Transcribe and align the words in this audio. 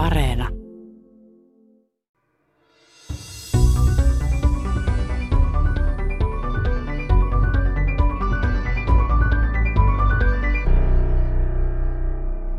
Areena. 0.00 0.48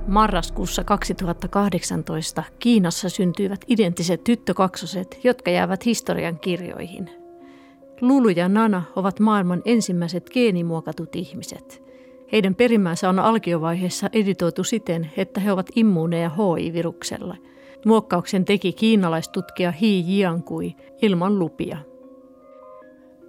Marraskuussa 0.08 0.84
2018 0.84 2.44
Kiinassa 2.60 3.10
syntyivät 3.10 3.66
identtiset 3.68 4.24
tyttökaksoset, 4.24 5.20
jotka 5.24 5.52
jäävät 5.52 5.86
historian 5.86 6.40
kirjoihin. 6.40 7.10
Lulu 8.02 8.30
ja 8.30 8.50
Nana 8.50 8.84
ovat 8.96 9.20
maailman 9.20 9.62
ensimmäiset 9.66 10.30
geenimuokatut 10.30 11.16
ihmiset. 11.16 11.81
Heidän 12.32 12.56
perimmänsä 12.56 13.10
on 13.10 13.20
alkiovaiheessa 13.20 14.10
editoitu 14.14 14.64
siten, 14.64 15.12
että 15.18 15.40
he 15.40 15.52
ovat 15.52 15.70
immuuneja 15.76 16.30
HI-viruksella. 16.30 17.38
Muokkauksen 17.86 18.46
teki 18.46 18.74
kiinalaistutkija 18.74 19.72
Hi 19.72 20.04
Jiankui 20.08 20.76
ilman 21.02 21.40
lupia. 21.40 21.78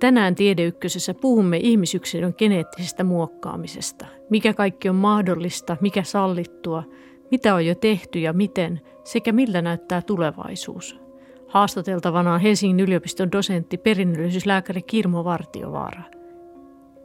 Tänään 0.00 0.34
Tiedeykkösessä 0.34 1.14
puhumme 1.14 1.56
ihmisyksilön 1.56 2.34
geneettisestä 2.38 3.04
muokkaamisesta. 3.04 4.06
Mikä 4.30 4.54
kaikki 4.54 4.88
on 4.88 4.96
mahdollista, 4.96 5.76
mikä 5.80 6.02
sallittua, 6.02 6.84
mitä 7.30 7.54
on 7.54 7.66
jo 7.66 7.74
tehty 7.74 8.18
ja 8.18 8.32
miten, 8.32 8.80
sekä 9.04 9.32
millä 9.32 9.62
näyttää 9.62 10.02
tulevaisuus. 10.02 11.00
Haastateltavana 11.48 12.34
on 12.34 12.40
Helsingin 12.40 12.80
yliopiston 12.80 13.32
dosentti 13.32 13.78
perinnöllisyyslääkäri 13.78 14.82
Kirmo 14.82 15.24
Vartiovaara. 15.24 16.02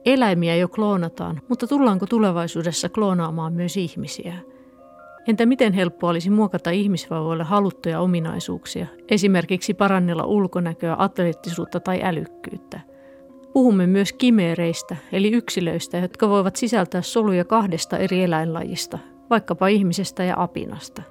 Eläimiä 0.07 0.55
jo 0.55 0.67
kloonataan, 0.67 1.41
mutta 1.49 1.67
tullaanko 1.67 2.05
tulevaisuudessa 2.05 2.89
kloonaamaan 2.89 3.53
myös 3.53 3.77
ihmisiä? 3.77 4.33
Entä 5.27 5.45
miten 5.45 5.73
helppoa 5.73 6.09
olisi 6.09 6.29
muokata 6.29 6.71
ihmisvauvoille 6.71 7.43
haluttuja 7.43 7.99
ominaisuuksia, 7.99 8.87
esimerkiksi 9.09 9.73
parannella 9.73 10.25
ulkonäköä, 10.25 10.95
atleettisuutta 10.99 11.79
tai 11.79 11.99
älykkyyttä? 12.03 12.79
Puhumme 13.53 13.87
myös 13.87 14.13
kimeereistä, 14.13 14.95
eli 15.11 15.31
yksilöistä, 15.31 15.97
jotka 15.97 16.29
voivat 16.29 16.55
sisältää 16.55 17.01
soluja 17.01 17.45
kahdesta 17.45 17.97
eri 17.97 18.23
eläinlajista, 18.23 18.99
vaikkapa 19.29 19.67
ihmisestä 19.67 20.23
ja 20.23 20.33
apinasta. 20.37 21.01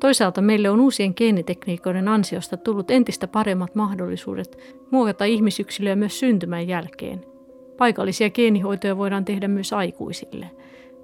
Toisaalta 0.00 0.40
meille 0.40 0.70
on 0.70 0.80
uusien 0.80 1.12
geenitekniikoiden 1.16 2.08
ansiosta 2.08 2.56
tullut 2.56 2.90
entistä 2.90 3.28
paremmat 3.28 3.74
mahdollisuudet 3.74 4.58
muokata 4.90 5.24
ihmisyksilöä 5.24 5.96
myös 5.96 6.20
syntymän 6.20 6.68
jälkeen. 6.68 7.33
Paikallisia 7.76 8.30
geenihoitoja 8.30 8.96
voidaan 8.96 9.24
tehdä 9.24 9.48
myös 9.48 9.72
aikuisille. 9.72 10.50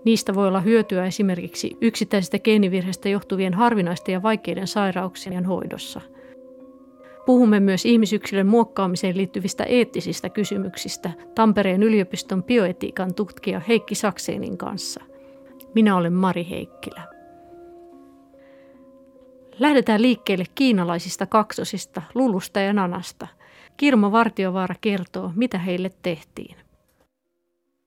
Niistä 0.05 0.35
voi 0.35 0.49
olla 0.49 0.61
hyötyä 0.61 1.07
esimerkiksi 1.07 1.77
yksittäisestä 1.81 2.39
geenivirheestä 2.39 3.09
johtuvien 3.09 3.55
harvinaisten 3.55 4.13
ja 4.13 4.23
vaikeiden 4.23 4.67
sairauksien 4.67 5.45
hoidossa– 5.45 6.01
Puhumme 7.27 7.61
myös 7.61 7.87
ihmisyksilön 7.87 8.47
muokkaamiseen 8.47 9.17
liittyvistä 9.17 9.65
eettisistä 9.65 10.29
kysymyksistä 10.29 11.11
Tampereen 11.35 11.83
yliopiston 11.83 12.45
bioetiikan 12.45 13.15
tutkija 13.15 13.61
Heikki 13.69 13.95
Sakseenin 13.95 14.59
kanssa. 14.59 15.01
Minä 15.75 15.97
olen 15.97 16.13
Mari 16.13 16.47
Heikkilä. 16.51 17.03
Lähdetään 19.59 20.03
liikkeelle 20.03 20.45
kiinalaisista 20.55 21.27
kaksosista, 21.27 22.03
Lulusta 22.15 22.61
ja 22.61 22.73
Nanasta. 22.73 23.27
Kirmo 23.81 24.13
Vartiovaara 24.13 24.75
kertoo, 24.81 25.33
mitä 25.37 25.59
heille 25.59 25.91
tehtiin. 26.03 26.57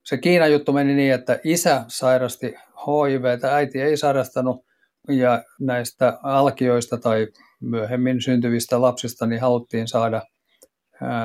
Se 0.03 0.17
Kiinan 0.17 0.52
juttu 0.52 0.73
meni 0.73 0.94
niin, 0.94 1.13
että 1.13 1.39
isä 1.44 1.85
sairasti 1.88 2.47
HIV, 2.85 3.23
äiti 3.52 3.81
ei 3.81 3.97
sairastanut 3.97 4.66
ja 5.08 5.44
näistä 5.59 6.19
alkioista 6.23 6.97
tai 6.97 7.27
myöhemmin 7.59 8.22
syntyvistä 8.22 8.81
lapsista 8.81 9.25
niin 9.25 9.41
haluttiin 9.41 9.88
saada 9.88 10.22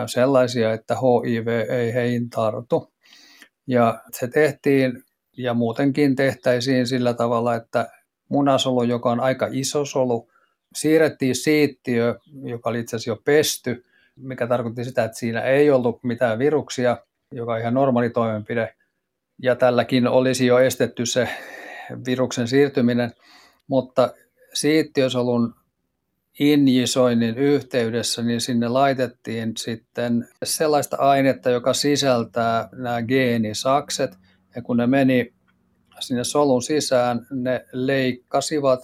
sellaisia, 0.07 0.73
että 0.73 0.95
HIV 0.95 1.47
ei 1.71 1.95
heihin 1.95 2.31
tartu. 2.31 2.93
Ja 3.67 4.01
se 4.13 4.29
tehtiin 4.29 5.03
ja 5.37 5.55
muutenkin 5.55 6.17
tehtäisiin 6.17 6.87
sillä 6.87 7.15
tavalla, 7.15 7.55
että 7.55 7.89
munasolu, 8.29 8.83
joka 8.83 9.11
on 9.11 9.21
aika 9.21 9.49
iso 9.51 9.85
solu, 9.85 10.31
siirrettiin 10.75 11.37
siittiö, 11.37 12.15
joka 12.43 12.71
oli 12.71 12.81
itse 12.81 12.97
asiassa 12.97 13.11
jo 13.11 13.23
pesty, 13.25 13.85
mikä 14.21 14.47
tarkoitti 14.47 14.85
sitä, 14.85 15.05
että 15.05 15.19
siinä 15.19 15.41
ei 15.41 15.71
ollut 15.71 16.05
mitään 16.05 16.39
viruksia, 16.39 16.97
joka 17.33 17.53
on 17.53 17.61
ihan 17.61 17.75
normaali 17.75 18.11
toimenpide. 18.11 18.75
Ja 19.43 19.57
tälläkin 19.57 20.09
olisi 20.09 20.47
jo 20.47 20.59
estetty 20.59 21.07
se 21.07 21.29
viruksen 22.07 22.49
siirtyminen, 22.49 23.13
mutta 23.67 24.15
siittiösolun 24.55 25.55
injisoinnin 26.39 27.39
yhteydessä, 27.39 28.23
niin 28.23 28.41
sinne 28.41 28.69
laitettiin 28.69 29.53
sitten 29.57 30.29
sellaista 30.45 30.97
ainetta, 30.97 31.51
joka 31.51 31.73
sisältää 31.73 32.69
nämä 32.73 33.03
geenisakset. 33.03 34.19
Ja 34.57 34.63
kun 34.63 34.77
ne 34.77 34.87
meni 34.87 35.35
sinne 36.01 36.25
solun 36.25 36.63
sisään, 36.63 37.27
ne 37.31 37.65
leikkasivat 37.73 38.81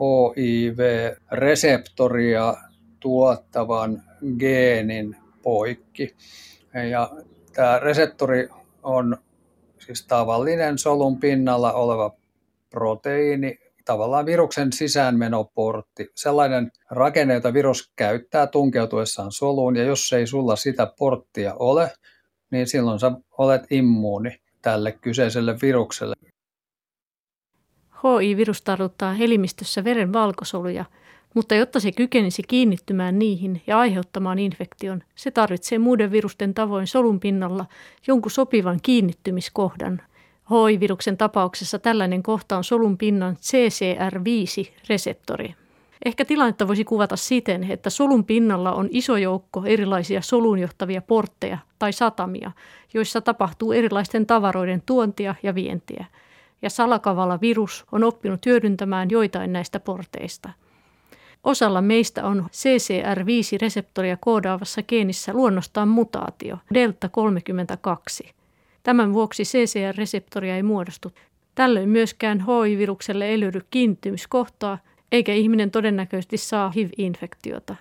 HIV-reseptoria 0.00 2.54
tuottavan 3.00 4.02
geenin 4.38 5.16
poikki. 5.42 6.16
Ja 6.90 7.10
tämä 7.52 7.78
reseptori 7.78 8.48
on 8.82 9.16
siis 9.78 10.06
tavallinen 10.06 10.78
solun 10.78 11.20
pinnalla 11.20 11.72
oleva 11.72 12.16
proteiini, 12.70 13.58
tavallaan 13.84 14.26
viruksen 14.26 14.72
sisäänmenoportti, 14.72 16.10
sellainen 16.14 16.70
rakenne, 16.90 17.34
jota 17.34 17.52
virus 17.52 17.92
käyttää 17.96 18.46
tunkeutuessaan 18.46 19.32
soluun, 19.32 19.76
ja 19.76 19.84
jos 19.84 20.12
ei 20.12 20.26
sulla 20.26 20.56
sitä 20.56 20.92
porttia 20.98 21.54
ole, 21.54 21.92
niin 22.50 22.66
silloin 22.66 23.00
sä 23.00 23.12
olet 23.38 23.62
immuuni 23.70 24.40
tälle 24.62 24.92
kyseiselle 24.92 25.56
virukselle. 25.62 26.14
HI-virus 28.02 28.62
tartuttaa 28.62 29.16
elimistössä 29.20 29.84
veren 29.84 30.12
valkosoluja, 30.12 30.84
mutta 31.34 31.54
jotta 31.54 31.80
se 31.80 31.92
kykenisi 31.92 32.42
kiinnittymään 32.42 33.18
niihin 33.18 33.62
ja 33.66 33.78
aiheuttamaan 33.78 34.38
infektion, 34.38 35.02
se 35.14 35.30
tarvitsee 35.30 35.78
muiden 35.78 36.12
virusten 36.12 36.54
tavoin 36.54 36.86
solun 36.86 37.20
pinnalla 37.20 37.66
jonkun 38.06 38.30
sopivan 38.30 38.78
kiinnittymiskohdan, 38.82 40.02
HIV-viruksen 40.50 41.16
tapauksessa 41.16 41.78
tällainen 41.78 42.22
kohta 42.22 42.56
on 42.56 42.64
solun 42.64 42.98
pinnan 42.98 43.36
CCR5-reseptori. 43.36 45.54
Ehkä 46.04 46.24
tilannetta 46.24 46.68
voisi 46.68 46.84
kuvata 46.84 47.16
siten, 47.16 47.70
että 47.70 47.90
solun 47.90 48.24
pinnalla 48.24 48.72
on 48.72 48.88
iso 48.90 49.16
joukko 49.16 49.62
erilaisia 49.66 50.22
soluun 50.22 50.58
johtavia 50.58 51.02
portteja 51.02 51.58
tai 51.78 51.92
satamia, 51.92 52.50
joissa 52.94 53.20
tapahtuu 53.20 53.72
erilaisten 53.72 54.26
tavaroiden 54.26 54.82
tuontia 54.86 55.34
ja 55.42 55.54
vientiä. 55.54 56.04
Ja 56.62 56.70
salakavalla 56.70 57.40
virus 57.40 57.84
on 57.92 58.04
oppinut 58.04 58.46
hyödyntämään 58.46 59.10
joitain 59.10 59.52
näistä 59.52 59.80
porteista. 59.80 60.50
Osalla 61.44 61.82
meistä 61.82 62.26
on 62.26 62.46
CCR5-reseptoria 62.52 64.16
koodaavassa 64.20 64.82
geenissä 64.82 65.32
luonnostaan 65.32 65.88
mutaatio, 65.88 66.58
delta 66.74 67.08
32– 67.08 68.28
Tämän 68.82 69.12
vuoksi 69.12 69.42
CCR-reseptoria 69.42 70.56
ei 70.56 70.62
muodostu. 70.62 71.12
Tällöin 71.54 71.88
myöskään 71.88 72.40
HIV-virukselle 72.40 73.26
ei 73.26 73.40
löydy 73.40 73.60
kiinnittymiskohtaa, 73.70 74.78
eikä 75.12 75.32
ihminen 75.32 75.70
todennäköisesti 75.70 76.36
saa 76.36 76.70
HIV-infektiota. 76.70 77.76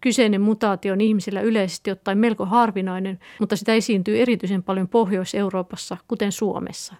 Kyseinen 0.00 0.40
mutaatio 0.40 0.92
on 0.92 1.00
ihmisillä 1.00 1.40
yleisesti 1.40 1.90
ottaen 1.90 2.18
melko 2.18 2.44
harvinainen, 2.44 3.18
mutta 3.40 3.56
sitä 3.56 3.74
esiintyy 3.74 4.20
erityisen 4.20 4.62
paljon 4.62 4.88
Pohjois-Euroopassa, 4.88 5.96
kuten 6.08 6.32
Suomessa. 6.32 6.94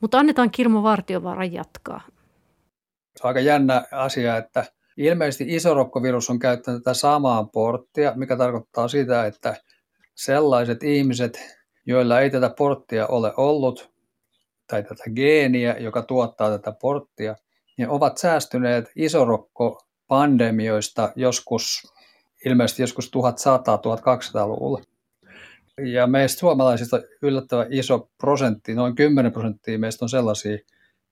Mutta 0.00 0.18
annetaan 0.18 0.50
Kirmo 0.50 0.82
Vartiovaaran 0.82 1.52
jatkaa. 1.52 2.00
Se 3.16 3.22
on 3.24 3.28
aika 3.28 3.40
jännä 3.40 3.84
asia, 3.92 4.36
että 4.36 4.64
ilmeisesti 4.96 5.44
isorokkovirus 5.48 6.30
on 6.30 6.38
käyttänyt 6.38 6.82
tätä 6.82 6.94
samaa 6.94 7.44
porttia, 7.44 8.12
mikä 8.16 8.36
tarkoittaa 8.36 8.88
sitä, 8.88 9.26
että 9.26 9.56
sellaiset 10.14 10.82
ihmiset, 10.82 11.56
joilla 11.86 12.20
ei 12.20 12.30
tätä 12.30 12.50
porttia 12.58 13.06
ole 13.06 13.32
ollut, 13.36 13.90
tai 14.66 14.82
tätä 14.82 15.04
geeniä, 15.14 15.76
joka 15.78 16.02
tuottaa 16.02 16.50
tätä 16.50 16.72
porttia, 16.72 17.36
niin 17.78 17.88
ovat 17.88 18.18
säästyneet 18.18 18.90
isorokko-pandemioista 18.96 21.12
joskus, 21.16 21.94
ilmeisesti 22.46 22.82
joskus 22.82 23.10
1100-1200-luvulla. 23.16 24.80
Ja 25.78 26.06
meistä 26.06 26.38
suomalaisista 26.38 27.00
yllättävän 27.22 27.66
iso 27.70 28.10
prosentti, 28.18 28.74
noin 28.74 28.94
10 28.94 29.32
prosenttia 29.32 29.78
meistä 29.78 30.04
on 30.04 30.08
sellaisia, 30.08 30.58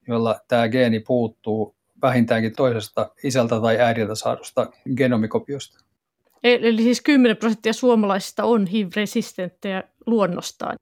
joilla 0.08 0.40
tämä 0.48 0.68
geeni 0.68 1.00
puuttuu 1.00 1.76
vähintäänkin 2.04 2.56
toisesta 2.56 3.10
isältä 3.22 3.60
tai 3.60 3.80
äidiltä 3.80 4.14
saadusta 4.14 4.66
genomikopiosta. 4.96 5.84
Eli 6.42 6.82
siis 6.82 7.00
10 7.00 7.36
prosenttia 7.36 7.72
suomalaisista 7.72 8.44
on 8.44 8.66
HIV-resistenttejä 8.66 9.82
luonnostaan. 10.06 10.76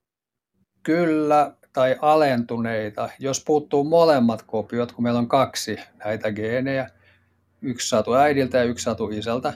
Kyllä, 0.82 1.52
tai 1.72 1.96
alentuneita, 2.00 3.08
jos 3.18 3.44
puuttuu 3.44 3.84
molemmat 3.84 4.42
kopiot, 4.42 4.92
kun 4.92 5.04
meillä 5.04 5.18
on 5.18 5.28
kaksi 5.28 5.76
näitä 6.04 6.32
geenejä, 6.32 6.90
yksi 7.62 7.88
saatu 7.88 8.14
äidiltä 8.14 8.58
ja 8.58 8.64
yksi 8.64 8.84
saatu 8.84 9.08
isältä. 9.08 9.52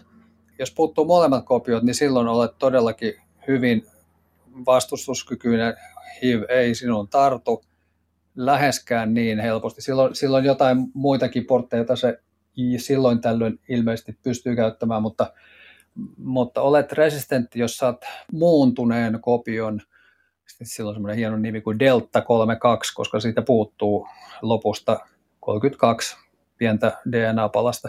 Jos 0.58 0.70
puuttuu 0.70 1.04
molemmat 1.04 1.44
kopiot, 1.44 1.82
niin 1.82 1.94
silloin 1.94 2.28
olet 2.28 2.58
todellakin 2.58 3.14
hyvin 3.48 3.86
vastustuskykyinen, 4.66 5.74
HIV 6.22 6.42
ei 6.48 6.74
sinun 6.74 7.08
tartu 7.08 7.64
läheskään 8.36 9.14
niin 9.14 9.40
helposti. 9.40 9.82
Silloin, 9.82 10.14
silloin 10.14 10.44
jotain 10.44 10.78
muitakin 10.94 11.46
portteja, 11.46 11.78
joita 11.78 11.96
se 11.96 12.20
silloin 12.76 13.20
tällöin 13.20 13.60
ilmeisesti 13.68 14.18
pystyy 14.22 14.56
käyttämään, 14.56 15.02
mutta, 15.02 15.32
mutta 16.18 16.62
olet 16.62 16.92
resistentti, 16.92 17.58
jos 17.58 17.76
saat 17.76 18.04
muuntuneen 18.32 19.18
kopion, 19.20 19.80
silloin 20.62 20.94
semmoinen 20.94 21.16
hieno 21.16 21.36
nimi 21.36 21.60
kuin 21.60 21.78
Delta 21.78 22.22
32, 22.22 22.94
koska 22.94 23.20
siitä 23.20 23.42
puuttuu 23.42 24.08
lopusta 24.42 24.98
32 25.40 26.16
pientä 26.58 26.92
DNA-palasta. 27.10 27.88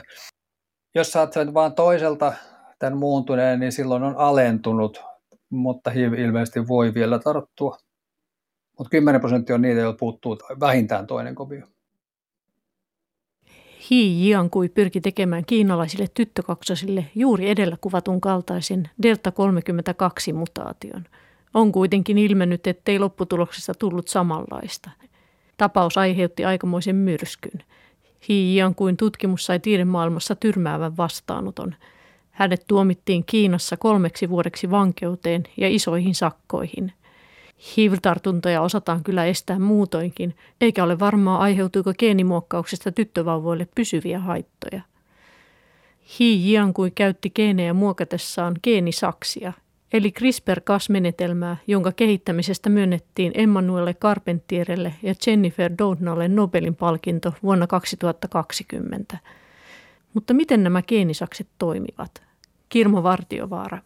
Jos 0.96 1.12
saat 1.12 1.34
sen 1.34 1.54
vaan 1.54 1.74
toiselta 1.74 2.34
tämän 2.80 2.98
muuntuneen, 2.98 3.60
niin 3.60 3.72
silloin 3.72 4.04
on 4.04 4.16
alentunut, 4.18 5.02
mutta 5.50 5.92
ilmeisesti 6.18 6.68
voi 6.68 6.94
vielä 6.94 7.20
tarttua. 7.20 7.78
Mutta 8.78 8.90
10 8.90 9.22
prosenttia 9.22 9.56
on 9.56 9.62
niitä, 9.62 9.80
joilla 9.80 9.98
puuttuu 10.00 10.38
vähintään 10.60 11.08
toinen 11.08 11.36
kopio. 11.36 11.66
Hi 13.90 14.28
Jiankui 14.28 14.70
pyrki 14.70 15.02
tekemään 15.02 15.46
kiinalaisille 15.46 16.08
tyttökaksosille 16.14 17.06
juuri 17.16 17.50
edellä 17.50 17.78
kuvatun 17.82 18.22
kaltaisen 18.22 18.90
Delta 19.04 19.32
32 19.32 20.34
mutaation. 20.34 21.06
On 21.54 21.72
kuitenkin 21.72 22.18
ilmennyt, 22.18 22.68
ettei 22.68 23.00
lopputuloksesta 23.00 23.74
tullut 23.74 24.08
samanlaista. 24.08 24.90
Tapaus 25.58 25.98
aiheutti 25.98 26.46
aikamoisen 26.46 26.96
myrskyn. 26.96 27.64
Hi 28.30 28.56
Jiankuin 28.56 28.98
tutkimus 28.98 29.46
sai 29.46 29.60
tiedemaailmassa 29.60 30.36
tyrmäävän 30.36 30.98
vastaanoton. 30.98 31.76
Hänet 32.32 32.64
tuomittiin 32.68 33.24
Kiinassa 33.26 33.78
kolmeksi 33.78 34.30
vuodeksi 34.30 34.72
vankeuteen 34.72 35.44
ja 35.58 35.70
isoihin 35.70 36.16
sakkoihin– 36.16 36.92
HIV-tartuntoja 37.60 38.62
osataan 38.62 39.04
kyllä 39.04 39.26
estää 39.26 39.60
muutoinkin, 39.60 40.36
eikä 40.62 40.84
ole 40.84 41.00
varmaa 41.00 41.38
aiheutuuko 41.38 41.94
geenimuokkauksesta 42.00 42.92
tyttövauvoille 42.92 43.68
pysyviä 43.76 44.20
haittoja. 44.20 44.82
Hi 46.20 46.52
Jiankui 46.52 46.92
käytti 46.92 47.30
geenejä 47.30 47.74
muokatessaan 47.74 48.56
geenisaksia, 48.64 49.54
eli 49.94 50.12
CRISPR-Cas-menetelmää, 50.12 51.58
jonka 51.68 51.92
kehittämisestä 51.92 52.70
myönnettiin 52.70 53.32
Emmanuelle 53.36 53.94
Carpentierelle 53.94 54.94
ja 55.04 55.14
Jennifer 55.28 55.72
Doudnalle 55.78 56.28
Nobelin 56.28 56.76
palkinto 56.76 57.34
vuonna 57.44 57.68
2020. 57.68 59.18
Mutta 60.14 60.34
miten 60.34 60.64
nämä 60.64 60.82
geenisakset 60.82 61.48
toimivat? 61.58 62.24
Kirmo 62.70 63.04
Vartiovaara. 63.04 63.80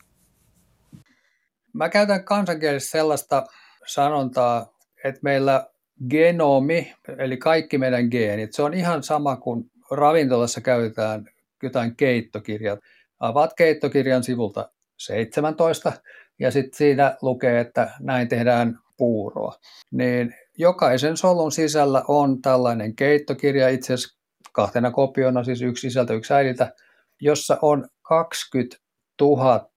Mä 1.73 1.89
käytän 1.89 2.23
kansankielessä 2.23 2.91
sellaista 2.91 3.45
sanontaa, 3.87 4.77
että 5.03 5.19
meillä 5.23 5.67
genomi, 6.09 6.93
eli 7.17 7.37
kaikki 7.37 7.77
meidän 7.77 8.07
geenit, 8.11 8.53
se 8.53 8.61
on 8.63 8.73
ihan 8.73 9.03
sama 9.03 9.35
kuin 9.35 9.71
ravintolassa 9.91 10.61
käytetään 10.61 11.25
jotain 11.63 11.95
keittokirjat. 11.95 12.79
Avaat 13.19 13.53
keittokirjan 13.57 14.23
sivulta 14.23 14.69
17 14.97 15.91
ja 16.39 16.51
sitten 16.51 16.77
siinä 16.77 17.17
lukee, 17.21 17.59
että 17.59 17.91
näin 17.99 18.27
tehdään 18.27 18.79
puuroa. 18.97 19.55
Niin 19.91 20.35
jokaisen 20.57 21.17
solun 21.17 21.51
sisällä 21.51 22.03
on 22.07 22.41
tällainen 22.41 22.95
keittokirja, 22.95 23.69
itse 23.69 23.93
asiassa 23.93 24.17
kahtena 24.51 24.91
kopiona, 24.91 25.43
siis 25.43 25.61
yksi 25.61 25.81
sisältö, 25.81 26.13
yksi 26.13 26.33
äidiltä, 26.33 26.73
jossa 27.21 27.57
on 27.61 27.87
20 28.01 28.77
000 29.21 29.69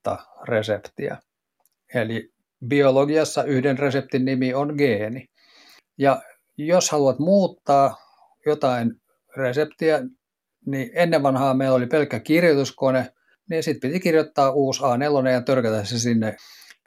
reseptiä. 0.48 1.16
Eli 1.94 2.33
biologiassa 2.68 3.44
yhden 3.44 3.78
reseptin 3.78 4.24
nimi 4.24 4.54
on 4.54 4.74
geeni. 4.78 5.26
Ja 5.98 6.22
jos 6.56 6.90
haluat 6.90 7.18
muuttaa 7.18 7.96
jotain 8.46 8.92
reseptiä, 9.36 10.02
niin 10.66 10.90
ennen 10.94 11.22
vanhaa 11.22 11.54
meillä 11.54 11.74
oli 11.74 11.86
pelkkä 11.86 12.20
kirjoituskone, 12.20 13.12
niin 13.50 13.62
sitten 13.62 13.90
piti 13.90 14.00
kirjoittaa 14.00 14.50
uusi 14.50 14.82
A4 14.82 15.28
ja 15.28 15.42
törkätä 15.42 15.84
se 15.84 15.98
sinne 15.98 16.36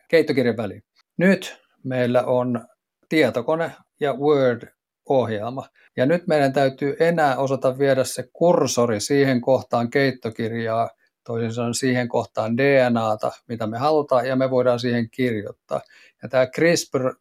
keittokirjan 0.09 0.57
väliin. 0.57 0.83
Nyt 1.17 1.57
meillä 1.83 2.23
on 2.23 2.67
tietokone 3.09 3.71
ja 3.99 4.13
Word-ohjelma. 4.13 5.67
Ja 5.97 6.05
nyt 6.05 6.27
meidän 6.27 6.53
täytyy 6.53 6.95
enää 6.99 7.37
osata 7.37 7.77
viedä 7.77 8.03
se 8.03 8.23
kursori 8.33 8.99
siihen 8.99 9.41
kohtaan 9.41 9.89
keittokirjaa, 9.89 10.89
toisin 11.27 11.53
sanoen 11.53 11.73
siihen 11.73 12.07
kohtaan 12.07 12.57
DNAta, 12.57 13.31
mitä 13.47 13.67
me 13.67 13.77
halutaan, 13.77 14.27
ja 14.27 14.35
me 14.35 14.49
voidaan 14.49 14.79
siihen 14.79 15.09
kirjoittaa. 15.09 15.81
Ja 16.23 16.29
tämä 16.29 16.47
CRISPR 16.47 17.13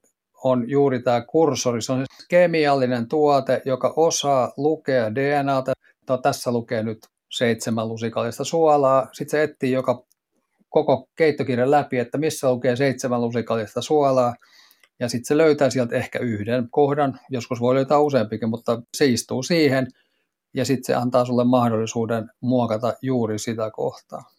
on 0.45 0.71
juuri 0.71 1.03
tämä 1.03 1.21
kursori, 1.21 1.83
se 1.83 1.93
on 1.93 2.05
kemiallinen 2.29 3.09
tuote, 3.09 3.63
joka 3.65 3.93
osaa 3.97 4.53
lukea 4.57 5.15
DNAta. 5.15 5.73
No, 6.09 6.19
tässä 6.19 6.53
lukee 6.53 6.83
nyt 6.83 6.99
seitsemän 7.31 7.89
lusikallista 7.89 8.45
suolaa. 8.45 9.09
Sitten 9.13 9.31
se 9.31 9.43
etsii 9.43 9.73
joka 9.73 10.05
koko 10.69 11.09
keittokirjan 11.17 11.71
läpi, 11.71 11.99
että 11.99 12.19
missä 12.19 12.51
lukee 12.51 12.77
seitsemän 12.77 13.21
lusikallista 13.21 13.83
suolaa. 13.83 14.35
Ja 15.01 15.09
sitten 15.09 15.29
se 15.29 15.37
löytää 15.37 15.71
sieltä 15.71 15.97
ehkä 15.97 16.19
yhden 16.19 16.69
kohdan, 16.71 17.21
joskus 17.31 17.61
voi 17.61 17.75
löytää 17.75 17.99
useampikin, 17.99 18.49
mutta 18.49 18.83
se 18.97 19.07
istuu 19.07 19.43
siihen– 19.43 19.87
ja 20.57 20.65
sitten 20.65 20.85
se 20.85 20.95
antaa 20.95 21.25
sulle 21.25 21.45
mahdollisuuden 21.45 22.31
muokata 22.41 22.95
juuri 23.03 23.39
sitä 23.39 23.71
kohtaa. 23.71 24.31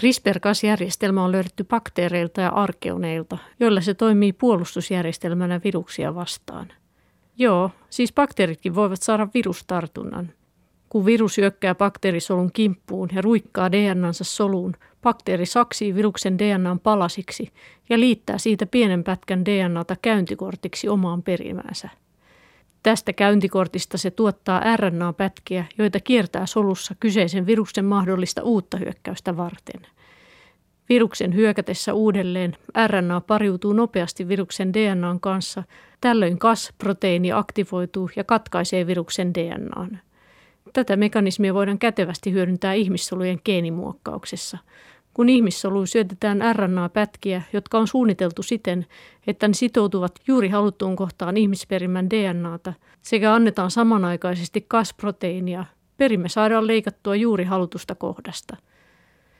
CRISPR-Cas-järjestelmä 0.00 1.24
on 1.24 1.32
löydetty 1.32 1.64
bakteereilta 1.64 2.40
ja 2.40 2.48
arkeuneilta, 2.48 3.38
joilla 3.60 3.80
se 3.80 3.94
toimii 3.94 4.32
puolustusjärjestelmänä 4.32 5.60
viruksia 5.64 6.14
vastaan. 6.14 6.72
Joo, 7.38 7.70
siis 7.90 8.12
bakteeritkin 8.12 8.74
voivat 8.74 9.02
saada 9.02 9.28
virustartunnan. 9.34 10.32
Kun 10.88 11.06
virus 11.06 11.36
hyökkää 11.36 11.74
bakteerisolun 11.74 12.52
kimppuun 12.52 13.08
ja 13.14 13.22
ruikkaa 13.22 13.72
DNAnsa 13.72 14.24
soluun, 14.24 14.76
bakteeri 15.02 15.46
saksii 15.46 15.94
viruksen 15.94 16.38
DNAn 16.38 16.80
palasiksi 16.80 17.52
ja 17.88 18.00
liittää 18.00 18.38
siitä 18.38 18.66
pienen 18.66 19.04
pätkän 19.04 19.44
DNAta 19.44 19.96
käyntikortiksi 20.02 20.88
omaan 20.88 21.22
perimäänsä– 21.22 21.88
Tästä 22.82 23.12
käyntikortista 23.12 23.98
se 23.98 24.10
tuottaa 24.10 24.76
RNA-pätkiä, 24.76 25.64
joita 25.78 26.00
kiertää 26.00 26.46
solussa 26.46 26.94
kyseisen 27.00 27.46
viruksen 27.46 27.84
mahdollista 27.84 28.42
uutta 28.42 28.76
hyökkäystä 28.76 29.36
varten. 29.36 29.86
Viruksen 30.88 31.34
hyökätessä 31.34 31.94
uudelleen 31.94 32.56
RNA 32.86 33.20
pariutuu 33.20 33.72
nopeasti 33.72 34.28
viruksen 34.28 34.72
DNAn 34.74 35.20
kanssa, 35.20 35.62
tällöin 36.00 36.38
KAS-proteiini 36.38 37.32
aktivoituu 37.32 38.10
ja 38.16 38.24
katkaisee 38.24 38.86
viruksen 38.86 39.34
DNAn. 39.34 39.98
Tätä 40.72 40.96
mekanismia 40.96 41.54
voidaan 41.54 41.78
kätevästi 41.78 42.32
hyödyntää 42.32 42.72
ihmissolujen 42.72 43.40
geenimuokkauksessa– 43.44 44.58
kun 45.20 45.28
ihmissoluun 45.28 45.86
syötetään 45.86 46.40
RNA-pätkiä, 46.52 47.42
jotka 47.52 47.78
on 47.78 47.88
suunniteltu 47.88 48.42
siten, 48.42 48.86
että 49.26 49.48
ne 49.48 49.54
sitoutuvat 49.54 50.12
juuri 50.26 50.48
haluttuun 50.48 50.96
kohtaan 50.96 51.36
ihmisperimän 51.36 52.10
DNAta, 52.10 52.72
sekä 53.02 53.34
annetaan 53.34 53.70
samanaikaisesti 53.70 54.64
kasproteiinia, 54.68 55.64
perimme 55.96 56.28
saadaan 56.28 56.66
leikattua 56.66 57.16
juuri 57.16 57.44
halutusta 57.44 57.94
kohdasta. 57.94 58.56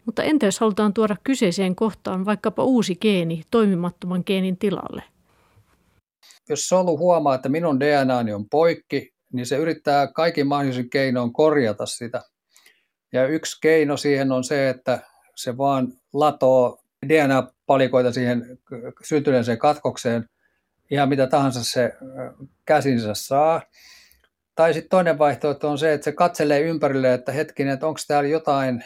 Mutta 0.06 0.22
entä 0.22 0.46
jos 0.46 0.60
halutaan 0.60 0.94
tuoda 0.94 1.16
kyseiseen 1.25 1.76
kohtaan 1.76 2.25
vaikkapa 2.25 2.64
uusi 2.64 2.96
geeni 2.96 3.42
toimimattoman 3.50 4.22
geenin 4.26 4.56
tilalle? 4.56 5.02
Jos 6.49 6.68
solu 6.68 6.99
huomaa, 6.99 7.34
että 7.34 7.49
minun 7.49 7.80
DNAni 7.80 8.32
on 8.32 8.49
poikki, 8.49 9.12
niin 9.32 9.46
se 9.46 9.56
yrittää 9.56 10.06
kaikin 10.06 10.46
mahdollisin 10.46 10.90
keinoin 10.90 11.32
korjata 11.32 11.87
sitä. 11.87 12.22
Ja 13.12 13.26
yksi 13.26 13.58
keino 13.62 13.96
siihen 13.96 14.32
on 14.32 14.44
se, 14.44 14.68
että 14.68 15.10
se 15.42 15.56
vaan 15.56 15.92
latoo 16.12 16.78
DNA-palikoita 17.06 18.12
siihen 18.12 18.59
syntyneeseen 19.04 19.59
katkokseen, 19.59 20.28
ihan 20.90 21.09
mitä 21.09 21.26
tahansa 21.26 21.64
se 21.64 21.92
käsinsä 22.64 23.14
saa. 23.14 23.62
Tai 24.54 24.75
sitten 24.75 24.90
toinen 24.90 25.18
vaihtoehto 25.18 25.70
on 25.70 25.78
se, 25.78 25.92
että 25.92 26.04
se 26.04 26.12
katselee 26.12 26.61
ympärille, 26.61 27.14
että 27.14 27.32
hetkinen, 27.32 27.75
että 27.75 27.87
onko 27.87 28.00
täällä 28.09 28.28
jotain 28.28 28.85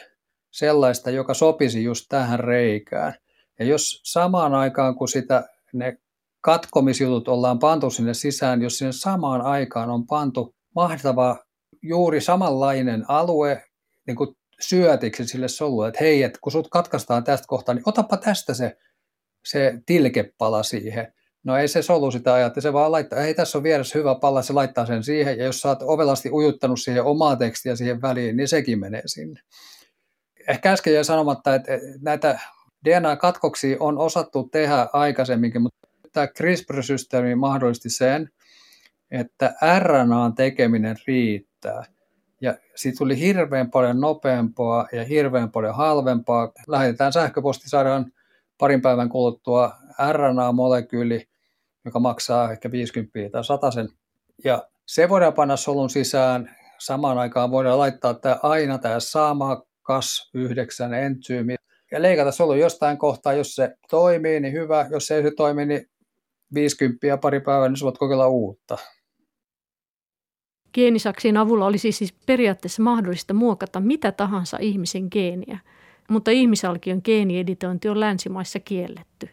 sellaista, 0.51 1.09
joka 1.09 1.33
sopisi 1.33 1.83
just 1.83 2.05
tähän 2.09 2.39
reikään. 2.39 3.13
Ja 3.59 3.65
jos 3.65 4.01
samaan 4.03 4.53
aikaan, 4.53 4.95
kun 4.95 5.07
sitä, 5.07 5.43
ne 5.73 5.97
katkomisjutut 6.41 7.27
ollaan 7.27 7.59
pantu 7.59 7.89
sinne 7.89 8.13
sisään, 8.13 8.61
jos 8.61 8.77
sinne 8.77 8.91
samaan 8.91 9.41
aikaan 9.41 9.89
on 9.89 10.07
pantu 10.07 10.55
mahtava 10.75 11.37
juuri 11.81 12.21
samanlainen 12.21 13.05
alue, 13.07 13.63
niin 14.07 14.15
kuin 14.17 14.35
syötiksi 14.61 15.27
sille 15.27 15.47
solulle, 15.47 15.87
että 15.87 16.03
hei, 16.03 16.23
että 16.23 16.39
kun 16.41 16.51
sut 16.51 16.67
katkaistaan 16.69 17.23
tästä 17.23 17.47
kohtaa, 17.47 17.75
niin 17.75 17.83
otapa 17.89 18.17
tästä 18.17 18.53
se, 18.53 18.77
se 19.45 19.73
tilkepala 19.85 20.63
siihen. 20.63 21.13
No 21.43 21.57
ei 21.57 21.67
se 21.67 21.81
solu 21.81 22.11
sitä 22.11 22.33
ajattele, 22.33 22.61
se 22.61 22.73
vaan 22.73 22.91
laittaa, 22.91 23.19
ei 23.19 23.33
tässä 23.33 23.57
on 23.57 23.63
vieressä 23.63 23.99
hyvä 23.99 24.15
palla, 24.15 24.41
se 24.41 24.53
laittaa 24.53 24.85
sen 24.85 25.03
siihen, 25.03 25.37
ja 25.37 25.45
jos 25.45 25.61
sä 25.61 25.69
oot 25.69 25.81
ovelasti 25.81 26.29
ujuttanut 26.31 26.79
siihen 26.81 27.03
omaa 27.03 27.35
tekstiä 27.35 27.75
siihen 27.75 28.01
väliin, 28.01 28.37
niin 28.37 28.47
sekin 28.47 28.79
menee 28.79 29.01
sinne. 29.05 29.39
Ehkä 30.47 30.71
äsken 30.71 30.93
jäi 30.93 31.05
sanomatta, 31.05 31.55
että 31.55 31.71
näitä 32.01 32.39
DNA-katkoksia 32.85 33.77
on 33.79 33.97
osattu 33.97 34.43
tehdä 34.43 34.87
aikaisemminkin, 34.93 35.61
mutta 35.61 35.87
tämä 36.13 36.27
CRISPR-systeemi 36.27 37.35
mahdollisti 37.35 37.89
sen, 37.89 38.29
että 39.11 39.53
RNAn 39.79 40.35
tekeminen 40.35 40.95
riittää. 41.07 41.83
Ja 42.45 42.55
siitä 42.75 42.97
tuli 42.97 43.19
hirveän 43.19 43.71
paljon 43.71 44.01
nopeampaa 44.01 44.87
ja 44.91 45.03
hirveän 45.03 45.51
paljon 45.51 45.75
halvempaa. 45.75 46.51
Lähetetään 46.67 47.13
sähköposti, 47.13 47.69
saadaan 47.69 48.11
parin 48.57 48.81
päivän 48.81 49.09
kuluttua 49.09 49.71
RNA-molekyyli, 50.11 51.27
joka 51.85 51.99
maksaa 51.99 52.51
ehkä 52.51 52.71
50 52.71 53.19
tai 53.31 53.43
100 53.43 53.71
sen. 53.71 53.89
Ja 54.43 54.67
se 54.85 55.09
voidaan 55.09 55.33
panna 55.33 55.57
solun 55.57 55.89
sisään. 55.89 56.55
Samaan 56.79 57.17
aikaan 57.17 57.51
voidaan 57.51 57.79
laittaa 57.79 58.13
tämä 58.13 58.39
aina 58.43 58.77
tämä 58.77 58.99
sama 58.99 59.61
CAS9 59.91 60.93
entsyymi 60.93 61.55
ja 61.91 62.01
leikata 62.01 62.31
solu 62.31 62.53
jostain 62.53 62.97
kohtaa. 62.97 63.33
Jos 63.33 63.55
se 63.55 63.75
toimii, 63.89 64.39
niin 64.39 64.53
hyvä. 64.53 64.87
Jos 64.91 65.11
ei 65.11 65.23
se 65.23 65.31
toimi, 65.37 65.65
niin 65.65 65.89
50 66.53 67.07
ja 67.07 67.17
pari 67.17 67.39
päivää, 67.39 67.69
niin 67.69 67.77
voit 67.83 67.97
kokeilla 67.97 68.27
uutta. 68.27 68.77
Geenisaksien 70.75 71.37
avulla 71.37 71.65
olisi 71.65 71.91
siis 71.91 72.13
periaatteessa 72.25 72.83
mahdollista 72.83 73.33
muokata 73.33 73.79
mitä 73.79 74.11
tahansa 74.11 74.57
ihmisen 74.61 75.07
geeniä, 75.11 75.59
mutta 76.09 76.31
ihmisalkion 76.31 77.01
geenieditointi 77.03 77.89
on 77.89 77.99
länsimaissa 77.99 78.59
kielletty. 78.59 79.29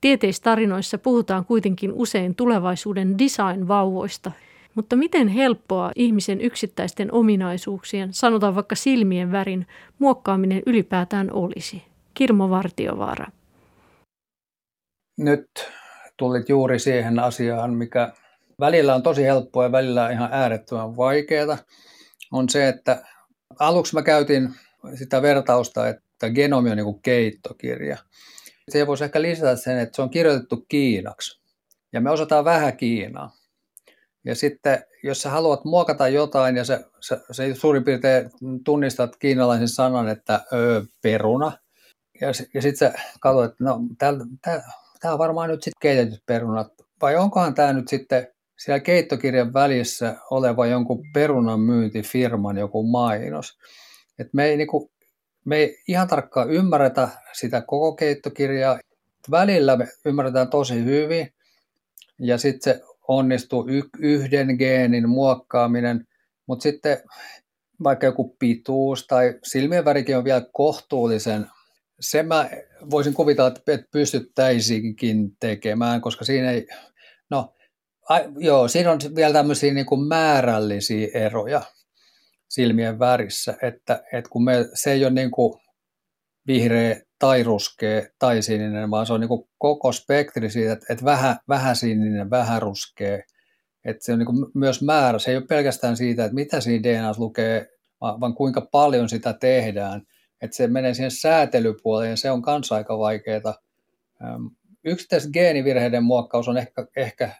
Tieteistarinoissa 0.00 0.98
puhutaan 0.98 1.44
kuitenkin 1.44 1.92
usein 1.92 2.34
tulevaisuuden 2.34 3.18
design-vauvoista, 3.18 4.32
mutta 4.74 4.96
miten 4.96 5.28
helppoa 5.28 5.92
ihmisen 5.96 6.40
yksittäisten 6.40 7.12
ominaisuuksien, 7.12 8.12
sanotaan 8.12 8.54
vaikka 8.54 8.74
silmien 8.74 9.32
värin, 9.32 9.66
muokkaaminen 9.98 10.62
ylipäätään 10.66 11.32
olisi? 11.32 11.82
Kirmo 12.14 12.50
Vartiovaara. 12.50 13.26
Nyt 15.18 15.46
tulit 16.16 16.48
juuri 16.48 16.78
siihen 16.78 17.18
asiaan, 17.18 17.74
mikä 17.74 18.12
välillä 18.60 18.94
on 18.94 19.02
tosi 19.02 19.22
helppoa 19.22 19.64
ja 19.64 19.72
välillä 19.72 20.04
on 20.04 20.12
ihan 20.12 20.28
äärettömän 20.32 20.96
vaikeaa, 20.96 21.58
on 22.32 22.48
se, 22.48 22.68
että 22.68 23.04
aluksi 23.58 23.94
mä 23.94 24.02
käytin 24.02 24.54
sitä 24.94 25.22
vertausta, 25.22 25.88
että 25.88 26.30
genomi 26.30 26.70
on 26.70 26.76
niin 26.76 26.84
kuin 26.84 27.02
keittokirja. 27.02 27.96
Se 28.68 28.86
voisi 28.86 29.04
ehkä 29.04 29.22
lisätä 29.22 29.56
sen, 29.56 29.78
että 29.78 29.96
se 29.96 30.02
on 30.02 30.10
kirjoitettu 30.10 30.64
kiinaksi 30.68 31.44
ja 31.94 32.00
me 32.00 32.10
osataan 32.10 32.44
vähän 32.44 32.76
Kiinaa. 32.76 33.30
Ja 34.24 34.34
sitten, 34.34 34.84
jos 35.02 35.22
sä 35.22 35.30
haluat 35.30 35.64
muokata 35.64 36.08
jotain 36.08 36.56
ja 36.56 36.64
se, 36.64 36.84
se, 37.00 37.20
se 37.32 37.54
suurin 37.54 37.84
piirtein 37.84 38.30
tunnistat 38.64 39.16
kiinalaisen 39.16 39.68
sanan, 39.68 40.08
että 40.08 40.40
ö, 40.52 40.84
peruna, 41.02 41.52
ja, 42.20 42.28
ja 42.54 42.62
sitten 42.62 42.92
sä 42.92 43.02
katsot, 43.20 43.44
että 43.44 43.64
no, 43.64 43.80
tämä 45.00 45.12
on 45.12 45.18
varmaan 45.18 45.50
nyt 45.50 45.62
sitten 45.62 45.80
keitetyt 45.80 46.22
perunat, 46.26 46.72
vai 47.02 47.16
onkohan 47.16 47.54
tämä 47.54 47.72
nyt 47.72 47.88
sitten 47.88 48.33
siellä 48.58 48.80
keittokirjan 48.80 49.54
välissä 49.54 50.16
oleva 50.30 50.66
jonkun 50.66 51.02
perunan 51.14 51.60
myyntifirman 51.60 52.58
joku 52.58 52.82
mainos. 52.82 53.58
Et 54.18 54.28
me, 54.32 54.44
ei, 54.44 54.56
niinku, 54.56 54.92
me 55.44 55.56
ei 55.56 55.78
ihan 55.88 56.08
tarkkaan 56.08 56.50
ymmärretä 56.50 57.08
sitä 57.32 57.60
koko 57.60 57.96
keittokirjaa. 57.96 58.78
Välillä 59.30 59.76
me 59.76 59.88
ymmärretään 60.06 60.50
tosi 60.50 60.84
hyvin 60.84 61.34
ja 62.18 62.38
sitten 62.38 62.74
se 62.74 62.80
onnistuu 63.08 63.66
yhden 63.98 64.56
geenin 64.58 65.08
muokkaaminen, 65.08 66.06
mutta 66.46 66.62
sitten 66.62 66.98
vaikka 67.84 68.06
joku 68.06 68.36
pituus 68.38 69.06
tai 69.06 69.38
silmien 69.42 69.84
värikin 69.84 70.16
on 70.16 70.24
vielä 70.24 70.46
kohtuullisen, 70.52 71.46
se 72.00 72.22
mä 72.22 72.50
voisin 72.90 73.14
kuvitella, 73.14 73.48
että 73.48 73.78
pystyttäisiinkin 73.92 75.36
tekemään, 75.40 76.00
koska 76.00 76.24
siinä 76.24 76.50
ei, 76.50 76.66
a, 78.08 78.20
joo, 78.38 78.68
siinä 78.68 78.92
on 78.92 78.98
vielä 79.14 79.32
tämmöisiä 79.32 79.74
niin 79.74 79.86
kuin 79.86 80.00
määrällisiä 80.00 81.08
eroja 81.14 81.62
silmien 82.48 82.98
värissä, 82.98 83.56
että, 83.62 84.02
että 84.12 84.30
kun 84.30 84.44
me, 84.44 84.68
se 84.74 84.92
ei 84.92 85.04
ole 85.04 85.12
niin 85.12 85.30
kuin 85.30 85.60
vihreä 86.46 87.00
tai 87.18 87.42
ruskea 87.42 88.02
tai 88.18 88.42
sininen, 88.42 88.90
vaan 88.90 89.06
se 89.06 89.12
on 89.12 89.20
niin 89.20 89.28
kuin 89.28 89.48
koko 89.58 89.92
spektri 89.92 90.50
siitä, 90.50 90.72
että, 90.72 90.86
että 90.90 91.04
vähän, 91.04 91.36
vähän 91.48 91.76
sininen, 91.76 92.30
vähän 92.30 92.62
ruskea. 92.62 93.18
Että 93.84 94.04
se 94.04 94.12
on 94.12 94.18
niin 94.18 94.26
kuin 94.26 94.46
myös 94.54 94.82
määrä. 94.82 95.18
Se 95.18 95.30
ei 95.30 95.36
ole 95.36 95.46
pelkästään 95.46 95.96
siitä, 95.96 96.24
että 96.24 96.34
mitä 96.34 96.60
siinä 96.60 96.82
DNA 96.82 97.12
lukee, 97.16 97.66
vaan, 98.00 98.34
kuinka 98.34 98.60
paljon 98.60 99.08
sitä 99.08 99.32
tehdään. 99.32 100.02
Että 100.40 100.56
se 100.56 100.66
menee 100.66 100.94
siihen 100.94 101.10
säätelypuoleen 101.10 102.10
ja 102.10 102.16
se 102.16 102.30
on 102.30 102.42
kanssa 102.42 102.74
aika 102.74 102.98
vaikeaa. 102.98 103.54
Yksittäiset 104.84 105.30
geenivirheiden 105.32 106.02
muokkaus 106.02 106.48
on 106.48 106.58
ehkä, 106.58 106.86
ehkä, 106.96 107.30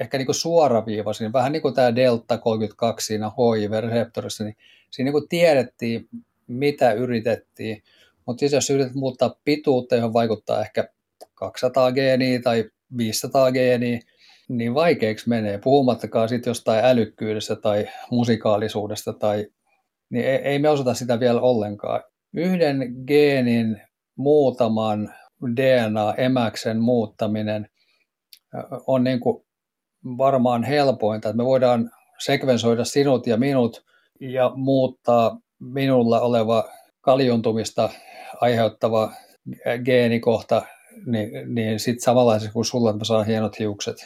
ehkä 0.00 0.18
niin 0.18 0.26
kuin 0.26 0.36
suoraviivaisin, 0.36 1.32
vähän 1.32 1.52
niin 1.52 1.62
kuin 1.62 1.74
tämä 1.74 1.96
Delta 1.96 2.38
32 2.38 3.06
siinä 3.06 3.30
HIV-reseptorissa, 3.30 4.44
niin 4.44 4.56
siinä 4.90 5.10
niin 5.10 5.28
tiedettiin, 5.28 6.08
mitä 6.46 6.92
yritettiin, 6.92 7.82
mutta 8.26 8.40
siis 8.40 8.52
jos 8.52 8.70
yrität 8.70 8.94
muuttaa 8.94 9.36
pituutta, 9.44 9.96
johon 9.96 10.12
vaikuttaa 10.12 10.60
ehkä 10.60 10.88
200 11.34 11.92
geeniä 11.92 12.40
tai 12.42 12.70
500 12.96 13.52
geeniä, 13.52 14.00
niin 14.48 14.74
vaikeiksi 14.74 15.28
menee, 15.28 15.58
puhumattakaan 15.58 16.28
sitten 16.28 16.50
jostain 16.50 16.84
älykkyydestä 16.84 17.56
tai 17.56 17.88
musikaalisuudesta, 18.10 19.12
tai, 19.12 19.46
niin 20.10 20.24
ei, 20.24 20.36
ei 20.36 20.58
me 20.58 20.68
osata 20.68 20.94
sitä 20.94 21.20
vielä 21.20 21.40
ollenkaan. 21.40 22.02
Yhden 22.34 22.94
geenin 23.06 23.82
muutaman 24.16 25.14
DNA-emäksen 25.56 26.80
muuttaminen 26.80 27.68
on 28.86 29.04
niin 29.04 29.20
kuin 29.20 29.45
varmaan 30.18 30.64
helpointa, 30.64 31.28
että 31.28 31.36
me 31.36 31.44
voidaan 31.44 31.90
sekvensoida 32.18 32.84
sinut 32.84 33.26
ja 33.26 33.36
minut 33.36 33.84
ja 34.20 34.52
muuttaa 34.54 35.38
minulla 35.60 36.20
oleva 36.20 36.68
kaljuntumista 37.00 37.90
aiheuttava 38.40 39.12
geenikohta, 39.84 40.62
niin, 41.06 41.54
niin 41.54 41.80
sitten 41.80 42.04
samanlaisesti 42.04 42.52
kuin 42.52 42.64
sulla, 42.64 42.90
että 42.90 42.98
mä 42.98 43.04
saan 43.04 43.26
hienot 43.26 43.58
hiukset 43.58 43.96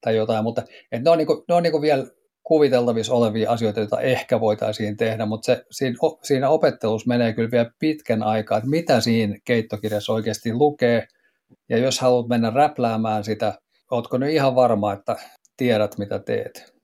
tai 0.00 0.16
jotain, 0.16 0.44
mutta 0.44 0.62
et 0.92 1.02
ne 1.02 1.10
on, 1.10 1.18
niinku, 1.18 1.44
ne 1.48 1.54
on 1.54 1.62
niinku 1.62 1.82
vielä 1.82 2.06
kuviteltavissa 2.42 3.14
olevia 3.14 3.50
asioita, 3.50 3.80
joita 3.80 4.00
ehkä 4.00 4.40
voitaisiin 4.40 4.96
tehdä, 4.96 5.26
mutta 5.26 5.46
se, 5.46 5.64
siinä, 5.70 5.96
siinä 6.22 6.48
opettelussa 6.48 7.08
menee 7.08 7.32
kyllä 7.32 7.50
vielä 7.50 7.70
pitkän 7.78 8.22
aikaa, 8.22 8.58
että 8.58 8.70
mitä 8.70 9.00
siinä 9.00 9.36
keittokirjassa 9.44 10.12
oikeasti 10.12 10.52
lukee, 10.52 11.06
ja 11.68 11.78
jos 11.78 12.00
haluat 12.00 12.28
mennä 12.28 12.50
räpläämään 12.50 13.24
sitä, 13.24 13.54
ootko 13.90 14.18
nyt 14.18 14.30
ihan 14.30 14.54
varma, 14.54 14.92
että 14.92 15.16
tiedät 15.60 15.98
mitä 15.98 16.18
teet? 16.18 16.74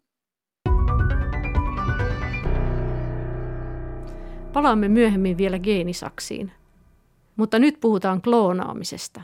Palaamme 4.53 4.89
myöhemmin 4.89 5.39
vielä 5.39 5.59
geenisaksiin. 5.59 6.53
Mutta 7.37 7.59
nyt 7.59 7.81
puhutaan 7.81 8.23
kloonaamisesta. 8.23 9.23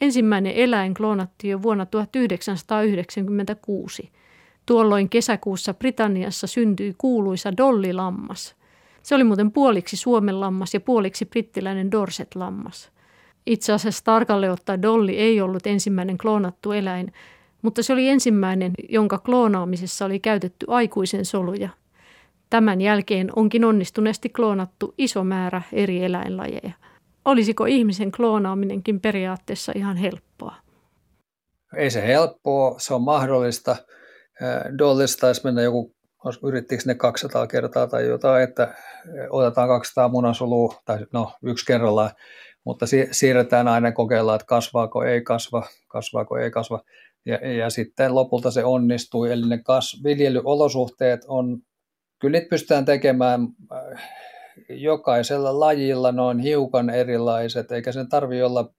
Ensimmäinen 0.00 0.52
eläin 0.52 0.94
kloonattiin 0.94 1.50
jo 1.50 1.62
vuonna 1.62 1.86
1996. 1.86 4.10
Tuolloin 4.66 5.08
kesäkuussa 5.08 5.74
Britanniassa 5.74 6.46
syntyi 6.46 6.94
kuuluisa 6.98 7.56
Dolly-lammas. 7.56 8.56
Se 9.02 9.14
oli 9.14 9.24
muuten 9.24 9.52
puoliksi 9.52 9.96
Suomen 9.96 10.40
lammas 10.40 10.74
ja 10.74 10.80
puoliksi 10.80 11.26
brittiläinen 11.26 11.90
Dorset-lammas. 11.90 12.92
Itse 13.46 13.72
asiassa 13.72 14.04
tarkalleen 14.04 14.52
ottaen 14.52 14.82
Dolly 14.82 15.12
ei 15.12 15.40
ollut 15.40 15.66
ensimmäinen 15.66 16.18
kloonattu 16.18 16.72
eläin, 16.72 17.12
mutta 17.62 17.82
se 17.82 17.92
oli 17.92 18.08
ensimmäinen, 18.08 18.72
jonka 18.88 19.18
kloonaamisessa 19.18 20.04
oli 20.04 20.20
käytetty 20.20 20.66
aikuisen 20.68 21.24
soluja. 21.24 21.68
Tämän 22.50 22.80
jälkeen 22.80 23.30
onkin 23.36 23.64
onnistuneesti 23.64 24.28
kloonattu 24.28 24.94
iso 24.98 25.24
määrä 25.24 25.62
eri 25.72 26.04
eläinlajeja. 26.04 26.72
Olisiko 27.24 27.64
ihmisen 27.64 28.12
kloonaaminenkin 28.12 29.00
periaatteessa 29.00 29.72
ihan 29.76 29.96
helppoa? 29.96 30.54
Ei 31.76 31.90
se 31.90 32.06
helppoa, 32.06 32.78
se 32.78 32.94
on 32.94 33.02
mahdollista. 33.02 33.76
Dollista 34.78 35.20
taisi 35.20 35.40
mennä 35.44 35.62
joku, 35.62 35.94
yrittikö 36.42 36.82
ne 36.86 36.94
200 36.94 37.46
kertaa 37.46 37.86
tai 37.86 38.06
jotain, 38.06 38.42
että 38.42 38.74
otetaan 39.30 39.68
200 39.68 40.08
munasolua, 40.08 40.74
tai 40.84 40.98
no 41.12 41.32
yksi 41.42 41.66
kerrallaan, 41.66 42.10
mutta 42.64 42.86
siirretään 43.10 43.68
aina 43.68 43.92
kokeilla, 43.92 44.34
että 44.34 44.46
kasvaako, 44.46 45.02
ei 45.02 45.22
kasva, 45.22 45.66
kasvaako, 45.88 46.36
ei 46.36 46.50
kasva. 46.50 46.80
Ja, 47.28 47.52
ja 47.52 47.70
sitten 47.70 48.14
lopulta 48.14 48.50
se 48.50 48.64
onnistuu, 48.64 49.24
eli 49.24 49.48
ne 49.48 49.58
kas, 49.58 50.00
viljelyolosuhteet 50.04 51.20
on, 51.28 51.58
kyllä 52.18 52.38
niitä 52.38 52.50
pystytään 52.50 52.84
tekemään 52.84 53.48
jokaisella 54.68 55.60
lajilla 55.60 56.12
noin 56.12 56.38
hiukan 56.38 56.90
erilaiset, 56.90 57.72
eikä 57.72 57.92
sen 57.92 58.08
tarvitse 58.08 58.44
olla 58.44 58.70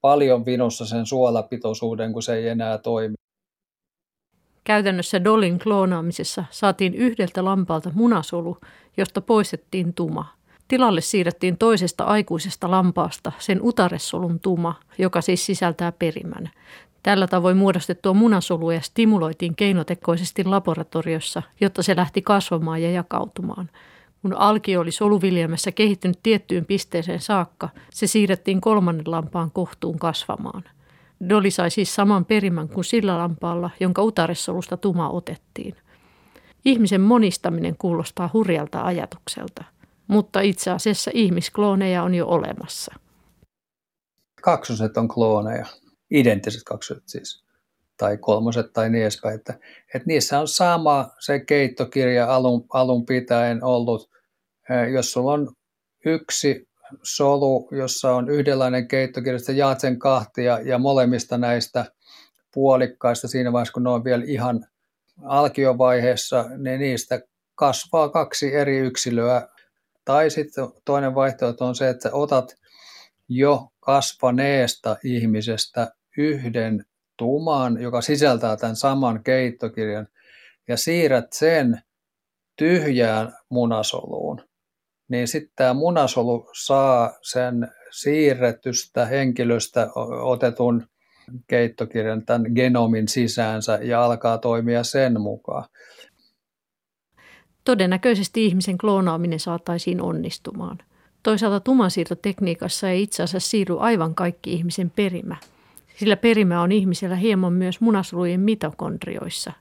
paljon 0.00 0.46
vinussa 0.46 0.86
sen 0.86 1.06
suolapitoisuuden, 1.06 2.12
kun 2.12 2.22
se 2.22 2.34
ei 2.34 2.48
enää 2.48 2.78
toimi. 2.78 3.14
Käytännössä 4.64 5.24
Dolin 5.24 5.58
kloonaamisessa 5.58 6.44
saatiin 6.50 6.94
yhdeltä 6.94 7.44
lampaalta 7.44 7.90
munasolu, 7.94 8.58
josta 8.96 9.20
poistettiin 9.20 9.94
tuma. 9.94 10.38
Tilalle 10.68 11.00
siirrettiin 11.00 11.58
toisesta 11.58 12.04
aikuisesta 12.04 12.70
lampaasta 12.70 13.32
sen 13.38 13.58
utaressolun 13.62 14.40
tuma, 14.40 14.74
joka 14.98 15.20
siis 15.20 15.46
sisältää 15.46 15.92
perimän. 15.92 16.50
Tällä 17.02 17.26
tavoin 17.26 17.56
muodostettua 17.56 18.14
munasolua 18.14 18.80
stimuloitiin 18.80 19.56
keinotekoisesti 19.56 20.44
laboratoriossa, 20.44 21.42
jotta 21.60 21.82
se 21.82 21.96
lähti 21.96 22.22
kasvamaan 22.22 22.82
ja 22.82 22.90
jakautumaan. 22.90 23.70
Kun 24.22 24.34
alkio 24.34 24.80
oli 24.80 24.90
soluviljelmässä 24.90 25.72
kehittynyt 25.72 26.18
tiettyyn 26.22 26.64
pisteeseen 26.64 27.20
saakka, 27.20 27.68
se 27.90 28.06
siirrettiin 28.06 28.60
kolmannen 28.60 29.10
lampaan 29.10 29.50
kohtuun 29.50 29.98
kasvamaan. 29.98 30.64
Doli 31.28 31.50
sai 31.50 31.70
siis 31.70 31.94
saman 31.94 32.24
perimän 32.24 32.68
kuin 32.68 32.84
sillä 32.84 33.18
lampaalla, 33.18 33.70
jonka 33.80 34.02
utaresolusta 34.02 34.76
tuma 34.76 35.10
otettiin. 35.10 35.76
Ihmisen 36.64 37.00
monistaminen 37.00 37.76
kuulostaa 37.78 38.30
hurjalta 38.32 38.82
ajatukselta, 38.82 39.64
mutta 40.06 40.40
itse 40.40 40.70
asiassa 40.70 41.10
ihmisklooneja 41.14 42.02
on 42.02 42.14
jo 42.14 42.26
olemassa. 42.26 42.94
Kaksoset 44.42 44.96
on 44.96 45.08
klooneja 45.08 45.66
identtiset 46.10 46.62
kaksoset 46.64 47.02
siis, 47.06 47.44
tai 47.96 48.18
kolmoset 48.18 48.72
tai 48.72 48.90
niin 48.90 49.02
edespäin. 49.02 49.34
Että, 49.34 49.52
että 49.94 50.06
niissä 50.06 50.40
on 50.40 50.48
sama 50.48 51.10
se 51.20 51.40
keittokirja 51.40 52.34
alun, 52.34 52.66
alun 52.72 53.06
pitäen 53.06 53.64
ollut. 53.64 54.10
Jos 54.92 55.12
sulla 55.12 55.32
on 55.32 55.52
yksi 56.04 56.68
solu, 57.02 57.68
jossa 57.72 58.14
on 58.14 58.30
yhdenlainen 58.30 58.88
keittokirja, 58.88 59.38
sitten 59.38 59.56
jaat 59.56 59.80
sen 59.80 59.98
kahtia 59.98 60.60
ja 60.60 60.78
molemmista 60.78 61.38
näistä 61.38 61.84
puolikkaista 62.54 63.28
siinä 63.28 63.52
vaiheessa, 63.52 63.72
kun 63.72 63.82
ne 63.82 63.90
on 63.90 64.04
vielä 64.04 64.24
ihan 64.26 64.66
alkiovaiheessa, 65.22 66.44
niin 66.56 66.80
niistä 66.80 67.20
kasvaa 67.54 68.08
kaksi 68.08 68.54
eri 68.54 68.78
yksilöä. 68.78 69.48
Tai 70.04 70.30
sitten 70.30 70.68
toinen 70.84 71.14
vaihtoehto 71.14 71.66
on 71.66 71.74
se, 71.74 71.88
että 71.88 72.08
otat 72.12 72.54
jo 73.28 73.68
kasvaneesta 73.80 74.96
ihmisestä 75.04 75.92
yhden 76.18 76.84
tuman, 77.16 77.82
joka 77.82 78.00
sisältää 78.00 78.56
tämän 78.56 78.76
saman 78.76 79.24
keittokirjan, 79.24 80.08
ja 80.68 80.76
siirrät 80.76 81.32
sen 81.32 81.82
tyhjään 82.56 83.32
munasoluun, 83.48 84.40
niin 85.08 85.28
sitten 85.28 85.52
tämä 85.56 85.74
munasolu 85.74 86.50
saa 86.64 87.18
sen 87.22 87.68
siirretystä 87.90 89.06
henkilöstä 89.06 89.90
otetun 90.22 90.86
keittokirjan 91.46 92.26
tämän 92.26 92.46
genomin 92.54 93.08
sisäänsä 93.08 93.78
ja 93.82 94.04
alkaa 94.04 94.38
toimia 94.38 94.84
sen 94.84 95.20
mukaan. 95.20 95.64
Todennäköisesti 97.64 98.46
ihmisen 98.46 98.78
kloonaaminen 98.78 99.40
saataisiin 99.40 100.00
onnistumaan. 100.00 100.78
Toisaalta 101.22 101.60
tumansiirtotekniikassa 101.60 102.90
ei 102.90 103.02
itse 103.02 103.22
asiassa 103.22 103.50
siirry 103.50 103.76
aivan 103.80 104.14
kaikki 104.14 104.52
ihmisen 104.52 104.90
perimä– 104.90 105.36
sillä 105.98 106.16
perimä 106.16 106.62
on 106.62 106.72
ihmisellä 106.72 107.16
hieman 107.16 107.52
myös 107.52 107.80
munasolujen 107.80 108.40
mitokondrioissa. 108.40 109.52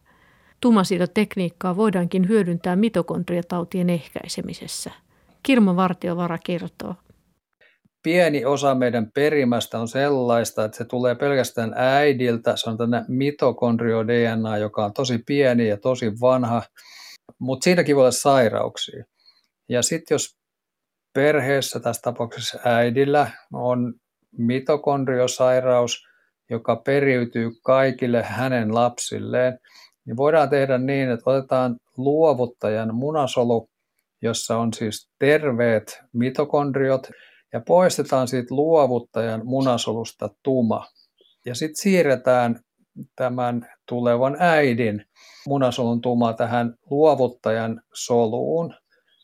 Tumasiitotekniikkaa 0.61 1.75
voidaankin 1.75 2.27
hyödyntää 2.27 2.75
mitokondriatautien 2.75 3.89
ehkäisemisessä. 3.89 4.91
Kirmo 5.43 5.75
Vartiovara 5.75 6.37
kertoo. 6.37 6.95
Pieni 8.03 8.45
osa 8.45 8.75
meidän 8.75 9.11
perimästä 9.11 9.79
on 9.79 9.87
sellaista, 9.87 10.65
että 10.65 10.77
se 10.77 10.85
tulee 10.85 11.15
pelkästään 11.15 11.73
äidiltä. 11.75 12.55
Se 12.55 12.69
on 12.69 12.77
tänne 12.77 13.05
mitokondrio-DNA, 13.07 14.57
joka 14.57 14.85
on 14.85 14.93
tosi 14.93 15.17
pieni 15.17 15.67
ja 15.67 15.77
tosi 15.77 16.11
vanha, 16.21 16.63
mutta 17.39 17.63
siinäkin 17.63 17.95
voi 17.95 18.01
olla 18.01 18.11
sairauksia. 18.11 19.03
Ja 19.69 19.81
sitten 19.81 20.15
jos 20.15 20.37
perheessä, 21.13 21.79
tässä 21.79 22.01
tapauksessa 22.01 22.59
äidillä, 22.65 23.31
on 23.53 23.93
mitokondriosairaus, 24.37 26.06
joka 26.49 26.75
periytyy 26.75 27.51
kaikille 27.63 28.23
hänen 28.23 28.75
lapsilleen, 28.75 29.59
niin 30.05 30.17
voidaan 30.17 30.49
tehdä 30.49 30.77
niin, 30.77 31.09
että 31.09 31.29
otetaan 31.29 31.77
luovuttajan 31.97 32.95
munasolu, 32.95 33.69
jossa 34.21 34.57
on 34.57 34.73
siis 34.73 35.09
terveet 35.19 35.99
mitokondriot, 36.13 37.07
ja 37.53 37.61
poistetaan 37.67 38.27
siitä 38.27 38.55
luovuttajan 38.55 39.41
munasolusta 39.43 40.29
tuma. 40.43 40.85
Ja 41.45 41.55
sitten 41.55 41.75
siirretään 41.75 42.59
tämän 43.15 43.67
tulevan 43.89 44.37
äidin 44.39 45.05
munasolun 45.47 46.01
tuma 46.01 46.33
tähän 46.33 46.73
luovuttajan 46.89 47.81
soluun, 47.93 48.73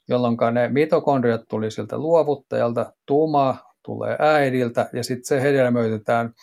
jolloin 0.10 0.38
ne 0.52 0.70
mitokondriot 0.70 1.42
tuli 1.50 1.72
siltä 1.72 1.98
luovuttajalta, 1.98 2.94
tuma 3.06 3.58
tulee 3.86 4.16
äidiltä 4.20 4.90
ja 4.94 5.04
sitten 5.04 5.26
se 5.26 5.42
hedelmöitetään 5.42 6.34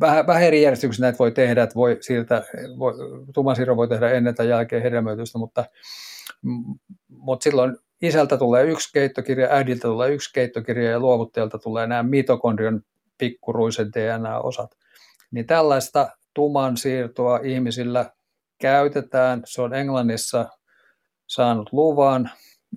vähän, 0.00 0.26
vähän 0.26 0.42
eri 0.42 0.62
järjestyksessä 0.62 1.02
näitä 1.02 1.18
voi 1.18 1.32
tehdä, 1.32 1.62
että 1.62 1.74
voi 1.74 1.98
siirtää, 2.00 2.42
voi, 2.78 2.94
tumasiro 3.34 3.76
voi 3.76 3.88
tehdä 3.88 4.10
ennen 4.10 4.34
tai 4.34 4.48
jälkeen 4.48 4.82
hedelmöitystä, 4.82 5.38
mutta, 5.38 5.64
mutta 7.08 7.44
silloin 7.44 7.76
isältä 8.02 8.36
tulee 8.36 8.64
yksi 8.64 8.92
keittokirja, 8.92 9.48
äidiltä 9.50 9.82
tulee 9.82 10.10
yksi 10.10 10.32
keittokirja 10.32 10.90
ja 10.90 11.00
luovuttajalta 11.00 11.58
tulee 11.58 11.86
nämä 11.86 12.02
mitokondrion 12.02 12.80
pikkuruiset 13.18 13.88
DNA-osat. 13.88 14.70
Niin 15.30 15.46
tällaista 15.46 16.08
tuman 16.34 16.76
siirtoa 16.76 17.40
ihmisillä 17.42 18.12
käytetään. 18.60 19.42
Se 19.44 19.62
on 19.62 19.74
Englannissa 19.74 20.48
saanut 21.26 21.72
luvan 21.72 22.30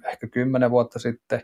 ehkä 0.06 0.28
kymmenen 0.28 0.72
vuotta 0.72 1.00
sitten, 1.00 1.42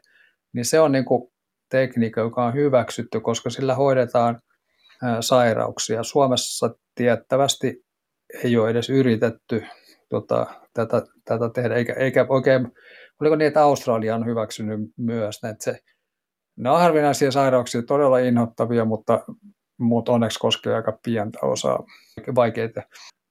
niin 0.54 0.66
se 0.66 0.80
on 0.80 0.92
niin 0.92 1.06
kuin 1.06 1.32
tekniikka, 1.70 2.22
joka 2.22 2.46
on 2.46 2.54
hyväksytty, 2.54 3.20
koska 3.20 3.50
sillä 3.50 3.76
hoidetaan 3.76 4.40
sairauksia. 5.22 6.04
Suomessa 6.04 6.70
tiettävästi 6.96 7.86
ei 8.44 8.58
ole 8.58 8.70
edes 8.70 8.90
yritetty 8.90 9.64
tota, 10.10 10.46
tätä, 10.74 11.02
tätä 11.26 11.50
tehdä, 11.50 11.76
eikä, 11.76 11.94
eikä 11.94 12.26
oikein, 12.30 12.72
oliko 13.22 13.36
niin, 13.36 13.48
että 13.48 13.64
Australia 13.64 14.16
on 14.16 14.26
hyväksynyt 14.26 14.80
myös, 14.98 15.36
että 15.44 15.64
se, 15.64 15.80
ne 16.58 16.70
on 16.70 16.80
harvinaisia 16.80 17.32
sairauksia, 17.32 17.82
todella 17.82 18.20
inhottavia, 18.20 18.86
mutta, 18.86 19.24
mutta 19.80 20.12
onneksi 20.12 20.40
koskee 20.40 20.76
aika 20.76 21.00
pientä 21.04 21.40
osaa 21.42 21.84
vaikeita. 22.36 22.82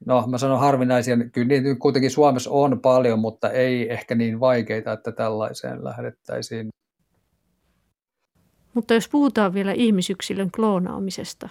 No, 0.07 0.27
mä 0.27 0.39
sanon 0.39 0.61
harvinaisia, 0.61 1.17
kyllä 1.33 1.49
niitä 1.49 1.79
kuitenkin 1.79 2.11
Suomessa 2.11 2.51
on 2.51 2.81
paljon, 2.81 3.19
mutta 3.19 3.51
ei 3.51 3.93
ehkä 3.93 4.15
niin 4.15 4.41
vaikeita, 4.41 4.93
että 4.93 5.13
tällaiseen 5.13 5.85
lähdettäisiin. 5.85 6.69
Mutta 8.77 8.95
jos 8.95 9.09
puhutaan 9.09 9.55
vielä 9.55 9.73
ihmisyksilön 9.73 10.51
kloonaamisesta, 10.51 11.49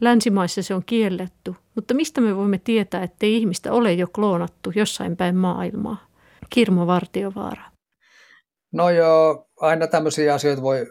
länsimaissa 0.00 0.62
se 0.62 0.74
on 0.74 0.82
kielletty, 0.86 1.54
mutta 1.74 1.94
mistä 1.94 2.20
me 2.20 2.36
voimme 2.36 2.58
tietää, 2.58 3.02
ettei 3.02 3.36
ihmistä 3.36 3.72
ole 3.72 3.92
jo 3.92 4.06
kloonattu 4.06 4.72
jossain 4.74 5.16
päin 5.16 5.36
maailmaa? 5.36 6.06
Kirmo 6.50 6.86
Vartiovaara. 6.86 7.62
No 8.72 8.90
joo, 8.90 9.46
aina 9.60 9.86
tämmöisiä 9.86 10.34
asioita 10.34 10.62
voi, 10.62 10.86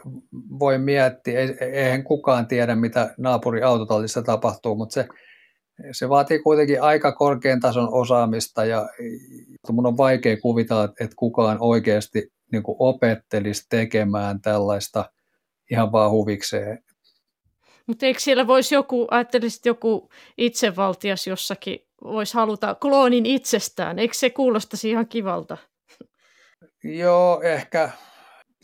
voi 0.60 0.78
miettiä. 0.78 1.40
Eihän 1.74 2.04
kukaan 2.04 2.48
tiedä, 2.48 2.76
mitä 2.76 3.14
naapuri 3.18 3.62
autotallissa 3.62 4.22
tapahtuu, 4.22 4.76
mutta 4.76 4.94
se, 4.94 5.08
se 5.92 6.10
vaatii 6.10 6.40
kuitenkin 6.40 6.82
aika 6.82 7.12
korkean 7.12 7.60
tason 7.60 7.94
osaamista 7.94 8.66
ja 8.66 8.90
mun 9.72 9.86
on 9.86 9.98
vaikea 9.98 10.38
kuvitella, 10.42 10.84
että 10.84 11.16
kukaan 11.16 11.58
oikeasti 11.60 12.28
niin 12.52 12.64
opettelisi 12.66 13.66
tekemään 13.70 14.42
tällaista– 14.42 15.06
ihan 15.72 15.92
vaan 15.92 16.12
huvikseen. 16.12 16.84
Mutta 17.88 18.06
eikö 18.06 18.20
siellä 18.20 18.48
voisi 18.48 18.76
joku, 18.76 19.08
ajattelisit 19.12 19.66
joku 19.66 20.10
itsevaltias 20.38 21.28
jossakin, 21.28 21.80
voisi 22.04 22.34
haluta 22.34 22.76
kloonin 22.76 23.26
itsestään, 23.26 24.00
eikö 24.00 24.14
se 24.14 24.30
kuulostaisi 24.30 24.90
ihan 24.90 25.08
kivalta? 25.08 25.58
Joo, 26.84 27.42
ehkä 27.42 27.90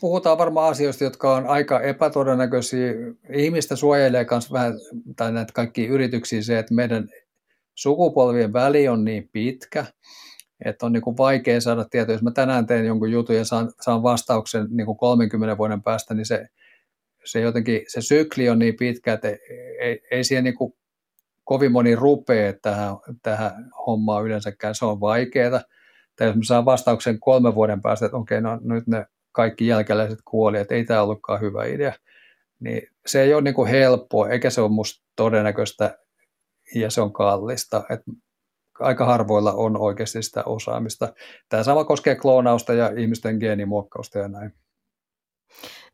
puhutaan 0.00 0.38
varmaan 0.38 0.70
asioista, 0.70 1.04
jotka 1.04 1.34
on 1.36 1.46
aika 1.46 1.80
epätodennäköisiä. 1.80 2.92
Ihmistä 3.34 3.76
suojelee 3.76 4.26
myös 4.30 4.52
vähän, 4.52 4.74
tai 5.16 5.32
näitä 5.32 5.52
kaikki 5.52 5.86
yrityksiä 5.86 6.42
se, 6.42 6.58
että 6.58 6.74
meidän 6.74 7.08
sukupolvien 7.74 8.52
väli 8.52 8.88
on 8.88 9.04
niin 9.04 9.28
pitkä, 9.32 9.84
että 10.64 10.86
on 10.86 10.92
niin 10.92 11.02
kuin 11.02 11.16
vaikea 11.16 11.60
saada 11.60 11.84
tietoa. 11.84 12.14
Jos 12.14 12.22
mä 12.22 12.30
tänään 12.30 12.66
teen 12.66 12.86
jonkun 12.86 13.12
jutun 13.12 13.36
ja 13.36 13.44
saan, 13.44 13.72
saan 13.80 14.02
vastauksen 14.02 14.66
niin 14.70 14.86
kuin 14.86 14.98
30 14.98 15.58
vuoden 15.58 15.82
päästä, 15.82 16.14
niin 16.14 16.26
se 16.26 16.46
se 17.24 17.40
jotenkin, 17.40 17.82
se 17.88 18.00
sykli 18.00 18.48
on 18.48 18.58
niin 18.58 18.76
pitkä, 18.76 19.12
että 19.12 19.28
ei, 19.80 20.00
ei 20.10 20.24
siihen 20.24 20.44
niin 20.44 20.56
kuin 20.56 20.72
kovin 21.44 21.72
moni 21.72 21.96
rupee 21.96 22.58
tähän, 22.62 22.96
tähän 23.22 23.70
hommaan 23.86 24.24
yleensäkään, 24.24 24.74
se 24.74 24.84
on 24.84 25.00
vaikeaa. 25.00 25.60
Tai 26.16 26.26
jos 26.26 26.36
mä 26.36 26.42
saan 26.44 26.64
vastauksen 26.64 27.20
kolmen 27.20 27.54
vuoden 27.54 27.82
päästä, 27.82 28.06
että 28.06 28.16
okei, 28.16 28.40
no 28.40 28.60
nyt 28.62 28.86
ne 28.86 29.06
kaikki 29.32 29.66
jälkeläiset 29.66 30.18
kuoli, 30.24 30.58
että 30.58 30.74
ei 30.74 30.84
tämä 30.84 31.02
ollutkaan 31.02 31.40
hyvä 31.40 31.64
idea, 31.64 31.92
niin 32.60 32.82
se 33.06 33.22
ei 33.22 33.34
ole 33.34 33.42
niin 33.42 33.54
kuin 33.54 33.70
helppoa, 33.70 34.28
eikä 34.28 34.50
se 34.50 34.60
ole 34.60 34.70
musta 34.70 35.04
todennäköistä 35.16 35.98
ja 36.74 36.90
se 36.90 37.00
on 37.00 37.12
kallista. 37.12 37.84
Et 37.90 38.00
aika 38.80 39.04
harvoilla 39.04 39.52
on 39.52 39.76
oikeasti 39.76 40.22
sitä 40.22 40.42
osaamista. 40.44 41.12
Tämä 41.48 41.62
sama 41.62 41.84
koskee 41.84 42.14
kloonausta 42.14 42.74
ja 42.74 42.92
ihmisten 42.96 43.36
geenimuokkausta 43.36 44.18
ja 44.18 44.28
näin. 44.28 44.54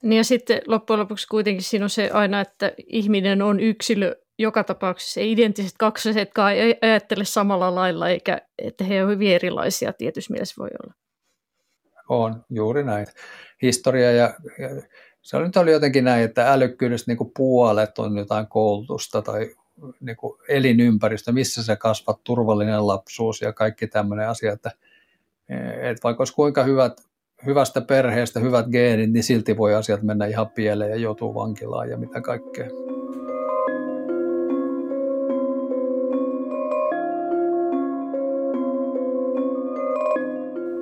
Niin 0.02 0.16
ja 0.16 0.24
sitten 0.24 0.62
loppujen 0.66 1.00
lopuksi 1.00 1.28
kuitenkin 1.28 1.62
siinä 1.62 1.84
on 1.84 1.90
se 1.90 2.10
aina, 2.12 2.40
että 2.40 2.72
ihminen 2.86 3.42
on 3.42 3.60
yksilö 3.60 4.16
joka 4.38 4.64
tapauksessa. 4.64 5.20
Ei 5.20 5.32
identtiset 5.32 5.74
kaksosetkaan 5.78 6.52
ei 6.52 6.78
ajattele 6.82 7.24
samalla 7.24 7.74
lailla, 7.74 8.08
eikä 8.08 8.40
että 8.58 8.84
he 8.84 9.04
ovat 9.04 9.14
hyvin 9.14 9.32
erilaisia 9.32 9.92
tietysti 9.92 10.32
mielessä 10.32 10.54
voi 10.58 10.68
olla. 10.82 10.94
On, 12.08 12.44
juuri 12.50 12.84
näin. 12.84 13.06
Historia 13.62 14.12
ja, 14.12 14.34
ja 14.58 14.68
se 15.22 15.38
nyt 15.38 15.56
oli 15.56 15.72
jotenkin 15.72 16.04
näin, 16.04 16.24
että 16.24 16.52
älykkyydestä 16.52 17.12
niin 17.12 17.32
puolet 17.36 17.98
on 17.98 18.18
jotain 18.18 18.46
koulutusta 18.46 19.22
tai 19.22 19.50
niin 20.00 20.16
kuin 20.16 20.38
elinympäristö, 20.48 21.32
missä 21.32 21.62
se 21.62 21.76
kasvat, 21.76 22.24
turvallinen 22.24 22.86
lapsuus 22.86 23.40
ja 23.40 23.52
kaikki 23.52 23.86
tämmöinen 23.86 24.28
asia, 24.28 24.52
että, 24.52 24.70
että 25.82 26.02
vaikka 26.04 26.20
olisi 26.20 26.34
kuinka 26.34 26.64
hyvät, 26.64 27.07
hyvästä 27.46 27.80
perheestä 27.80 28.40
hyvät 28.40 28.66
geenit, 28.66 29.12
niin 29.12 29.22
silti 29.22 29.56
voi 29.56 29.74
asiat 29.74 30.02
mennä 30.02 30.26
ihan 30.26 30.50
pieleen 30.50 30.90
ja 30.90 30.96
joutuu 30.96 31.34
vankilaan 31.34 31.90
ja 31.90 31.96
mitä 31.96 32.20
kaikkea. 32.20 32.68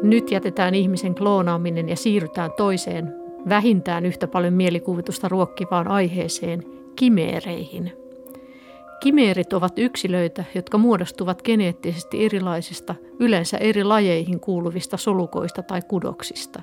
Nyt 0.02 0.30
jätetään 0.30 0.74
ihmisen 0.74 1.14
kloonaaminen 1.14 1.88
ja 1.88 1.96
siirrytään 1.96 2.50
toiseen, 2.56 3.14
vähintään 3.48 4.06
yhtä 4.06 4.28
paljon 4.28 4.54
mielikuvitusta 4.54 5.28
ruokkivaan 5.28 5.88
aiheeseen, 5.88 6.62
kimeereihin. 6.96 8.05
Kimeerit 9.00 9.52
ovat 9.52 9.78
yksilöitä, 9.78 10.44
jotka 10.54 10.78
muodostuvat 10.78 11.42
geneettisesti 11.42 12.24
erilaisista, 12.24 12.94
yleensä 13.18 13.58
eri 13.58 13.84
lajeihin 13.84 14.40
kuuluvista 14.40 14.96
solukoista 14.96 15.62
tai 15.62 15.82
kudoksista. 15.88 16.62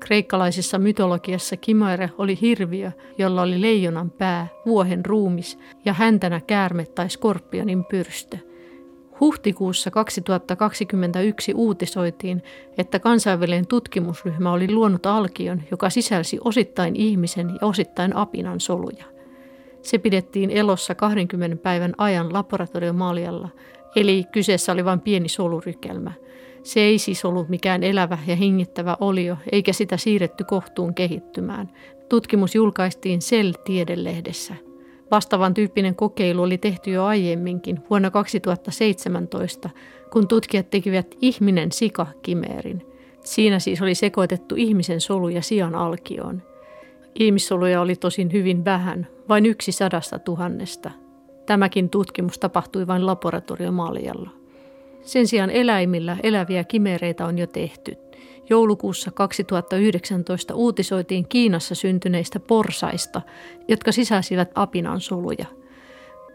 Kreikkalaisessa 0.00 0.78
mytologiassa 0.78 1.56
Kimere 1.56 2.10
oli 2.18 2.38
hirviö, 2.40 2.92
jolla 3.18 3.42
oli 3.42 3.60
leijonan 3.60 4.10
pää, 4.10 4.48
vuohen 4.66 5.04
ruumis 5.04 5.58
ja 5.84 5.92
häntänä 5.92 6.40
käärme 6.46 6.86
tai 6.86 7.10
skorpionin 7.10 7.84
pyrstö. 7.84 8.38
Huhtikuussa 9.20 9.90
2021 9.90 11.54
uutisoitiin, 11.54 12.42
että 12.78 12.98
kansainvälinen 12.98 13.66
tutkimusryhmä 13.66 14.52
oli 14.52 14.72
luonut 14.72 15.06
alkion, 15.06 15.62
joka 15.70 15.90
sisälsi 15.90 16.38
osittain 16.44 16.96
ihmisen 16.96 17.48
ja 17.60 17.66
osittain 17.66 18.16
apinan 18.16 18.60
soluja. 18.60 19.17
Se 19.88 19.98
pidettiin 19.98 20.50
elossa 20.50 20.94
20 20.94 21.56
päivän 21.56 21.94
ajan 21.98 22.32
laboratoriomaljalla, 22.32 23.48
eli 23.96 24.24
kyseessä 24.32 24.72
oli 24.72 24.84
vain 24.84 25.00
pieni 25.00 25.28
solurykelmä. 25.28 26.12
Se 26.62 26.80
ei 26.80 26.98
siis 26.98 27.24
ollut 27.24 27.48
mikään 27.48 27.82
elävä 27.82 28.18
ja 28.26 28.36
hengittävä 28.36 28.96
olio, 29.00 29.36
eikä 29.52 29.72
sitä 29.72 29.96
siirretty 29.96 30.44
kohtuun 30.44 30.94
kehittymään. 30.94 31.70
Tutkimus 32.08 32.54
julkaistiin 32.54 33.20
Cell-tiedelehdessä– 33.20 34.54
Vastaavan 35.10 35.54
tyyppinen 35.54 35.94
kokeilu 35.94 36.42
oli 36.42 36.58
tehty 36.58 36.90
jo 36.90 37.04
aiemminkin 37.04 37.80
vuonna 37.90 38.10
2017, 38.10 39.70
kun 40.12 40.28
tutkijat 40.28 40.70
tekivät 40.70 41.14
ihminen 41.20 41.72
sika 41.72 42.06
kimeerin. 42.22 42.86
Siinä 43.24 43.58
siis 43.58 43.82
oli 43.82 43.94
sekoitettu 43.94 44.54
ihmisen 44.58 45.00
soluja 45.00 45.42
sian 45.42 45.74
alkioon. 45.74 46.42
Ihmissoluja 47.14 47.80
oli 47.80 47.96
tosin 47.96 48.32
hyvin 48.32 48.64
vähän, 48.64 49.06
vain 49.28 49.46
yksi 49.46 49.72
sadasta 49.72 50.18
tuhannesta. 50.18 50.90
Tämäkin 51.46 51.90
tutkimus 51.90 52.38
tapahtui 52.38 52.86
vain 52.86 53.06
laboratoriomaljalla. 53.06 54.30
Sen 55.02 55.26
sijaan 55.26 55.50
eläimillä 55.50 56.16
eläviä 56.22 56.64
kimereitä 56.64 57.26
on 57.26 57.38
jo 57.38 57.46
tehty. 57.46 57.96
Joulukuussa 58.50 59.10
2019 59.10 60.54
uutisoitiin 60.54 61.28
Kiinassa 61.28 61.74
syntyneistä 61.74 62.40
porsaista, 62.40 63.22
jotka 63.68 63.92
sisälsivät 63.92 64.50
apinan 64.54 65.00
soluja. 65.00 65.46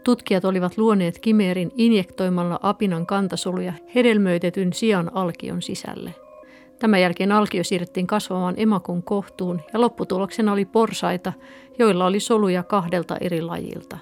Tutkijat 0.04 0.44
olivat 0.44 0.78
luoneet 0.78 1.18
kimeerin 1.18 1.72
injektoimalla 1.76 2.60
apinan 2.62 3.06
kantasoluja 3.06 3.72
hedelmöitetyn 3.94 4.72
sian 4.72 5.10
alkion 5.14 5.62
sisälle. 5.62 6.14
Tämän 6.84 7.00
jälkeen 7.00 7.32
alkio 7.32 7.64
siirrettiin 7.64 8.06
kasvamaan 8.06 8.54
emakon 8.56 9.02
kohtuun 9.02 9.60
ja 9.72 9.80
lopputuloksena 9.80 10.52
oli 10.52 10.64
porsaita, 10.64 11.32
joilla 11.78 12.06
oli 12.06 12.20
soluja 12.20 12.62
kahdelta 12.62 13.16
eri 13.20 13.42
lajilta. 13.42 13.98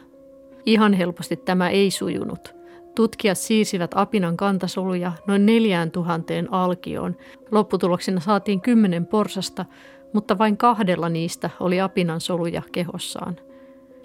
Ihan 0.67 0.93
helposti 0.93 1.37
tämä 1.37 1.69
ei 1.69 1.91
sujunut– 1.91 2.55
Tutkijat 2.95 3.39
siirsivät 3.39 3.91
apinan 3.95 4.37
kantasoluja 4.37 5.13
noin 5.27 5.47
neljään 5.47 5.91
tuhanteen 5.91 6.53
alkioon. 6.53 7.17
Lopputuloksena 7.51 8.21
saatiin 8.21 8.61
kymmenen 8.61 9.07
porsasta, 9.07 9.65
mutta 10.13 10.39
vain 10.39 10.57
kahdella 10.57 11.09
niistä 11.09 11.51
oli 11.61 11.81
apinan 11.81 12.21
soluja 12.21 12.63
kehossaan. 12.73 13.37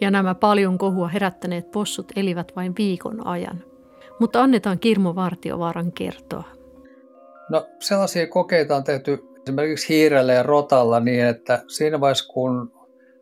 Ja 0.01 0.11
nämä 0.11 0.35
paljon 0.35 0.77
kohua 0.77 1.07
herättäneet 1.07 1.71
possut 1.71 2.11
elivät 2.15 2.51
vain 2.55 2.73
viikon 2.77 3.27
ajan. 3.27 3.63
Mutta 4.19 4.43
annetaan 4.43 4.79
Kirmo 4.79 5.15
Vartiovaaran 5.15 5.91
kertoa. 5.91 6.56
No 7.49 7.67
sellaisia 7.79 8.27
kokeita 8.27 8.75
on 8.75 8.83
tehty 8.83 9.19
esimerkiksi 9.43 9.89
hiirellä 9.89 10.33
ja 10.33 10.43
rotalla 10.43 10.99
niin, 10.99 11.25
että 11.25 11.63
siinä 11.67 11.99
vaiheessa 11.99 12.33
kun 12.33 12.71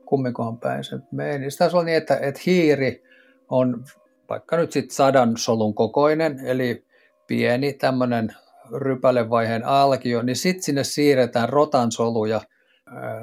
kummikohan 0.05 0.57
päin 0.57 0.83
se 0.83 0.95
meni, 1.11 1.39
niin 1.39 1.51
sitä 1.51 1.69
on 1.73 1.85
niin, 1.85 1.97
että, 1.97 2.17
että 2.17 2.41
hiiri 2.45 3.03
on 3.49 3.85
vaikka 4.29 4.57
nyt 4.57 4.71
sitten 4.71 4.95
sadan 4.95 5.37
solun 5.37 5.75
kokoinen, 5.75 6.39
eli 6.45 6.85
pieni 7.27 7.73
tämmöinen 7.73 8.35
rypälevaiheen 8.71 9.65
alkio, 9.65 10.21
niin 10.21 10.35
sitten 10.35 10.63
sinne 10.63 10.83
siirretään 10.83 11.49
rotan 11.49 11.91
soluja 11.91 12.41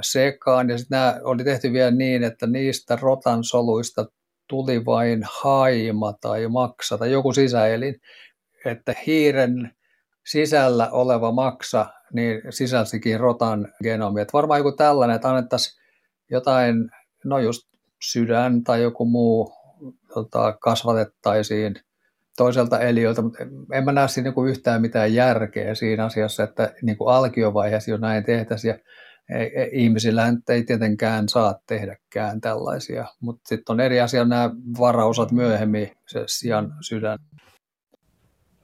sekaan, 0.02 0.70
ja 0.70 0.78
sitten 0.78 0.98
nämä 0.98 1.20
oli 1.24 1.44
tehty 1.44 1.72
vielä 1.72 1.90
niin, 1.90 2.24
että 2.24 2.46
niistä 2.46 2.98
rotan 3.00 3.44
soluista 3.44 4.06
tuli 4.48 4.84
vain 4.84 5.22
haima 5.42 6.12
tai 6.20 6.48
maksa 6.48 6.98
tai 6.98 7.12
joku 7.12 7.32
sisäelin, 7.32 8.00
että 8.64 8.94
hiiren 9.06 9.70
sisällä 10.26 10.90
oleva 10.90 11.32
maksa 11.32 11.86
niin 12.12 12.40
sisälsikin 12.50 13.20
rotan 13.20 13.72
genomi. 13.82 14.20
Että 14.20 14.32
varmaan 14.32 14.60
joku 14.60 14.72
tällainen, 14.72 15.16
että 15.16 15.30
annettaisiin 15.30 15.82
jotain, 16.30 16.90
no 17.24 17.38
just 17.38 17.62
sydän 18.12 18.64
tai 18.64 18.82
joku 18.82 19.04
muu 19.04 19.52
tota, 20.14 20.52
kasvatettaisiin 20.52 21.74
toiselta 22.36 22.80
eliöltä, 22.80 23.22
mutta 23.22 23.38
en 23.72 23.84
mä 23.84 23.92
näe 23.92 24.08
siinä 24.08 24.32
niin 24.36 24.48
yhtään 24.48 24.80
mitään 24.80 25.14
järkeä 25.14 25.74
siinä 25.74 26.04
asiassa, 26.04 26.42
että 26.42 26.74
niin 26.82 26.96
kuin 26.96 27.14
alkiovaiheessa 27.14 27.90
jo 27.90 27.96
näin 27.96 28.24
tehtäisiin. 28.24 28.74
Ja 28.74 28.78
ei, 29.38 29.70
ihmisillä 29.72 30.32
ei 30.48 30.64
tietenkään 30.64 31.28
saa 31.28 31.58
tehdäkään 31.66 32.40
tällaisia, 32.40 33.06
mutta 33.20 33.48
sitten 33.48 33.72
on 33.72 33.80
eri 33.80 34.00
asia 34.00 34.24
nämä 34.24 34.50
varausat 34.78 35.32
myöhemmin, 35.32 35.90
se 36.08 36.24
sian 36.26 36.72
sydän. 36.80 37.18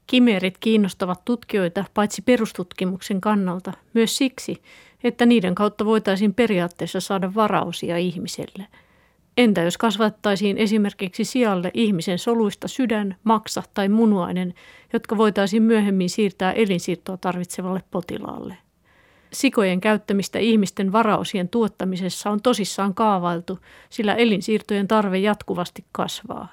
Kimerit 0.09 0.59
kiinnostavat 0.59 1.25
tutkijoita 1.25 1.85
paitsi 1.95 2.23
perustutkimuksen 2.23 3.21
kannalta, 3.21 3.73
myös 3.95 4.17
siksi, 4.17 4.63
että 5.05 5.27
niiden 5.27 5.55
kautta 5.55 5.85
voitaisiin 5.85 6.35
periaatteessa 6.35 7.01
saada 7.01 7.35
varausia 7.35 7.97
ihmiselle– 7.97 8.67
Entä 9.39 9.63
jos 9.63 9.79
kasvattaisiin 9.79 10.59
esimerkiksi 10.59 11.25
sijalle 11.25 11.71
ihmisen 11.75 12.19
soluista 12.19 12.69
sydän, 12.69 13.17
maksa 13.25 13.63
tai 13.75 13.89
munuainen, 13.89 14.55
jotka 14.93 15.17
voitaisiin 15.17 15.63
myöhemmin 15.63 16.11
siirtää 16.11 16.53
elinsiirtoa 16.53 17.17
tarvitsevalle 17.17 17.83
potilaalle? 17.91 18.57
Sikojen 19.33 19.81
käyttämistä 19.81 20.39
ihmisten 20.39 20.93
varausien 20.93 21.49
tuottamisessa 21.49 22.31
on 22.31 22.43
tosissaan 22.43 22.95
kaavailtu, 22.95 23.59
sillä 23.91 24.15
elinsiirtojen 24.15 24.89
tarve 24.89 25.19
jatkuvasti 25.19 25.85
kasvaa. 25.93 26.49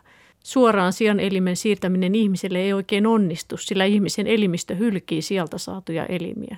Suoraan 0.45 0.93
sian 0.93 1.19
elimen 1.19 1.55
siirtäminen 1.55 2.15
ihmiselle 2.15 2.59
ei 2.59 2.73
oikein 2.73 3.07
onnistu, 3.07 3.57
sillä 3.57 3.85
ihmisen 3.85 4.27
elimistö 4.27 4.75
hylkii 4.75 5.21
sieltä 5.21 5.57
saatuja 5.57 6.05
elimiä. 6.05 6.57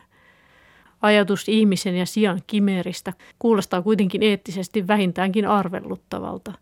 Ajatus 1.01 1.49
ihmisen 1.49 1.95
ja 1.95 2.05
sian 2.05 2.41
kimeristä 2.47 3.13
kuulostaa 3.39 3.81
kuitenkin 3.81 4.23
eettisesti 4.23 4.87
vähintäänkin 4.87 5.47
arvelluttavalta. 5.47 6.53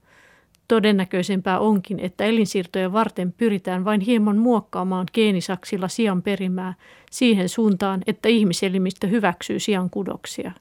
Todennäköisempää 0.68 1.60
onkin, 1.60 2.00
että 2.00 2.24
elinsiirtojen 2.26 2.94
varten 2.94 3.34
pyritään 3.34 3.86
vain 3.86 4.02
hieman 4.02 4.38
muokkaamaan 4.38 5.08
geenisaksilla 5.14 5.88
sian 5.88 6.22
perimää 6.22 6.74
siihen 7.12 7.50
suuntaan, 7.50 8.02
että 8.08 8.30
ihmiselimistö 8.30 9.08
hyväksyy 9.08 9.60
sian 9.60 9.90
kudoksia. 9.90 10.52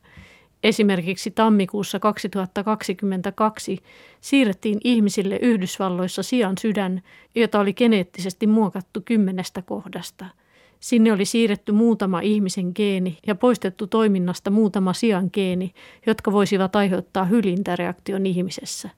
Esimerkiksi 0.64 1.30
tammikuussa 1.30 2.00
2022 2.00 3.78
siirrettiin 4.20 4.78
ihmisille 4.84 5.38
Yhdysvalloissa 5.42 6.22
sian 6.22 6.58
sydän, 6.60 7.02
jota 7.34 7.60
oli 7.60 7.72
geneettisesti 7.74 8.46
muokattu 8.46 9.02
kymmenestä 9.04 9.62
kohdasta– 9.62 10.26
Sinne 10.84 11.12
oli 11.12 11.24
siirretty 11.24 11.72
muutama 11.72 12.20
ihmisen 12.20 12.72
geeni 12.74 13.18
ja 13.26 13.34
poistettu 13.34 13.86
toiminnasta 13.86 14.50
muutama 14.50 14.92
sian 14.92 15.30
geeni, 15.32 15.74
jotka 16.06 16.32
voisivat 16.32 16.76
aiheuttaa 16.76 17.24
hylintäreaktion 17.24 18.26
ihmisessä. 18.26 18.90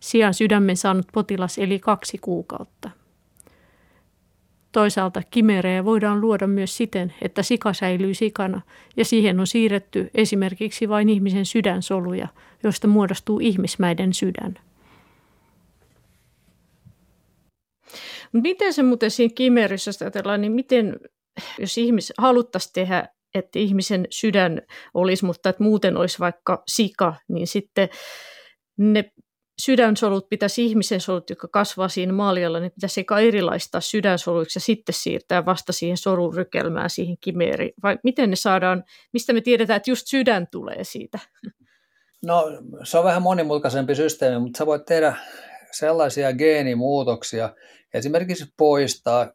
Sian 0.00 0.34
sydämen 0.34 0.76
saanut 0.76 1.06
potilas 1.12 1.58
eli 1.58 1.78
kaksi 1.78 2.18
kuukautta. 2.18 2.90
Toisaalta 4.74 5.22
kimerejä 5.30 5.84
voidaan 5.84 6.20
luoda 6.20 6.46
myös 6.46 6.76
siten, 6.76 7.14
että 7.22 7.42
sika 7.42 7.72
säilyy 7.72 8.14
sikana 8.14 8.60
ja 8.96 9.04
siihen 9.04 9.40
on 9.40 9.46
siirretty 9.46 10.10
esimerkiksi 10.14 10.88
vain 10.88 11.08
ihmisen 11.08 11.46
sydänsoluja, 11.46 12.28
joista 12.62 12.88
muodostuu 12.88 13.40
ihmismäiden 13.40 14.14
sydän. 14.14 14.58
Miten 18.32 18.72
se 18.72 18.82
muuten 18.82 19.10
siinä 19.10 19.32
kimeryssä, 19.34 19.88
jos 19.88 20.02
ajatellaan, 20.02 20.40
niin 20.40 20.52
miten, 20.52 20.96
jos 21.58 21.78
ihmis, 21.78 22.12
haluttaisiin 22.18 22.72
tehdä, 22.72 23.08
että 23.34 23.58
ihmisen 23.58 24.06
sydän 24.10 24.62
olisi, 24.94 25.24
mutta 25.24 25.48
että 25.48 25.62
muuten 25.62 25.96
olisi 25.96 26.18
vaikka 26.18 26.62
sika, 26.68 27.14
niin 27.28 27.46
sitten 27.46 27.88
ne 28.76 29.12
sydänsolut 29.58 30.28
pitäisi 30.28 30.64
ihmisen 30.64 31.00
solut, 31.00 31.30
jotka 31.30 31.48
kasvaa 31.48 31.88
siinä 31.88 32.12
maalialla, 32.12 32.60
niin 32.60 32.72
pitäisi 32.72 33.00
eka 33.00 33.20
erilaistaa 33.20 33.80
sydänsoluiksi 33.80 34.56
ja 34.56 34.60
sitten 34.60 34.94
siirtää 34.94 35.44
vasta 35.44 35.72
siihen 35.72 35.96
sorurykelmään, 35.96 36.90
siihen 36.90 37.16
kimeeriin. 37.20 37.74
Vai 37.82 37.98
miten 38.04 38.30
ne 38.30 38.36
saadaan, 38.36 38.84
mistä 39.12 39.32
me 39.32 39.40
tiedetään, 39.40 39.76
että 39.76 39.90
just 39.90 40.06
sydän 40.06 40.46
tulee 40.50 40.84
siitä? 40.84 41.18
No 42.26 42.44
se 42.84 42.98
on 42.98 43.04
vähän 43.04 43.22
monimutkaisempi 43.22 43.94
systeemi, 43.94 44.38
mutta 44.38 44.58
sä 44.58 44.66
voit 44.66 44.84
tehdä 44.84 45.14
sellaisia 45.72 46.32
geenimuutoksia, 46.32 47.54
esimerkiksi 47.94 48.44
poistaa 48.56 49.32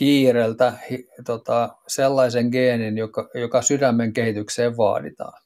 hiireltä 0.00 0.72
hi, 0.90 1.08
tota, 1.26 1.68
sellaisen 1.88 2.48
geenin, 2.48 2.98
joka, 2.98 3.30
joka 3.34 3.62
sydämen 3.62 4.12
kehitykseen 4.12 4.76
vaaditaan. 4.76 5.42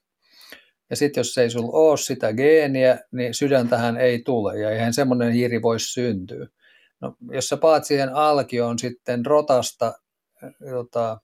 Ja 0.93 0.97
sitten 0.97 1.21
jos 1.21 1.39
ei 1.39 1.51
sulla 1.51 1.73
ole 1.73 1.97
sitä 1.97 2.33
geeniä, 2.33 2.99
niin 3.13 3.35
sydäntähän 3.35 3.97
ei 3.97 4.23
tule 4.23 4.59
ja 4.59 4.71
eihän 4.71 4.95
semmoinen 4.95 5.33
hiiri 5.33 5.63
voisi 5.63 5.93
syntyä. 5.93 6.47
No, 7.01 7.17
jos 7.31 7.49
sä 7.49 7.57
paat 7.57 7.85
siihen 7.85 8.15
alkioon 8.15 8.79
sitten 8.79 9.27
rotasta 9.27 9.93
tota, 10.71 11.21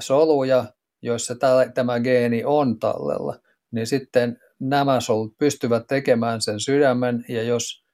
soluja, 0.00 0.64
joissa 1.02 1.34
tämä 1.74 2.00
geeni 2.00 2.44
on 2.44 2.78
tallella, 2.78 3.38
niin 3.70 3.86
sitten 3.86 4.38
nämä 4.60 5.00
solut 5.00 5.38
pystyvät 5.38 5.86
tekemään 5.86 6.42
sen 6.42 6.60
sydämen 6.60 7.24
ja 7.28 7.42
jos 7.42 7.84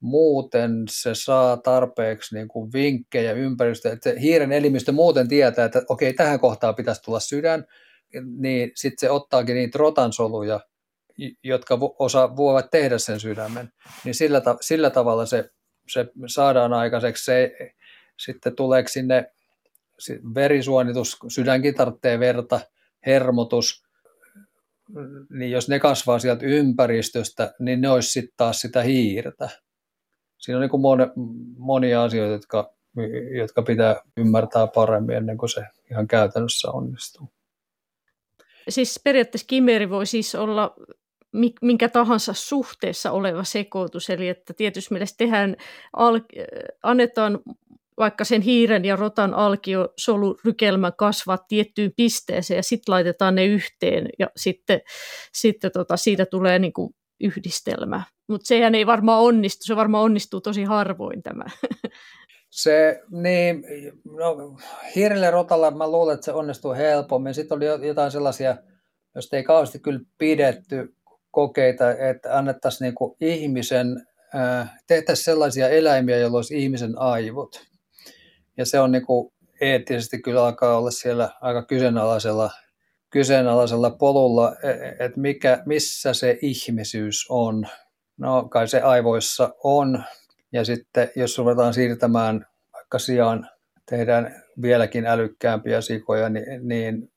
muuten 0.00 0.72
se 0.90 1.10
saa 1.14 1.56
tarpeeksi 1.56 2.34
niin 2.34 2.48
kuin 2.48 2.72
vinkkejä 2.72 3.32
ympäristöä, 3.32 3.92
että 3.92 4.10
hiiren 4.20 4.52
elimistö 4.52 4.92
muuten 4.92 5.28
tietää, 5.28 5.64
että 5.64 5.82
okei, 5.88 6.12
tähän 6.12 6.40
kohtaan 6.40 6.74
pitäisi 6.74 7.02
tulla 7.02 7.20
sydän, 7.20 7.64
niin 8.38 8.72
sitten 8.74 9.00
se 9.00 9.10
ottaakin 9.10 9.54
niitä 9.54 9.78
rotansoluja, 9.78 10.60
jotka 11.44 11.78
osa 11.98 12.36
voivat 12.36 12.70
tehdä 12.70 12.98
sen 12.98 13.20
sydämen, 13.20 13.72
niin 14.04 14.14
sillä, 14.14 14.40
ta- 14.40 14.58
sillä 14.60 14.90
tavalla 14.90 15.26
se, 15.26 15.50
se 15.88 16.06
saadaan 16.26 16.72
aikaiseksi. 16.72 17.24
Se, 17.24 17.56
sitten 18.18 18.56
tuleeko 18.56 18.88
sinne 18.88 19.32
verisuonitus, 20.34 21.16
sydänkin 21.28 21.74
tarvitsee 21.74 22.18
verta, 22.18 22.60
hermotus, 23.06 23.84
niin 25.30 25.50
jos 25.50 25.68
ne 25.68 25.78
kasvaa 25.78 26.18
sieltä 26.18 26.46
ympäristöstä, 26.46 27.54
niin 27.58 27.80
ne 27.80 27.90
olisi 27.90 28.10
sitten 28.10 28.34
taas 28.36 28.60
sitä 28.60 28.82
hiirtä. 28.82 29.48
Siinä 30.38 30.56
on 30.56 30.60
niin 30.60 30.70
kuin 30.70 30.80
moni, 30.80 31.04
monia 31.56 32.02
asioita, 32.02 32.32
jotka, 32.32 32.74
jotka 33.38 33.62
pitää 33.62 33.96
ymmärtää 34.16 34.66
paremmin 34.66 35.16
ennen 35.16 35.38
kuin 35.38 35.50
se 35.50 35.66
ihan 35.90 36.06
käytännössä 36.06 36.70
onnistuu 36.70 37.32
siis 38.68 39.00
periaatteessa 39.04 39.46
kimeri 39.46 39.90
voi 39.90 40.06
siis 40.06 40.34
olla 40.34 40.74
minkä 41.62 41.88
tahansa 41.88 42.32
suhteessa 42.32 43.10
oleva 43.10 43.44
sekoitus, 43.44 44.10
eli 44.10 44.28
että 44.28 44.54
tietysti 44.54 44.94
mielessä 44.94 45.14
tehdään, 45.18 45.56
al- 45.92 46.20
annetaan 46.82 47.38
vaikka 47.98 48.24
sen 48.24 48.42
hiiren 48.42 48.84
ja 48.84 48.96
rotan 48.96 49.34
alkiosolurykelmä 49.34 50.90
kasvaa 50.90 51.38
tiettyyn 51.38 51.92
pisteeseen 51.96 52.56
ja 52.56 52.62
sitten 52.62 52.92
laitetaan 52.92 53.34
ne 53.34 53.46
yhteen 53.46 54.08
ja 54.18 54.26
sitten, 54.36 54.80
sitten 55.32 55.72
tota, 55.72 55.96
siitä 55.96 56.26
tulee 56.26 56.58
niin 56.58 56.72
kuin 56.72 56.94
yhdistelmä. 57.20 58.02
Mutta 58.28 58.46
sehän 58.46 58.74
ei 58.74 58.86
varmaan 58.86 59.22
onnistu, 59.22 59.64
se 59.64 59.76
varmaan 59.76 60.04
onnistuu 60.04 60.40
tosi 60.40 60.64
harvoin 60.64 61.22
tämä. 61.22 61.44
Se, 62.62 63.02
niin, 63.10 63.64
no, 64.04 64.56
hiirille 64.96 65.30
rotalla 65.30 65.70
mä 65.70 65.90
luulen, 65.90 66.14
että 66.14 66.24
se 66.24 66.32
onnistuu 66.32 66.74
helpommin. 66.74 67.34
Sitten 67.34 67.56
oli 67.56 67.86
jotain 67.86 68.10
sellaisia, 68.10 68.56
joista 69.14 69.36
ei 69.36 69.42
kauheasti 69.42 69.78
kyllä 69.78 70.00
pidetty 70.18 70.94
kokeita, 71.30 71.90
että 71.90 72.38
annettaisiin 72.38 72.94
kuin 72.94 73.16
ihmisen, 73.20 74.06
äh, 74.34 74.70
tehtäisiin 74.86 75.24
sellaisia 75.24 75.68
eläimiä, 75.68 76.16
joilla 76.16 76.38
olisi 76.38 76.62
ihmisen 76.62 76.98
aivot. 76.98 77.66
Ja 78.56 78.66
se 78.66 78.80
on 78.80 78.92
niin 78.92 79.06
kuin, 79.06 79.32
eettisesti 79.60 80.22
kyllä 80.22 80.44
alkaa 80.44 80.78
olla 80.78 80.90
siellä 80.90 81.30
aika 81.40 81.62
kyseenalaisella, 81.62 82.50
kyseenalaisella 83.10 83.90
polulla, 83.90 84.56
e, 84.62 84.70
e, 84.70 84.96
että 85.04 85.20
mikä, 85.20 85.62
missä 85.66 86.14
se 86.14 86.38
ihmisyys 86.42 87.26
on. 87.28 87.66
No 88.16 88.48
kai 88.48 88.68
se 88.68 88.80
aivoissa 88.80 89.54
on, 89.64 90.04
ja 90.52 90.64
sitten 90.64 91.10
jos 91.16 91.38
ruvetaan 91.38 91.74
siirtämään 91.74 92.46
vaikka 92.72 92.98
sijaan, 92.98 93.50
tehdään 93.90 94.42
vieläkin 94.62 95.06
älykkäämpiä 95.06 95.80
sikoja, 95.80 96.28
niin, 96.28 96.68
niin, 96.68 97.12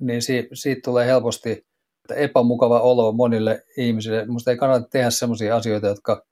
niin 0.00 0.22
siitä, 0.52 0.80
tulee 0.84 1.06
helposti 1.06 1.66
epämukava 2.14 2.80
olo 2.80 3.12
monille 3.12 3.64
ihmisille. 3.76 4.24
Minusta 4.26 4.50
ei 4.50 4.56
kannata 4.56 4.88
tehdä 4.88 5.10
sellaisia 5.10 5.56
asioita, 5.56 5.86
jotka 5.86 6.26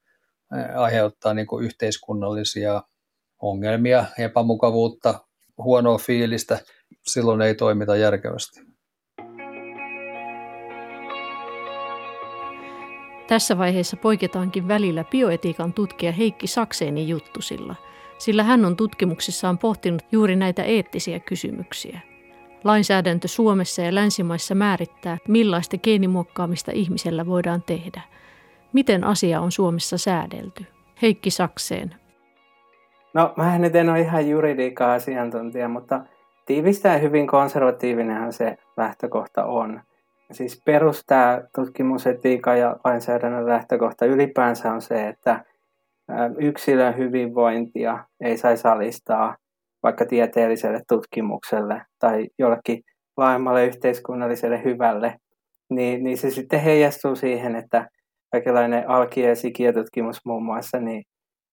aiheuttaa 0.76 1.34
niin 1.34 1.46
kuin 1.46 1.64
yhteiskunnallisia 1.64 2.82
ongelmia, 3.42 4.04
epämukavuutta, 4.18 5.20
huonoa 5.58 5.98
fiilistä. 5.98 6.58
Silloin 7.06 7.42
ei 7.42 7.54
toimita 7.54 7.96
järkevästi. 7.96 8.69
Tässä 13.30 13.58
vaiheessa 13.58 13.96
poiketaankin 13.96 14.68
välillä 14.68 15.04
bioetiikan 15.04 15.72
tutkija 15.72 16.12
Heikki 16.12 16.46
Sakseeni 16.46 17.08
juttusilla, 17.08 17.74
sillä 18.18 18.42
hän 18.42 18.64
on 18.64 18.76
tutkimuksissaan 18.76 19.58
pohtinut 19.58 20.02
juuri 20.12 20.36
näitä 20.36 20.62
eettisiä 20.62 21.20
kysymyksiä. 21.20 22.00
Lainsäädäntö 22.64 23.28
Suomessa 23.28 23.82
ja 23.82 23.94
länsimaissa 23.94 24.54
määrittää, 24.54 25.18
millaista 25.28 25.78
geenimuokkaamista 25.78 26.72
ihmisellä 26.74 27.26
voidaan 27.26 27.62
tehdä. 27.62 28.00
Miten 28.72 29.04
asia 29.04 29.40
on 29.40 29.52
Suomessa 29.52 29.98
säädelty? 29.98 30.64
Heikki 31.02 31.30
Sakseen. 31.30 31.94
No, 33.14 33.32
mä 33.36 33.58
nyt 33.58 33.74
en 33.74 33.90
ole 33.90 34.00
ihan 34.00 34.28
juridiikka 34.28 34.92
asiantuntija, 34.92 35.68
mutta 35.68 36.00
tiivistäen 36.46 37.02
hyvin 37.02 37.26
konservatiivinenhan 37.26 38.32
se 38.32 38.56
lähtökohta 38.76 39.44
on. 39.44 39.80
Siis 40.32 40.62
perustaa 40.64 41.40
tutkimusetiikan 41.54 42.58
ja 42.58 42.76
lainsäädännön 42.84 43.46
lähtökohta 43.46 44.06
ylipäänsä 44.06 44.72
on 44.72 44.82
se, 44.82 45.08
että 45.08 45.44
yksilön 46.38 46.96
hyvinvointia 46.96 48.04
ei 48.20 48.36
saisi 48.36 48.68
alistaa 48.68 49.36
vaikka 49.82 50.06
tieteelliselle 50.06 50.80
tutkimukselle 50.88 51.82
tai 51.98 52.28
jollekin 52.38 52.82
laajemmalle 53.16 53.66
yhteiskunnalliselle 53.66 54.64
hyvälle, 54.64 55.16
niin, 55.70 56.04
niin 56.04 56.18
se 56.18 56.30
sitten 56.30 56.60
heijastuu 56.60 57.16
siihen, 57.16 57.56
että 57.56 57.88
kaikenlainen 58.32 58.88
alki- 58.88 59.22
ja 59.22 59.36
sikiötutkimus 59.36 60.20
muun 60.24 60.44
muassa, 60.44 60.78
niin, 60.78 61.02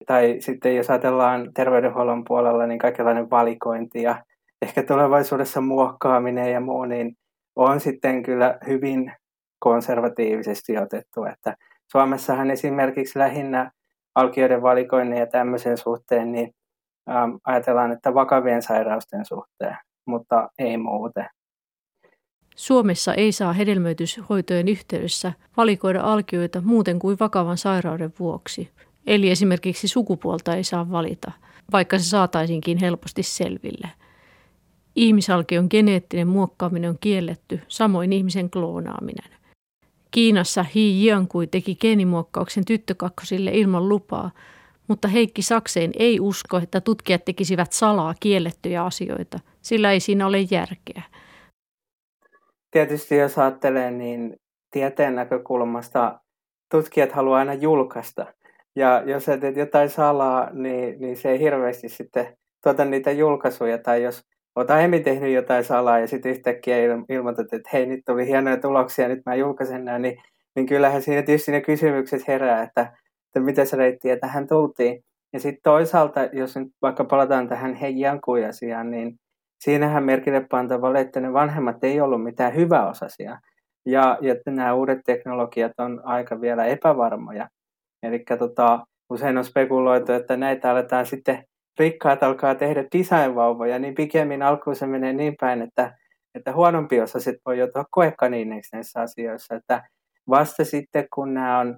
tai 0.05 0.35
sitten 0.39 0.75
jos 0.75 0.89
ajatellaan 0.89 1.49
terveydenhuollon 1.53 2.23
puolella, 2.27 2.67
niin 2.67 2.79
kaikenlainen 2.79 3.29
valikointi 3.29 4.01
ja 4.01 4.23
ehkä 4.61 4.83
tulevaisuudessa 4.83 5.61
muokkaaminen 5.61 6.51
ja 6.51 6.59
muu, 6.59 6.85
niin 6.85 7.15
on 7.57 7.79
sitten 7.79 8.23
kyllä 8.23 8.57
hyvin 8.67 9.13
konservatiivisesti 9.59 10.77
otettu. 10.77 11.23
Että 11.23 11.55
Suomessahan 11.91 12.51
esimerkiksi 12.51 13.19
lähinnä 13.19 13.71
alkioiden 14.15 14.61
valikoinnin 14.61 15.19
ja 15.19 15.27
tämmöisen 15.27 15.77
suhteen, 15.77 16.31
niin 16.31 16.51
ähm, 17.09 17.31
ajatellaan, 17.43 17.91
että 17.91 18.13
vakavien 18.13 18.61
sairausten 18.61 19.25
suhteen, 19.25 19.77
mutta 20.05 20.49
ei 20.59 20.77
muuten. 20.77 21.29
Suomessa 22.55 23.13
ei 23.13 23.31
saa 23.31 23.53
hedelmöityshoitojen 23.53 24.67
yhteydessä 24.67 25.33
valikoida 25.57 26.01
alkioita 26.01 26.61
muuten 26.61 26.99
kuin 26.99 27.17
vakavan 27.19 27.57
sairauden 27.57 28.13
vuoksi. 28.19 28.71
Eli 29.07 29.31
esimerkiksi 29.31 29.87
sukupuolta 29.87 30.55
ei 30.55 30.63
saa 30.63 30.91
valita, 30.91 31.31
vaikka 31.71 31.97
se 31.97 32.03
saataisinkin 32.03 32.77
helposti 32.77 33.23
selville– 33.23 33.89
Ihmisalkion 34.97 35.67
geneettinen 35.69 36.27
muokkaaminen 36.27 36.89
on 36.89 36.97
kielletty, 37.01 37.59
samoin 37.67 38.13
ihmisen 38.13 38.49
kloonaaminen. 38.49 39.31
Kiinassa 40.11 40.63
Hi 40.63 41.03
Jiankui 41.03 41.47
teki 41.47 41.75
geenimuokkauksen 41.75 42.65
tyttökakkosille 42.65 43.51
ilman 43.51 43.89
lupaa, 43.89 44.31
Mutta 44.87 45.07
Heikki 45.07 45.41
Sakseen 45.41 45.91
ei 45.99 46.19
usko, 46.19 46.57
että 46.57 46.81
tutkijat 46.81 47.25
tekisivät 47.25 47.71
salaa 47.71 48.13
kiellettyjä 48.19 48.83
asioita, 48.83 49.39
sillä 49.61 49.91
ei 49.91 49.99
siinä 49.99 50.27
ole 50.27 50.39
järkeä. 50.51 51.03
Tietysti 52.71 53.15
jos 53.15 53.37
ajattelee, 53.37 53.91
niin 53.91 54.35
tieteen 54.71 55.15
näkökulmasta 55.15 56.19
tutkijat 56.71 57.11
haluaa 57.11 57.39
aina 57.39 57.53
julkaista. 57.53 58.25
Ja 58.75 59.03
jos 59.05 59.25
teet 59.25 59.57
jotain 59.57 59.89
salaa, 59.89 60.49
niin, 60.53 61.01
niin 61.01 61.17
se 61.17 61.29
ei 61.29 61.39
hirveästi 61.39 61.89
sitten 61.89 62.37
tuota 62.63 62.85
niitä 62.85 63.11
julkaisuja. 63.11 63.77
Tai 63.77 64.03
jos 64.03 64.23
olet 64.57 64.71
aiemmin 64.71 65.03
tehnyt 65.03 65.33
jotain 65.33 65.63
salaa 65.63 65.99
ja 65.99 66.07
sitten 66.07 66.31
yhtäkkiä 66.31 66.77
ilmoitat, 67.09 67.53
että 67.53 67.69
hei, 67.73 67.85
nyt 67.85 67.99
tuli 68.05 68.27
hienoja 68.27 68.57
tuloksia, 68.57 69.07
nyt 69.07 69.25
mä 69.25 69.35
julkaisen 69.35 69.85
nämä, 69.85 69.99
niin, 69.99 70.17
niin 70.55 70.65
kyllähän 70.65 71.01
siinä 71.01 71.21
tietysti 71.21 71.51
ne 71.51 71.61
kysymykset 71.61 72.27
herää, 72.27 72.63
että, 72.63 72.81
että 72.81 73.39
mitä 73.39 73.65
se 73.65 73.77
reittiä 73.77 74.17
tähän 74.17 74.47
tultiin. 74.47 75.03
Ja 75.33 75.39
sitten 75.39 75.61
toisaalta, 75.63 76.23
jos 76.33 76.57
nyt 76.57 76.67
vaikka 76.81 77.03
palataan 77.03 77.47
tähän 77.47 77.73
Heijankuj-asiaan, 77.73 78.91
niin 78.91 79.19
siinähän 79.59 80.03
merkille 80.03 80.45
pantavalle, 80.51 80.99
että 80.99 81.19
ne 81.19 81.33
vanhemmat 81.33 81.83
ei 81.83 82.01
ollut 82.01 82.23
mitään 82.23 82.55
hyväosaisia. 82.55 83.39
Ja, 83.85 84.17
ja 84.21 84.35
nämä 84.45 84.73
uudet 84.73 84.99
teknologiat 85.05 85.71
on 85.77 86.01
aika 86.03 86.41
vielä 86.41 86.65
epävarmoja. 86.65 87.49
Eli 88.03 88.23
tota, 88.39 88.85
usein 89.09 89.37
on 89.37 89.45
spekuloitu, 89.45 90.11
että 90.11 90.37
näitä 90.37 90.71
aletaan 90.71 91.05
sitten 91.05 91.43
rikkaat 91.79 92.23
alkaa 92.23 92.55
tehdä 92.55 92.83
designvauvoja, 92.97 93.79
niin 93.79 93.95
pikemmin 93.95 94.43
alkuun 94.43 94.75
se 94.75 94.87
menee 94.87 95.13
niin 95.13 95.35
päin, 95.39 95.61
että, 95.61 95.97
että 96.35 96.53
huonompi 96.53 97.01
osa 97.01 97.19
sitten 97.19 97.41
voi 97.45 97.59
joutua 97.59 97.85
koekaniineiksi 97.91 98.75
näissä 98.75 99.01
asioissa. 99.01 99.55
Että 99.55 99.83
vasta 100.29 100.65
sitten, 100.65 101.07
kun 101.13 101.33
nämä 101.33 101.59
on 101.59 101.77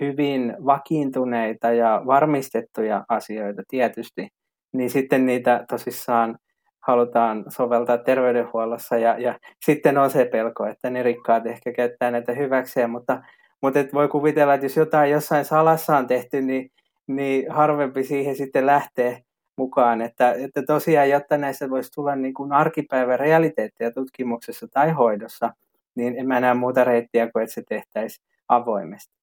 hyvin 0.00 0.56
vakiintuneita 0.66 1.72
ja 1.72 2.02
varmistettuja 2.06 3.04
asioita 3.08 3.62
tietysti, 3.68 4.28
niin 4.72 4.90
sitten 4.90 5.26
niitä 5.26 5.64
tosissaan 5.68 6.38
halutaan 6.86 7.44
soveltaa 7.48 7.98
terveydenhuollossa 7.98 8.96
ja, 8.96 9.18
ja 9.18 9.38
sitten 9.64 9.98
on 9.98 10.10
se 10.10 10.24
pelko, 10.24 10.66
että 10.66 10.90
ne 10.90 11.02
rikkaat 11.02 11.46
ehkä 11.46 11.72
käyttää 11.72 12.10
näitä 12.10 12.32
hyväkseen, 12.32 12.90
mutta, 12.90 13.22
mutta 13.62 13.80
et 13.80 13.94
voi 13.94 14.08
kuvitella, 14.08 14.54
että 14.54 14.66
jos 14.66 14.76
jotain 14.76 15.10
jossain 15.10 15.44
salassa 15.44 15.96
on 15.96 16.06
tehty, 16.06 16.42
niin, 16.42 16.70
niin 17.06 17.50
harvempi 17.50 18.04
siihen 18.04 18.36
sitten 18.36 18.66
lähtee 18.66 19.22
mukaan, 19.56 20.00
että, 20.00 20.32
että 20.32 20.62
tosiaan, 20.62 21.10
jotta 21.10 21.38
näistä 21.38 21.70
voisi 21.70 21.92
tulla 21.92 22.16
niin 22.16 22.34
kuin 22.34 22.52
arkipäivän 22.52 23.20
realiteetteja 23.20 23.90
tutkimuksessa 23.90 24.68
tai 24.68 24.90
hoidossa, 24.90 25.54
niin 25.94 26.18
en 26.18 26.26
mä 26.26 26.40
näe 26.40 26.54
muuta 26.54 26.84
reittiä 26.84 27.30
kuin, 27.30 27.42
että 27.42 27.54
se 27.54 27.62
tehtäisiin 27.68 28.26
avoimesti. 28.48 29.14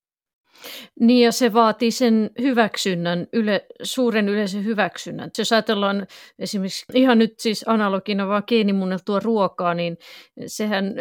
Niin 0.99 1.25
ja 1.25 1.31
se 1.31 1.53
vaatii 1.53 1.91
sen 1.91 2.29
hyväksynnän, 2.41 3.27
yle, 3.33 3.65
suuren 3.83 4.29
yleisen 4.29 4.65
hyväksynnän. 4.65 5.31
Jos 5.37 5.51
ajatellaan 5.51 6.07
esimerkiksi 6.39 6.85
ihan 6.93 7.19
nyt 7.19 7.33
siis 7.39 7.67
analogina 7.67 8.27
vaan 8.27 8.43
geenimuunneltua 8.47 9.19
ruokaa, 9.19 9.73
niin 9.73 9.97
sehän 10.45 10.93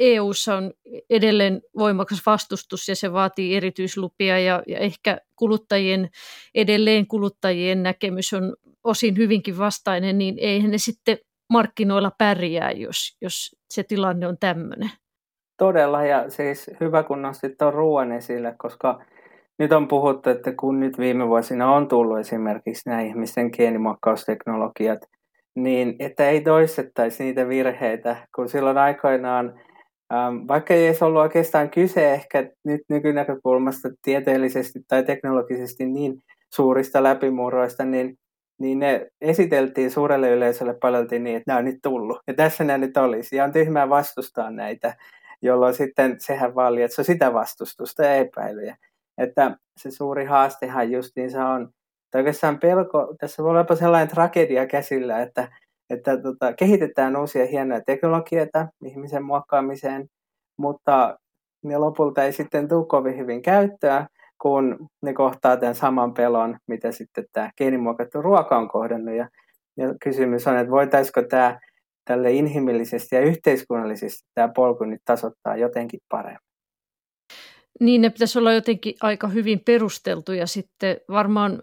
EU:ssa 0.00 0.56
on 0.56 0.72
edelleen 1.10 1.62
voimakas 1.78 2.22
vastustus 2.26 2.88
ja 2.88 2.96
se 2.96 3.12
vaatii 3.12 3.56
erityislupia 3.56 4.38
ja, 4.38 4.62
ja 4.66 4.78
ehkä 4.78 5.18
kuluttajien, 5.36 6.08
edelleen 6.54 7.06
kuluttajien 7.06 7.82
näkemys 7.82 8.32
on 8.32 8.56
osin 8.84 9.16
hyvinkin 9.16 9.58
vastainen, 9.58 10.18
niin 10.18 10.34
eihän 10.38 10.70
ne 10.70 10.78
sitten 10.78 11.18
markkinoilla 11.50 12.12
pärjää, 12.18 12.70
jos, 12.70 13.16
jos 13.20 13.56
se 13.70 13.82
tilanne 13.82 14.26
on 14.26 14.36
tämmöinen. 14.40 14.90
Todella, 15.58 16.04
ja 16.04 16.30
siis 16.30 16.70
hyvä 16.80 17.02
kun 17.02 17.22
nostit 17.22 17.58
tuon 17.58 17.74
ruoan 17.74 18.12
esille, 18.12 18.54
koska 18.58 19.00
nyt 19.58 19.72
on 19.72 19.88
puhuttu, 19.88 20.30
että 20.30 20.52
kun 20.52 20.80
nyt 20.80 20.98
viime 20.98 21.28
vuosina 21.28 21.74
on 21.74 21.88
tullut 21.88 22.18
esimerkiksi 22.18 22.88
nämä 22.88 23.00
ihmisten 23.00 23.50
geenimuokkausteknologiat, 23.56 24.98
niin 25.54 25.96
että 25.98 26.28
ei 26.28 26.40
toistettaisi 26.40 27.24
niitä 27.24 27.48
virheitä, 27.48 28.16
kun 28.34 28.48
silloin 28.48 28.78
aikoinaan, 28.78 29.60
ähm, 30.12 30.36
vaikka 30.48 30.74
ei 30.74 30.86
edes 30.86 31.02
ollut 31.02 31.22
oikeastaan 31.22 31.70
kyse 31.70 32.12
ehkä 32.12 32.50
nyt 32.64 32.80
nykynäkökulmasta 32.88 33.88
tieteellisesti 34.02 34.80
tai 34.88 35.04
teknologisesti 35.04 35.86
niin 35.86 36.22
suurista 36.54 37.02
läpimurroista, 37.02 37.84
niin, 37.84 38.18
niin 38.58 38.78
ne 38.78 39.06
esiteltiin 39.20 39.90
suurelle 39.90 40.30
yleisölle 40.30 40.74
paljon 40.74 41.06
niin, 41.10 41.36
että 41.36 41.44
nämä 41.46 41.58
on 41.58 41.64
nyt 41.64 41.78
tullut. 41.82 42.18
Ja 42.26 42.34
tässä 42.34 42.64
nämä 42.64 42.78
nyt 42.78 42.96
olisi. 42.96 43.36
Ja 43.36 43.44
on 43.44 43.52
tyhmää 43.52 43.88
vastustaa 43.88 44.50
näitä 44.50 44.94
jolloin 45.42 45.74
sitten 45.74 46.16
sehän 46.18 46.54
vaan 46.54 46.74
lietsoi 46.74 47.04
sitä 47.04 47.32
vastustusta 47.32 48.02
ja 48.02 48.14
epäilyjä. 48.14 48.76
Että 49.18 49.56
se 49.76 49.90
suuri 49.90 50.24
haastehan 50.24 50.92
justiinsa 50.92 51.46
on, 51.46 51.70
tai 52.10 52.20
oikeastaan 52.20 52.58
pelko, 52.58 53.14
tässä 53.20 53.42
voi 53.42 53.50
olla 53.50 53.76
sellainen 53.76 54.08
tragedia 54.08 54.66
käsillä, 54.66 55.22
että, 55.22 55.48
että 55.90 56.16
tota, 56.16 56.52
kehitetään 56.52 57.16
uusia 57.16 57.46
hienoja 57.46 57.80
teknologioita 57.86 58.68
ihmisen 58.84 59.24
muokkaamiseen, 59.24 60.06
mutta 60.56 61.18
ne 61.64 61.78
lopulta 61.78 62.24
ei 62.24 62.32
sitten 62.32 62.68
tule 62.68 62.86
kovin 62.86 63.18
hyvin 63.18 63.42
käyttöä, 63.42 64.06
kun 64.42 64.88
ne 65.02 65.12
kohtaa 65.12 65.56
tämän 65.56 65.74
saman 65.74 66.14
pelon, 66.14 66.58
mitä 66.66 66.92
sitten 66.92 67.24
tämä 67.32 67.50
geenimuokattu 67.56 68.22
ruoka 68.22 68.58
on 68.58 68.68
kohdannut. 68.68 69.14
Ja, 69.14 69.28
ja 69.76 69.94
kysymys 70.02 70.46
on, 70.46 70.56
että 70.56 70.70
voitaisiko 70.70 71.22
tämä 71.22 71.60
tälle 72.04 72.32
inhimillisesti 72.32 73.16
ja 73.16 73.20
yhteiskunnallisesti 73.20 74.28
tämä 74.34 74.48
polku 74.56 74.84
nyt 74.84 75.00
tasoittaa 75.04 75.56
jotenkin 75.56 76.00
paremmin. 76.08 76.50
Niin, 77.80 78.02
ne 78.02 78.10
pitäisi 78.10 78.38
olla 78.38 78.52
jotenkin 78.52 78.94
aika 79.00 79.28
hyvin 79.28 79.60
perusteltu 79.66 80.32
ja 80.32 80.46
sitten 80.46 80.96
varmaan, 81.08 81.62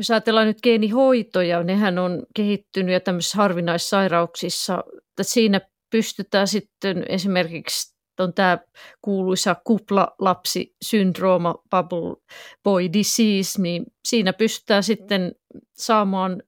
jos 0.00 0.10
ajatellaan 0.10 0.46
nyt 0.46 0.62
geenihoitoja, 0.62 1.62
nehän 1.62 1.98
on 1.98 2.26
kehittynyt 2.34 2.92
ja 2.92 3.00
tämmöisissä 3.00 3.36
harvinaissairauksissa, 3.36 4.84
että 5.08 5.22
siinä 5.22 5.60
pystytään 5.90 6.48
sitten 6.48 7.04
esimerkiksi 7.08 8.00
on 8.18 8.34
tämä 8.34 8.58
kuuluisa 9.02 9.56
kuplalapsisyndrooma, 9.64 11.54
bubble 11.70 12.16
boy 12.64 12.92
disease, 12.92 13.62
niin 13.62 13.84
siinä 14.08 14.32
pystytään 14.32 14.82
sitten 14.82 15.32
saamaan 15.76 16.42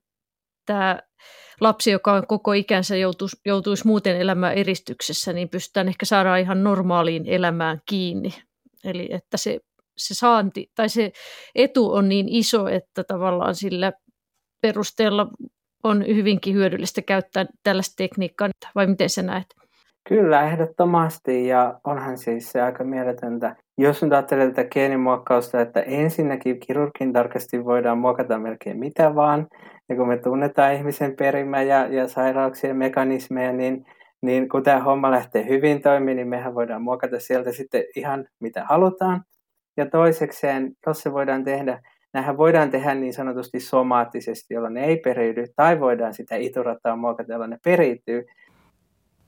tämä 0.65 0.99
lapsi, 1.61 1.91
joka 1.91 2.13
on 2.13 2.27
koko 2.27 2.53
ikänsä 2.53 2.95
joutuisi, 2.95 3.37
joutuisi 3.45 3.87
muuten 3.87 4.17
elämään 4.17 4.53
eristyksessä, 4.53 5.33
niin 5.33 5.49
pystytään 5.49 5.87
ehkä 5.87 6.05
saada 6.05 6.37
ihan 6.37 6.63
normaaliin 6.63 7.25
elämään 7.25 7.81
kiinni. 7.85 8.33
Eli 8.83 9.09
että 9.11 9.37
se, 9.37 9.59
se 9.97 10.13
saanti 10.13 10.67
tai 10.75 10.89
se 10.89 11.11
etu 11.55 11.93
on 11.93 12.09
niin 12.09 12.29
iso, 12.29 12.67
että 12.67 13.03
tavallaan 13.03 13.55
sillä 13.55 13.93
perusteella 14.61 15.27
on 15.83 16.07
hyvinkin 16.07 16.55
hyödyllistä 16.55 17.01
käyttää 17.01 17.45
tällaista 17.63 17.93
tekniikkaa, 17.97 18.49
vai 18.75 18.87
miten 18.87 19.09
sä 19.09 19.21
näet? 19.21 19.45
Kyllä, 20.09 20.41
ehdottomasti, 20.41 21.47
ja 21.47 21.79
onhan 21.83 22.17
siis 22.17 22.51
se 22.51 22.61
aika 22.61 22.83
mieletöntä. 22.83 23.55
Jos 23.77 24.03
nyt 24.03 24.13
ajattelee 24.13 24.47
tätä 24.47 24.69
geenimuokkausta, 24.69 25.61
että 25.61 25.81
ensinnäkin 25.81 26.59
kirurgin 26.59 27.13
tarkasti 27.13 27.65
voidaan 27.65 27.97
muokata 27.97 28.39
melkein 28.39 28.79
mitä 28.79 29.15
vaan, 29.15 29.47
ja 29.89 29.95
kun 29.95 30.07
me 30.07 30.17
tunnetaan 30.17 30.73
ihmisen 30.73 31.15
perimä 31.15 31.61
ja, 31.61 31.87
ja 31.87 32.07
sairauksien 32.07 32.77
mekanismeja, 32.77 33.53
niin, 33.53 33.85
niin 34.21 34.49
kun 34.49 34.63
tämä 34.63 34.79
homma 34.79 35.11
lähtee 35.11 35.47
hyvin 35.47 35.81
toimimaan, 35.81 36.15
niin 36.15 36.27
mehän 36.27 36.55
voidaan 36.55 36.81
muokata 36.81 37.19
sieltä 37.19 37.51
sitten 37.51 37.83
ihan 37.95 38.25
mitä 38.39 38.65
halutaan. 38.69 39.23
Ja 39.77 39.89
toisekseen, 39.89 40.75
jos 40.87 40.99
se 40.99 41.13
voidaan 41.13 41.43
tehdä, 41.43 41.81
nämähän 42.13 42.37
voidaan 42.37 42.69
tehdä 42.69 42.95
niin 42.95 43.13
sanotusti 43.13 43.59
somaattisesti, 43.59 44.53
jolloin 44.53 44.73
ne 44.73 44.85
ei 44.85 44.97
periydy, 44.97 45.45
tai 45.55 45.79
voidaan 45.79 46.13
sitä 46.13 46.35
iturataa 46.35 46.95
muokata, 46.95 47.31
jolloin 47.31 47.49
ne 47.49 47.59
periytyy. 47.63 48.25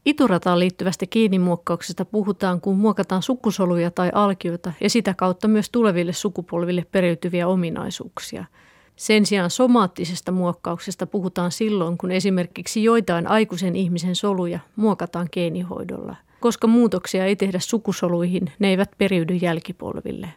Iturataan 0.05 0.59
liittyvästä 0.59 1.05
kiinnimuokkauksesta 1.09 2.05
puhutaan, 2.05 2.61
kun 2.61 2.77
muokataan 2.77 3.21
sukusoluja 3.21 3.91
tai 3.91 4.09
alkioita 4.13 4.73
ja 4.81 4.89
sitä 4.89 5.13
kautta 5.17 5.47
myös 5.47 5.69
tuleville 5.71 6.13
sukupolville 6.13 6.85
periytyviä 6.91 7.47
ominaisuuksia– 7.47 8.45
sen 8.95 9.25
sijaan 9.25 9.49
somaattisesta 9.49 10.31
muokkauksesta 10.31 11.07
puhutaan 11.07 11.51
silloin, 11.51 11.97
kun 11.97 12.11
esimerkiksi 12.11 12.83
joitain 12.83 13.27
aikuisen 13.27 13.75
ihmisen 13.75 14.15
soluja 14.15 14.59
muokataan 14.75 15.27
geenihoidolla. 15.31 16.15
Koska 16.39 16.67
muutoksia 16.67 17.25
ei 17.25 17.35
tehdä 17.35 17.59
sukusoluihin, 17.59 18.51
ne 18.59 18.67
eivät 18.69 18.91
periydy 18.97 19.33
jälkipolville. 19.33 20.27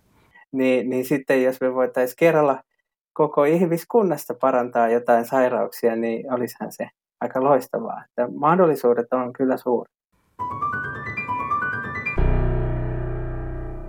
Niin, 0.52 0.90
niin 0.90 1.04
sitten 1.04 1.42
jos 1.42 1.60
me 1.60 1.74
voitaisiin 1.74 2.16
kerralla 2.18 2.62
koko 3.12 3.44
ihmiskunnasta 3.44 4.34
parantaa 4.34 4.88
jotain 4.88 5.24
sairauksia, 5.24 5.96
niin 5.96 6.32
olisihan 6.32 6.72
se 6.72 6.88
aika 7.20 7.44
loistavaa. 7.44 8.04
Että 8.04 8.28
mahdollisuudet 8.36 9.12
on 9.12 9.32
kyllä 9.32 9.56
suuret. 9.56 9.92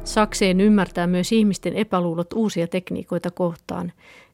Sakseen 0.03 0.61
ymmärtää 0.61 1.07
myös 1.07 1.31
ihmisten 1.31 1.75
epäluulot 1.75 2.33
uusia 2.33 2.67
tekniikoita 2.67 3.31
kohtaan. 3.31 3.91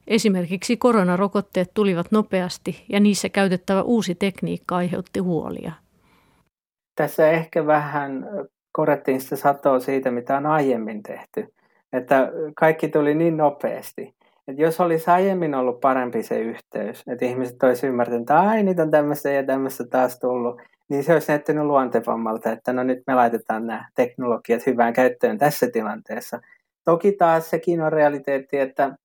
Esimerkiksi 0.07 0.77
koronarokotteet 0.77 1.71
tulivat 1.73 2.11
nopeasti 2.11 2.85
ja 2.89 2.99
niissä 2.99 3.29
käytettävä 3.29 3.81
uusi 3.81 4.15
tekniikka 4.15 4.75
aiheutti 4.75 5.19
huolia. 5.19 5.71
Tässä 6.95 7.29
ehkä 7.29 7.65
vähän 7.65 8.27
korrettiin 8.71 9.21
sitä 9.21 9.35
satoa 9.35 9.79
siitä, 9.79 10.11
mitä 10.11 10.37
on 10.37 10.45
aiemmin 10.45 11.03
tehty. 11.03 11.53
Että 11.93 12.31
kaikki 12.55 12.87
tuli 12.87 13.15
niin 13.15 13.37
nopeasti. 13.37 14.15
että 14.47 14.61
jos 14.61 14.81
olisi 14.81 15.11
aiemmin 15.11 15.55
ollut 15.55 15.79
parempi 15.79 16.23
se 16.23 16.39
yhteys, 16.39 17.03
että 17.07 17.25
ihmiset 17.25 17.63
olisi 17.63 17.87
ymmärtänyt, 17.87 18.21
että 18.21 18.39
ai 18.39 18.63
nyt 18.63 18.79
on 18.79 18.91
tämmöistä 18.91 19.29
ja 19.29 19.43
tämmöistä 19.43 19.83
taas 19.87 20.19
tullut, 20.19 20.61
niin 20.89 21.03
se 21.03 21.13
olisi 21.13 21.31
näyttänyt 21.31 21.65
luontevammalta, 21.65 22.51
että 22.51 22.73
no 22.73 22.83
nyt 22.83 22.99
me 23.07 23.15
laitetaan 23.15 23.67
nämä 23.67 23.87
teknologiat 23.95 24.65
hyvään 24.65 24.93
käyttöön 24.93 25.37
tässä 25.37 25.67
tilanteessa. 25.73 26.39
Toki 26.85 27.11
taas 27.11 27.49
sekin 27.49 27.81
on 27.81 27.93
realiteetti, 27.93 28.59
että 28.59 28.95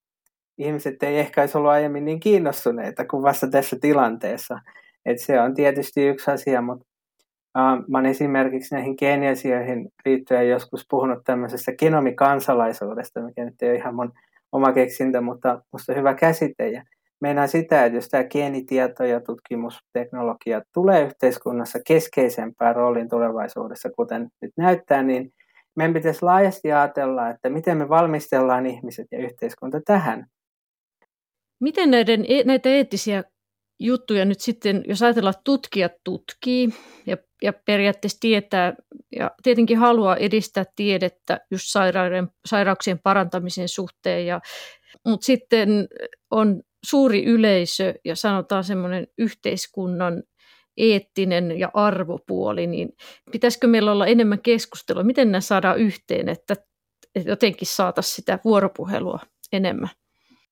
ihmiset 0.58 1.02
ei 1.02 1.18
ehkä 1.18 1.40
olisi 1.40 1.58
ollut 1.58 1.70
aiemmin 1.70 2.04
niin 2.04 2.20
kiinnostuneita 2.20 3.04
kuin 3.04 3.22
vasta 3.22 3.48
tässä 3.48 3.76
tilanteessa. 3.80 4.58
Et 5.06 5.18
se 5.18 5.40
on 5.40 5.54
tietysti 5.54 6.06
yksi 6.06 6.30
asia, 6.30 6.62
mutta 6.62 6.86
uh, 7.58 7.88
mä 7.88 7.98
olen 7.98 8.10
esimerkiksi 8.10 8.74
näihin 8.74 8.94
geeniasioihin 8.98 9.88
liittyen 10.04 10.48
joskus 10.48 10.86
puhunut 10.90 11.18
tämmöisestä 11.24 11.72
genomikansalaisuudesta, 11.72 13.20
mikä 13.20 13.44
nyt 13.44 13.62
ei 13.62 13.68
ole 13.68 13.78
ihan 13.78 13.94
mun 13.94 14.12
oma 14.52 14.72
keksintö, 14.72 15.20
mutta 15.20 15.62
musta 15.72 15.94
hyvä 15.94 16.14
käsite. 16.14 16.68
Ja 16.68 16.84
meinaa 17.20 17.46
sitä, 17.46 17.84
että 17.84 17.96
jos 17.96 18.08
tämä 18.08 18.24
geenitieto 18.24 19.04
ja 19.04 19.20
tutkimusteknologia 19.20 20.62
tulee 20.74 21.02
yhteiskunnassa 21.02 21.78
keskeisempään 21.86 22.76
rooliin 22.76 23.08
tulevaisuudessa, 23.08 23.90
kuten 23.90 24.28
nyt 24.42 24.52
näyttää, 24.56 25.02
niin 25.02 25.32
meidän 25.76 25.94
pitäisi 25.94 26.22
laajasti 26.22 26.72
ajatella, 26.72 27.28
että 27.28 27.50
miten 27.50 27.78
me 27.78 27.88
valmistellaan 27.88 28.66
ihmiset 28.66 29.06
ja 29.12 29.18
yhteiskunta 29.18 29.80
tähän. 29.84 30.26
Miten 31.60 31.90
näiden, 31.90 32.24
e, 32.28 32.44
näitä 32.44 32.68
eettisiä 32.68 33.24
juttuja 33.80 34.24
nyt 34.24 34.40
sitten, 34.40 34.82
jos 34.88 35.02
ajatellaan, 35.02 35.34
että 35.34 35.44
tutkijat 35.44 35.92
tutkii 36.04 36.68
ja, 37.06 37.16
ja 37.42 37.52
periaatteessa 37.52 38.20
tietää 38.20 38.74
ja 39.16 39.30
tietenkin 39.42 39.78
haluaa 39.78 40.16
edistää 40.16 40.64
tiedettä 40.76 41.40
just 41.50 41.64
sairauden, 41.66 42.28
sairauksien 42.46 42.98
parantamisen 42.98 43.68
suhteen, 43.68 44.26
ja, 44.26 44.40
mutta 45.06 45.24
sitten 45.24 45.88
on 46.30 46.62
suuri 46.86 47.24
yleisö 47.24 47.94
ja 48.04 48.16
sanotaan 48.16 48.64
semmoinen 48.64 49.06
yhteiskunnan 49.18 50.22
eettinen 50.76 51.58
ja 51.58 51.70
arvopuoli, 51.74 52.66
niin 52.66 52.88
pitäisikö 53.32 53.66
meillä 53.66 53.92
olla 53.92 54.06
enemmän 54.06 54.42
keskustelua, 54.42 55.02
miten 55.02 55.32
nämä 55.32 55.40
saadaan 55.40 55.78
yhteen, 55.78 56.28
että, 56.28 56.56
jotenkin 57.24 57.68
saataisiin 57.68 58.14
sitä 58.14 58.38
vuoropuhelua 58.44 59.18
enemmän? 59.52 59.90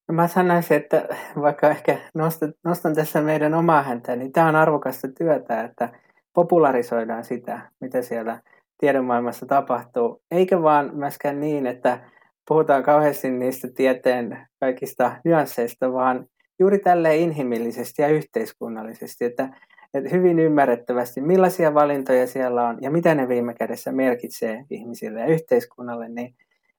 No 0.08 0.14
mä 0.14 0.28
sanoisin, 0.28 0.76
että 0.76 1.08
vaikka 1.42 1.70
ehkä 1.70 1.98
nostan, 2.14 2.54
nostan 2.64 2.94
tässä 2.94 3.20
meidän 3.20 3.54
omaa 3.54 3.82
häntä, 3.82 4.16
niin 4.16 4.32
tämä 4.32 4.48
on 4.48 4.56
arvokasta 4.56 5.08
työtä, 5.08 5.64
että 5.64 5.88
popularisoidaan 6.34 7.24
sitä, 7.24 7.70
mitä 7.80 8.02
siellä 8.02 8.40
tiedemaailmassa 8.78 9.46
tapahtuu. 9.46 10.22
Eikä 10.30 10.62
vaan 10.62 10.90
myöskään 10.94 11.40
niin, 11.40 11.66
että 11.66 12.00
puhutaan 12.48 12.82
kauheasti 12.82 13.30
niistä 13.30 13.68
tieteen 13.74 14.46
kaikista 14.60 15.16
nyansseista, 15.24 15.92
vaan 15.92 16.26
juuri 16.58 16.78
tälle 16.78 17.16
inhimillisesti 17.16 18.02
ja 18.02 18.08
yhteiskunnallisesti, 18.08 19.24
että, 19.24 19.48
että 19.94 20.10
hyvin 20.10 20.38
ymmärrettävästi 20.38 21.20
millaisia 21.20 21.74
valintoja 21.74 22.26
siellä 22.26 22.68
on 22.68 22.78
ja 22.80 22.90
mitä 22.90 23.14
ne 23.14 23.28
viime 23.28 23.54
kädessä 23.54 23.92
merkitsee 23.92 24.64
ihmisille 24.70 25.20
ja 25.20 25.26
yhteiskunnalle, 25.26 26.08
niin, 26.08 26.34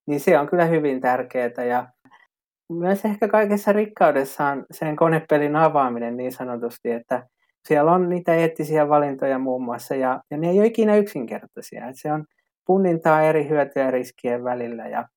niin 0.05 0.19
se 0.19 0.39
on 0.39 0.47
kyllä 0.47 0.65
hyvin 0.65 1.01
tärkeää 1.01 1.63
ja 1.69 1.87
myös 2.69 3.05
ehkä 3.05 3.27
kaikessa 3.27 3.73
rikkaudessaan 3.73 4.65
sen 4.71 4.95
konepelin 4.95 5.55
avaaminen 5.55 6.17
niin 6.17 6.31
sanotusti, 6.31 6.91
että 6.91 7.27
siellä 7.67 7.91
on 7.91 8.09
niitä 8.09 8.35
eettisiä 8.35 8.89
valintoja 8.89 9.39
muun 9.39 9.63
muassa 9.63 9.95
ja, 9.95 10.21
ja 10.31 10.37
ne 10.37 10.49
ei 10.49 10.59
ole 10.59 10.67
ikinä 10.67 10.95
yksinkertaisia. 10.95 11.87
Että 11.87 12.01
se 12.01 12.11
on 12.11 12.25
punnintaa 12.65 13.21
eri 13.21 13.49
hyötyjä 13.49 13.85
ja 13.85 13.91
riskien 13.91 14.43
välillä 14.43 14.87
ja 14.87 15.07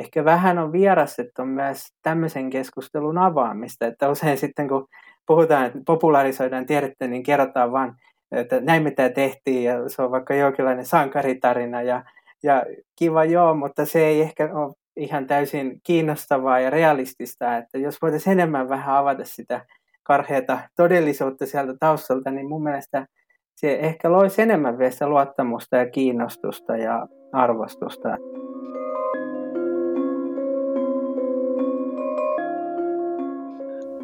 ehkä 0.00 0.24
vähän 0.24 0.58
on 0.58 0.72
vierastettu 0.72 1.44
myös 1.44 1.86
tämmöisen 2.02 2.50
keskustelun 2.50 3.18
avaamista, 3.18 3.86
että 3.86 4.08
usein 4.08 4.38
sitten 4.38 4.68
kun 4.68 4.86
puhutaan, 5.26 5.66
että 5.66 5.78
popularisoidaan 5.86 6.66
tiedettä, 6.66 7.06
niin 7.06 7.22
kerrotaan 7.22 7.72
vaan, 7.72 7.94
että 8.32 8.60
näin 8.60 8.82
mitä 8.82 9.10
tehtiin 9.10 9.64
ja 9.64 9.88
se 9.88 10.02
on 10.02 10.10
vaikka 10.10 10.34
jonkinlainen 10.34 10.86
sankaritarina 10.86 11.82
ja, 11.82 12.04
ja 12.42 12.64
kiva 12.98 13.24
joo, 13.24 13.54
mutta 13.54 13.86
se 13.86 14.06
ei 14.06 14.20
ehkä 14.20 14.50
ole 14.54 14.74
ihan 14.96 15.26
täysin 15.26 15.80
kiinnostavaa 15.82 16.60
ja 16.60 16.70
realistista, 16.70 17.56
että 17.56 17.78
jos 17.78 18.02
voitaisiin 18.02 18.32
enemmän 18.32 18.68
vähän 18.68 18.96
avata 18.96 19.24
sitä 19.24 19.66
karheata 20.02 20.58
todellisuutta 20.76 21.46
sieltä 21.46 21.74
taustalta, 21.80 22.30
niin 22.30 22.48
mun 22.48 22.62
mielestä 22.62 23.06
se 23.56 23.78
ehkä 23.80 24.12
loisi 24.12 24.42
enemmän 24.42 24.78
vielä 24.78 24.90
sitä 24.90 25.08
luottamusta 25.08 25.76
ja 25.76 25.90
kiinnostusta 25.90 26.76
ja 26.76 27.06
arvostusta. 27.32 28.08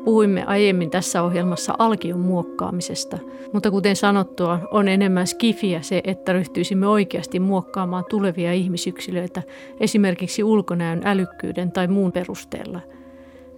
Puhuimme 0.09 0.45
aiemmin 0.45 0.91
tässä 0.91 1.23
ohjelmassa 1.23 1.75
alkion 1.79 2.21
muokkaamisesta, 2.21 3.19
mutta 3.53 3.71
kuten 3.71 3.97
sanottua, 3.97 4.61
on 4.71 4.89
enemmän 4.89 5.27
skifiä 5.27 5.83
se, 5.83 6.01
että 6.05 6.33
ryhtyisimme 6.33 6.87
oikeasti 6.87 7.41
muokkaamaan 7.41 8.05
tulevia 8.11 8.53
ihmisyksilöitä 8.53 9.43
esimerkiksi 9.81 10.45
ulkonäön, 10.45 11.01
älykkyyden 11.05 11.73
tai 11.73 11.89
muun 11.89 12.13
perusteella. 12.13 12.81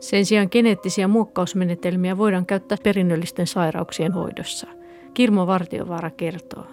Sen 0.01 0.27
sijaan 0.27 0.49
geneettisiä 0.51 1.09
muokkausmenetelmiä 1.09 2.19
voidaan 2.19 2.47
käyttää 2.47 2.79
perinnöllisten 2.83 3.47
sairauksien 3.47 4.13
hoidossa. 4.13 4.67
Kirmo 5.15 5.47
Vartiovaara 5.47 6.11
kertoo. 6.11 6.65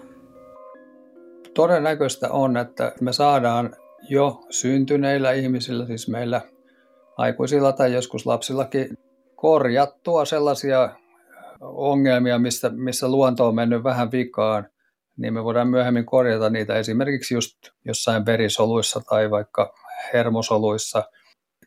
Todennäköistä 1.54 2.30
on, 2.30 2.56
että 2.56 2.92
me 3.00 3.12
saadaan 3.12 3.76
jo 4.08 4.40
syntyneillä 4.50 5.32
ihmisillä, 5.32 5.86
siis 5.86 6.08
meillä 6.08 6.40
aikuisilla 7.16 7.72
tai 7.72 7.92
joskus 7.92 8.26
lapsillakin 8.26 8.98
korjattua 9.40 10.24
sellaisia 10.24 10.90
ongelmia, 11.60 12.38
missä, 12.38 12.68
missä 12.68 13.08
luonto 13.08 13.48
on 13.48 13.54
mennyt 13.54 13.84
vähän 13.84 14.12
vikaan, 14.12 14.68
niin 15.16 15.34
me 15.34 15.44
voidaan 15.44 15.68
myöhemmin 15.68 16.06
korjata 16.06 16.50
niitä 16.50 16.74
esimerkiksi 16.76 17.34
just 17.34 17.54
jossain 17.84 18.26
verisoluissa 18.26 19.00
tai 19.00 19.30
vaikka 19.30 19.74
hermosoluissa. 20.12 21.04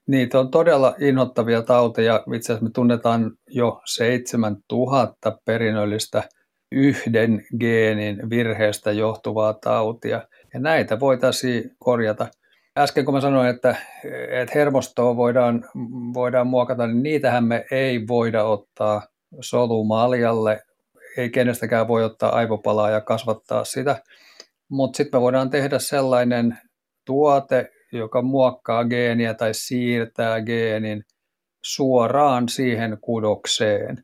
Niitä 0.07 0.39
on 0.39 0.51
todella 0.51 0.95
inhottavia 0.99 1.61
tauteja. 1.61 2.23
Itse 2.35 2.53
asiassa 2.53 2.65
me 2.65 2.71
tunnetaan 2.73 3.31
jo 3.49 3.81
7000 3.85 5.37
perinnöllistä 5.45 6.23
yhden 6.71 7.45
geenin 7.59 8.29
virheestä 8.29 8.91
johtuvaa 8.91 9.53
tautia. 9.53 10.27
Ja 10.53 10.59
näitä 10.59 10.99
voitaisiin 10.99 11.71
korjata– 11.79 12.27
äsken 12.77 13.05
kun 13.05 13.13
mä 13.13 13.21
sanoin, 13.21 13.49
että, 13.49 13.75
että 14.29 14.51
hermostoa 14.55 15.15
voidaan, 15.15 15.65
voidaan 16.13 16.47
muokata, 16.47 16.87
niin 16.87 17.03
niitähän 17.03 17.43
me 17.43 17.65
ei 17.71 18.07
voida 18.07 18.43
ottaa 18.43 19.01
solumaljalle, 19.41 20.61
ei 21.17 21.29
kenestäkään 21.29 21.87
voi 21.87 22.03
ottaa 22.03 22.35
aivopalaa 22.35 22.89
ja 22.89 23.01
kasvattaa 23.01 23.65
sitä, 23.65 24.03
mutta 24.69 24.97
sitten 24.97 25.19
me 25.19 25.21
voidaan 25.21 25.49
tehdä 25.49 25.79
sellainen 25.79 26.57
tuote, 27.05 27.69
joka 27.91 28.21
muokkaa 28.21 28.85
geeniä 28.85 29.33
tai 29.33 29.53
siirtää 29.53 30.41
geenin 30.41 31.03
suoraan 31.63 32.49
siihen 32.49 32.97
kudokseen. 33.01 34.03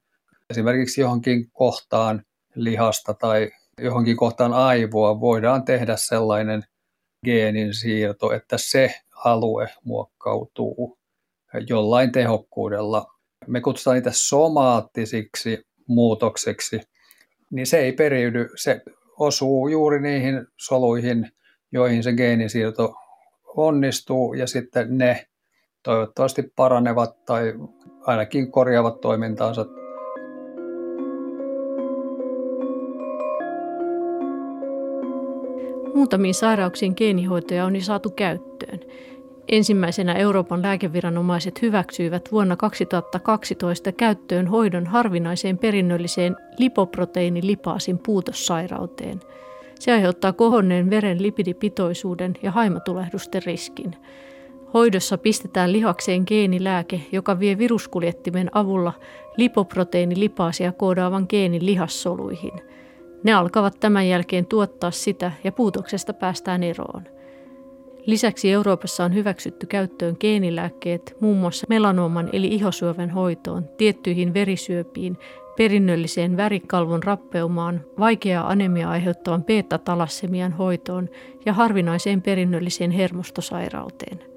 Esimerkiksi 0.50 1.02
johonkin 1.02 1.52
kohtaan 1.52 2.24
lihasta 2.56 3.14
tai 3.14 3.50
johonkin 3.82 4.18
kohtaan 4.18 4.54
aivoa 4.54 5.20
voidaan 5.20 5.66
tehdä 5.66 5.94
sellainen 5.98 6.64
geenin 7.26 7.74
siirto, 7.74 8.32
että 8.32 8.58
se 8.58 8.94
alue 9.16 9.70
muokkautuu 9.84 10.98
jollain 11.70 12.12
tehokkuudella. 12.12 13.06
Me 13.48 13.62
kutsutaan 13.62 13.96
niitä 13.96 14.12
somaattisiksi 14.14 15.68
muutokseksi, 15.88 16.82
niin 17.52 17.68
se 17.68 17.80
ei 17.80 17.92
periydy, 17.92 18.50
se 18.56 18.82
osuu 19.20 19.68
juuri 19.68 20.02
niihin 20.02 20.48
soluihin, 20.58 21.32
joihin 21.72 22.04
se 22.04 22.14
geenisiirto 22.14 22.96
onnistuu 23.56 24.34
ja 24.34 24.48
sitten 24.48 24.98
ne 24.98 25.28
toivottavasti 25.84 26.44
paranevat 26.56 27.26
tai 27.26 27.54
ainakin 28.02 28.52
korjaavat 28.52 29.02
toimintaansa 29.02 29.66
Muutamiin 35.98 36.34
sairauksiin 36.34 36.94
geenihoitoja 36.98 37.66
on 37.66 37.76
jo 37.76 37.82
saatu 37.82 38.10
käyttöön. 38.10 38.80
Ensimmäisenä 39.48 40.14
Euroopan 40.14 40.62
lääkeviranomaiset 40.62 41.62
hyväksyivät 41.62 42.30
vuonna 42.32 42.56
2012 42.56 43.92
käyttöön 43.92 44.48
hoidon 44.48 44.88
harvinaiseen 44.88 45.58
perinnölliseen 45.58 46.36
lipoproteiinilipaasin 46.58 48.00
puutossairauteen. 48.00 49.20
Se 49.80 49.92
aiheuttaa 49.92 50.34
kohonneen 50.34 50.90
veren 50.90 51.22
lipidipitoisuuden 51.24 52.34
ja 52.44 52.52
haimatulehdusten 52.52 53.44
riskin. 53.46 53.96
Hoidossa 54.74 55.18
pistetään 55.18 55.72
lihakseen 55.72 56.24
geenilääke, 56.28 57.02
joka 57.12 57.40
vie 57.40 57.58
viruskuljettimen 57.58 58.50
avulla 58.54 58.94
lipoproteiinilipaasia 59.38 60.72
koodaavan 60.72 61.26
geenin 61.30 61.66
lihassoluihin– 61.66 62.54
ne 63.24 63.34
alkavat 63.34 63.80
tämän 63.80 64.08
jälkeen 64.08 64.46
tuottaa 64.46 64.92
sitä 64.92 65.32
ja 65.44 65.52
puutoksesta 65.52 66.14
päästään 66.14 66.64
eroon. 66.64 67.04
Lisäksi 68.06 68.52
Euroopassa 68.52 69.06
on 69.06 69.14
hyväksytty 69.14 69.68
käyttöön 69.68 70.16
geenilääkkeet 70.20 71.18
muun 71.20 71.38
muassa 71.38 71.66
melanooman 71.70 72.30
eli 72.34 72.48
ihosyövän 72.48 73.10
hoitoon, 73.10 73.70
tiettyihin 73.78 74.34
verisyöpiin, 74.34 75.18
perinnölliseen 75.58 76.38
värikalvon 76.38 77.04
rappeumaan, 77.04 77.82
vaikeaa 78.00 78.48
anemia 78.48 78.90
aiheuttavan 78.90 79.44
beta-talassemian 79.44 80.52
hoitoon 80.52 81.10
ja 81.46 81.54
harvinaiseen 81.54 82.22
perinnölliseen 82.22 82.92
hermostosairauteen. 82.92 84.37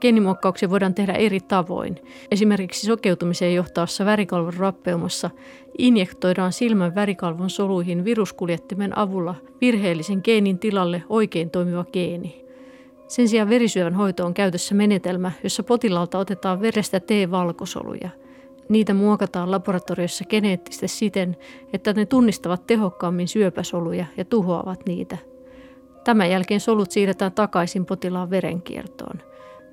Geenimuokkauksia 0.00 0.70
voidaan 0.70 0.94
tehdä 0.94 1.12
eri 1.12 1.40
tavoin. 1.40 2.00
Esimerkiksi 2.30 2.86
sokeutumiseen 2.86 3.54
johtavassa 3.54 4.04
värikalvon 4.04 4.54
rappeumassa 4.54 5.30
injektoidaan 5.78 6.52
silmän 6.52 6.94
värikalvon 6.94 7.50
soluihin 7.50 8.04
viruskuljettimen 8.04 8.98
avulla 8.98 9.34
virheellisen 9.60 10.20
geenin 10.24 10.58
tilalle 10.58 11.02
oikein 11.08 11.50
toimiva 11.50 11.84
geeni. 11.92 12.44
Sen 13.08 13.28
sijaan 13.28 13.48
verisyövän 13.48 13.94
hoito 13.94 14.26
on 14.26 14.34
käytössä 14.34 14.74
menetelmä, 14.74 15.32
jossa 15.42 15.62
potilaalta 15.62 16.18
otetaan 16.18 16.60
verestä 16.60 17.00
T-valkosoluja. 17.00 18.10
Niitä 18.68 18.94
muokataan 18.94 19.50
laboratoriossa 19.50 20.24
geneettisesti 20.24 20.88
siten, 20.88 21.36
että 21.72 21.92
ne 21.92 22.06
tunnistavat 22.06 22.66
tehokkaammin 22.66 23.28
syöpäsoluja 23.28 24.06
ja 24.16 24.24
tuhoavat 24.24 24.86
niitä. 24.86 25.18
Tämän 26.04 26.30
jälkeen 26.30 26.60
solut 26.60 26.90
siirretään 26.90 27.32
takaisin 27.32 27.86
potilaan 27.86 28.30
verenkiertoon. 28.30 29.27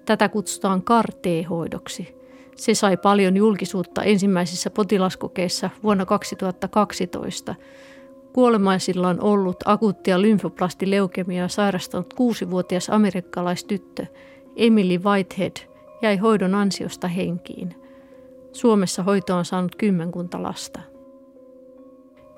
Tätä 0.06 0.30
kutsutaan 0.30 0.84
CAR-T-hoidoksi. 0.84 2.16
Se 2.56 2.74
sai 2.74 2.98
paljon 2.98 3.38
julkisuutta 3.38 4.04
ensimmäisissä 4.04 4.70
potilaskokeissa 4.70 5.70
vuonna 5.84 6.06
2012. 6.06 7.56
Kuolemaisillaan 8.34 9.22
ollut 9.22 9.58
akuuttia 9.66 10.22
lymfoplastileukemiaa 10.22 11.48
sairastanut 11.48 12.14
kuusivuotias 12.14 12.90
amerikkalaistyttö 12.90 14.06
Emily 14.56 14.98
Whitehead 14.98 15.56
jäi 16.02 16.18
hoidon 16.18 16.56
ansiosta 16.56 17.08
henkiin. 17.08 17.76
Suomessa 18.52 19.04
hoito 19.04 19.36
on 19.36 19.46
saanut 19.46 19.76
kymmenkunta 19.76 20.44
lasta. 20.44 20.80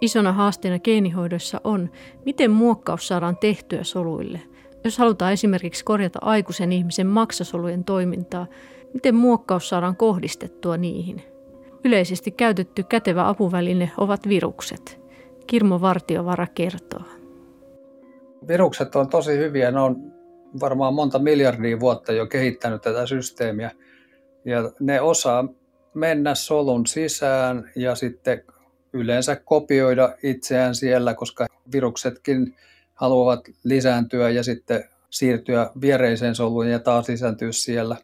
Isona 0.01 0.33
haasteena 0.33 0.79
geenihoidossa 0.79 1.61
on, 1.63 1.89
miten 2.25 2.51
muokkaus 2.51 3.07
saadaan 3.07 3.37
tehtyä 3.37 3.83
soluille. 3.83 4.41
Jos 4.87 4.97
halutaan 4.97 5.33
esimerkiksi 5.33 5.85
korjata 5.85 6.19
aikuisen 6.21 6.71
ihmisen 6.71 7.07
maksasolujen 7.07 7.83
toimintaa, 7.83 8.47
miten 8.93 9.15
muokkaus 9.15 9.69
saadaan 9.69 9.95
kohdistettua 9.95 10.77
niihin? 10.77 11.23
Yleisesti 11.83 12.31
käytetty 12.31 12.83
kätevä 12.83 13.27
apuväline 13.27 13.91
ovat 13.97 14.27
virukset. 14.27 15.01
Kirmo 15.47 15.81
Vartiovara 15.81 16.47
kertoo. 16.47 17.01
Virukset 18.47 18.95
on 18.95 19.09
tosi 19.09 19.37
hyviä. 19.37 19.71
Ne 19.71 19.79
on 19.79 20.13
varmaan 20.59 20.93
monta 20.93 21.19
miljardia 21.19 21.79
vuotta 21.79 22.11
jo 22.11 22.27
kehittänyt 22.27 22.81
tätä 22.81 23.05
systeemiä. 23.05 23.71
Ja 24.45 24.71
ne 24.79 25.01
osaa 25.01 25.47
mennä 25.93 26.35
solun 26.35 26.85
sisään 26.85 27.71
ja 27.75 27.95
sitten 27.95 28.43
yleensä 28.93 29.35
kopioida 29.35 30.15
itseään 30.23 30.75
siellä, 30.75 31.13
koska 31.13 31.47
viruksetkin 31.71 32.55
haluavat 32.97 33.39
lisääntyä 33.63 34.29
ja 34.29 34.43
sitten 34.43 34.83
siirtyä 35.09 35.69
viereiseen 35.81 36.35
soluun 36.35 36.69
ja 36.69 36.79
taas 36.79 37.09
lisääntyä 37.09 37.51
siellä. 37.51 37.97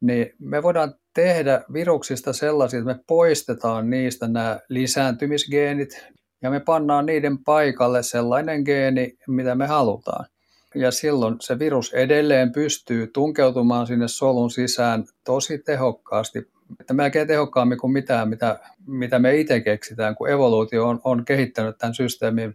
Niin 0.00 0.34
me 0.38 0.62
voidaan 0.62 0.94
tehdä 1.14 1.64
viruksista 1.72 2.32
sellaisia, 2.32 2.78
että 2.78 2.94
me 2.94 3.00
poistetaan 3.06 3.90
niistä 3.90 4.28
nämä 4.28 4.60
lisääntymisgeenit 4.68 6.06
ja 6.42 6.50
me 6.50 6.60
pannaan 6.60 7.06
niiden 7.06 7.38
paikalle 7.44 8.02
sellainen 8.02 8.62
geeni, 8.62 9.18
mitä 9.28 9.54
me 9.54 9.66
halutaan. 9.66 10.26
Ja 10.74 10.90
silloin 10.90 11.36
se 11.40 11.58
virus 11.58 11.92
edelleen 11.94 12.52
pystyy 12.52 13.06
tunkeutumaan 13.06 13.86
sinne 13.86 14.08
solun 14.08 14.50
sisään 14.50 15.04
tosi 15.24 15.58
tehokkaasti 15.58 16.48
että 16.80 16.94
melkein 16.94 17.28
tehokkaammin 17.28 17.78
kuin 17.78 17.92
mitään, 17.92 18.28
mitä, 18.28 18.60
mitä 18.86 19.18
me 19.18 19.36
itse 19.36 19.60
keksitään, 19.60 20.14
kun 20.14 20.30
evoluutio 20.30 20.88
on, 20.88 21.00
on 21.04 21.24
kehittänyt 21.24 21.78
tämän 21.78 21.94
systeemin 21.94 22.54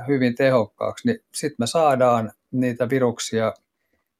hyvin 0.00 0.34
tehokkaaksi, 0.34 1.08
niin 1.08 1.18
sitten 1.34 1.56
me 1.58 1.66
saadaan 1.66 2.32
niitä 2.50 2.88
viruksia 2.88 3.52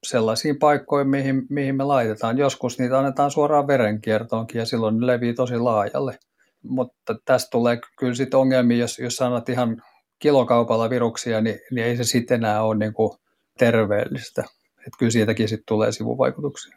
sellaisiin 0.03 0.59
paikkoihin, 0.59 1.09
mihin, 1.09 1.47
mihin 1.49 1.77
me 1.77 1.85
laitetaan. 1.85 2.39
Joskus 2.39 2.79
niitä 2.79 2.99
annetaan 2.99 3.31
suoraan 3.31 3.67
verenkiertoonkin 3.67 4.59
ja 4.59 4.67
silloin 4.67 5.01
ne 5.01 5.07
levii 5.07 5.35
tosi 5.35 5.59
laajalle. 5.59 6.19
Mutta 6.63 7.15
tästä 7.25 7.51
tulee 7.51 7.79
kyllä 7.99 8.15
sitten 8.15 8.41
ongelmia, 8.41 8.77
jos, 8.79 8.99
jos 8.99 9.23
annat 9.23 9.49
ihan 9.49 9.83
kilokaupalla 10.19 10.91
viruksia, 10.91 11.41
niin, 11.41 11.59
niin 11.71 11.87
ei 11.87 11.97
se 11.97 12.05
sitten 12.05 12.35
enää 12.35 12.63
ole 12.63 12.79
niin 12.79 12.93
kuin 12.93 13.13
terveellistä. 13.59 14.45
Että 14.79 14.99
kyllä 14.99 15.13
siitäkin 15.13 15.49
sitten 15.49 15.67
tulee 15.69 15.93
sivuvaikutuksia. 15.93 16.77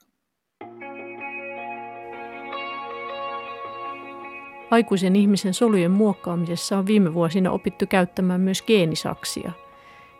Aikuisen 4.75 5.15
ihmisen 5.15 5.53
solujen 5.53 5.91
muokkaamisessa 5.91 6.77
on 6.77 6.85
viime 6.85 7.13
vuosina 7.13 7.51
opittu 7.51 7.85
käyttämään 7.89 8.41
myös 8.41 8.61
geenisaksia. 8.61 9.51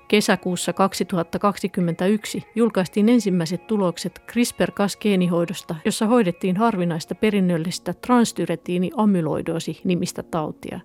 Kesäkuussa 0.08 0.74
2021 0.74 2.44
julkaistiin 2.56 3.10
ensimmäiset 3.10 3.68
tulokset 3.68 4.22
CRISPR-Cas-geenihoidosta, 4.32 5.76
jossa 5.86 6.08
hoidettiin 6.08 6.58
harvinaista 6.58 7.16
perinnöllistä 7.16 7.94
transtyretiini-amyloidoosi 7.94 9.82
nimistä 9.84 10.24
tautia. 10.24 10.80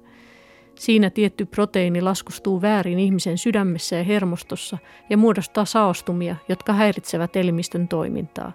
Siinä 0.74 1.10
tietty 1.10 1.46
proteiini 1.46 2.00
laskustuu 2.00 2.62
väärin 2.62 2.98
ihmisen 2.98 3.38
sydämessä 3.38 3.96
ja 3.96 4.04
hermostossa 4.04 4.78
ja 5.10 5.16
muodostaa 5.16 5.64
saostumia, 5.64 6.36
jotka 6.48 6.72
häiritsevät 6.72 7.36
elimistön 7.36 7.88
toimintaa. 7.88 8.52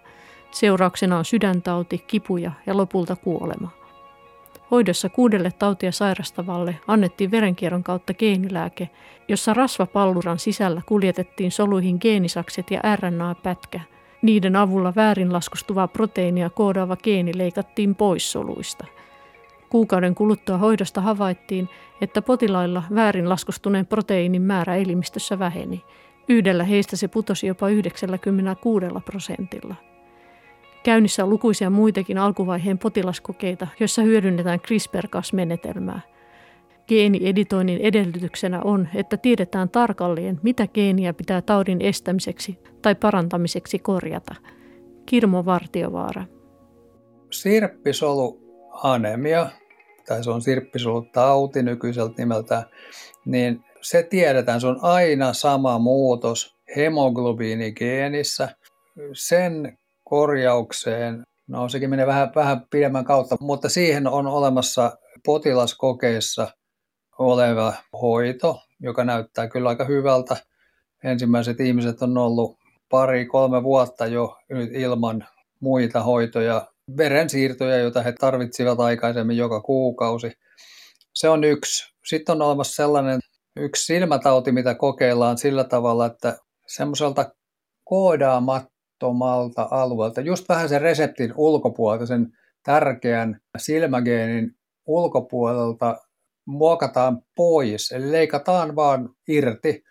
Seurauksena 0.51 1.17
on 1.17 1.25
sydäntauti, 1.25 1.97
kipuja 1.97 2.51
ja 2.65 2.77
lopulta 2.77 3.15
kuolema. 3.15 3.84
Hoidossa 4.71 5.09
kuudelle 5.09 5.51
tautia 5.59 5.91
sairastavalle 5.91 6.79
annettiin 6.87 7.31
verenkierron 7.31 7.83
kautta 7.83 8.13
geenilääke, 8.13 8.89
jossa 9.27 9.53
rasvapalluran 9.53 10.39
sisällä 10.39 10.81
kuljetettiin 10.85 11.51
soluihin 11.51 11.97
geenisakset 12.01 12.71
ja 12.71 12.81
RNA-pätkä. 12.95 13.79
Niiden 14.21 14.55
avulla 14.55 14.93
väärinlaskustuvaa 14.95 15.87
proteiinia 15.87 16.49
koodaava 16.49 16.95
geeni 16.95 17.37
leikattiin 17.37 17.95
pois 17.95 18.31
soluista. 18.31 18.85
Kuukauden 19.69 20.15
kuluttua 20.15 20.57
hoidosta 20.57 21.01
havaittiin, 21.01 21.69
että 22.01 22.21
potilailla 22.21 22.83
väärinlaskustuneen 22.95 23.85
proteiinin 23.85 24.41
määrä 24.41 24.75
elimistössä 24.75 25.39
väheni. 25.39 25.83
Yhdellä 26.29 26.63
heistä 26.63 26.95
se 26.95 27.07
putosi 27.07 27.47
jopa 27.47 27.69
96 27.69 28.85
prosentilla. 29.05 29.75
Käynnissä 30.85 31.23
on 31.23 31.29
lukuisia 31.29 31.69
muitakin 31.69 32.17
alkuvaiheen 32.17 32.77
potilaskokeita, 32.77 33.67
joissa 33.79 34.01
hyödynnetään 34.01 34.59
CRISPR-Cas-menetelmää. 34.59 35.99
Geenieditoinnin 36.87 37.81
edellytyksenä 37.81 38.61
on, 38.61 38.87
että 38.95 39.17
tiedetään 39.17 39.69
tarkalleen, 39.69 40.39
mitä 40.43 40.67
geeniä 40.67 41.13
pitää 41.13 41.41
taudin 41.41 41.81
estämiseksi 41.81 42.59
tai 42.81 42.95
parantamiseksi 42.95 43.79
korjata. 43.79 44.35
Kirmo 45.05 45.45
Vartiovaara. 45.45 46.25
Sirppisolu 47.31 48.39
anemia, 48.83 49.49
tai 50.07 50.23
se 50.23 50.29
on 50.29 50.41
tauti 51.13 51.63
nykyiseltä 51.63 52.13
nimeltään, 52.17 52.63
niin 53.25 53.63
se 53.81 54.03
tiedetään, 54.03 54.61
se 54.61 54.67
on 54.67 54.79
aina 54.81 55.33
sama 55.33 55.79
muutos 55.79 56.55
hemoglobiinigeenissä. 56.77 58.49
Sen 59.13 59.77
korjaukseen, 60.09 61.23
no 61.47 61.69
sekin 61.69 61.89
menee 61.89 62.07
vähän, 62.07 62.31
vähän 62.35 62.61
pidemmän 62.69 63.05
kautta, 63.05 63.35
mutta 63.39 63.69
siihen 63.69 64.07
on 64.07 64.27
olemassa 64.27 64.97
potilaskokeissa 65.25 66.47
oleva 67.19 67.73
hoito, 68.01 68.61
joka 68.79 69.03
näyttää 69.03 69.47
kyllä 69.47 69.69
aika 69.69 69.85
hyvältä. 69.85 70.37
Ensimmäiset 71.03 71.59
ihmiset 71.59 72.01
on 72.01 72.17
ollut 72.17 72.57
pari-kolme 72.89 73.63
vuotta 73.63 74.05
jo 74.05 74.37
nyt 74.49 74.69
ilman 74.73 75.27
muita 75.59 76.03
hoitoja, 76.03 76.67
verensiirtoja, 76.97 77.77
joita 77.77 78.01
he 78.01 78.11
tarvitsivat 78.11 78.79
aikaisemmin 78.79 79.37
joka 79.37 79.61
kuukausi. 79.61 80.31
Se 81.13 81.29
on 81.29 81.43
yksi. 81.43 81.93
Sitten 82.05 82.35
on 82.35 82.41
olemassa 82.41 82.75
sellainen 82.75 83.19
yksi 83.55 83.85
silmätauti, 83.85 84.51
mitä 84.51 84.75
kokeillaan 84.75 85.37
sillä 85.37 85.63
tavalla, 85.63 86.05
että 86.05 86.37
semmoiselta 86.67 87.31
koodaamat 87.83 88.74
rajattomalta 89.01 89.67
alueelta, 89.71 90.21
just 90.21 90.49
vähän 90.49 90.69
sen 90.69 90.81
reseptin 90.81 91.33
ulkopuolelta, 91.35 92.05
sen 92.05 92.27
tärkeän 92.63 93.39
silmägeenin 93.57 94.51
ulkopuolelta 94.85 95.97
muokataan 96.45 97.21
pois, 97.35 97.91
eli 97.91 98.11
leikataan 98.11 98.75
vaan 98.75 99.09
irti 99.27 99.83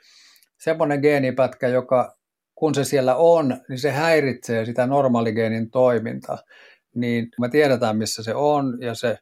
semmoinen 0.61 1.00
geenipätkä, 1.00 1.68
joka 1.68 2.16
kun 2.55 2.74
se 2.74 2.84
siellä 2.84 3.16
on, 3.16 3.61
niin 3.68 3.78
se 3.78 3.90
häiritsee 3.90 4.64
sitä 4.64 4.86
normaaligeenin 4.86 5.70
toimintaa. 5.70 6.38
Niin 6.94 7.28
me 7.40 7.48
tiedetään, 7.48 7.96
missä 7.96 8.22
se 8.22 8.34
on, 8.34 8.78
ja 8.80 8.94
se 8.94 9.18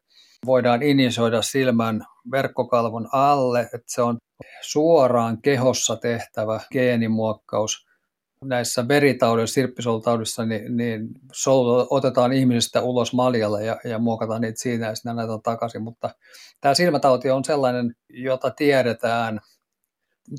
voidaan 0.47 0.83
inisoida 0.83 1.43
silmän 1.43 2.05
verkkokalvon 2.31 3.09
alle, 3.13 3.61
että 3.61 3.87
se 3.87 4.03
on 4.03 4.17
suoraan 4.61 5.43
kehossa 5.43 5.97
tehtävä 5.97 6.61
geenimuokkaus– 6.73 7.77
näissä 8.45 8.89
veritaudissa, 8.89 9.55
sirppisolutaudissa, 9.55 10.45
niin, 10.45 10.77
niin 10.77 11.09
solut 11.33 11.87
otetaan 11.91 12.33
ihmisistä 12.33 12.83
ulos 12.83 13.13
maljalle 13.13 13.65
ja, 13.65 13.77
ja 13.85 13.99
muokataan 13.99 14.41
niitä 14.41 14.61
siinä 14.61 14.87
ja 14.87 14.95
sitten 14.95 15.17
näitä 15.17 15.33
takaisin. 15.43 15.83
Mutta 15.83 16.11
tämä 16.61 16.75
silmätauti 16.75 17.31
on 17.31 17.45
sellainen, 17.45 17.95
jota 18.09 18.51
tiedetään, 18.51 19.41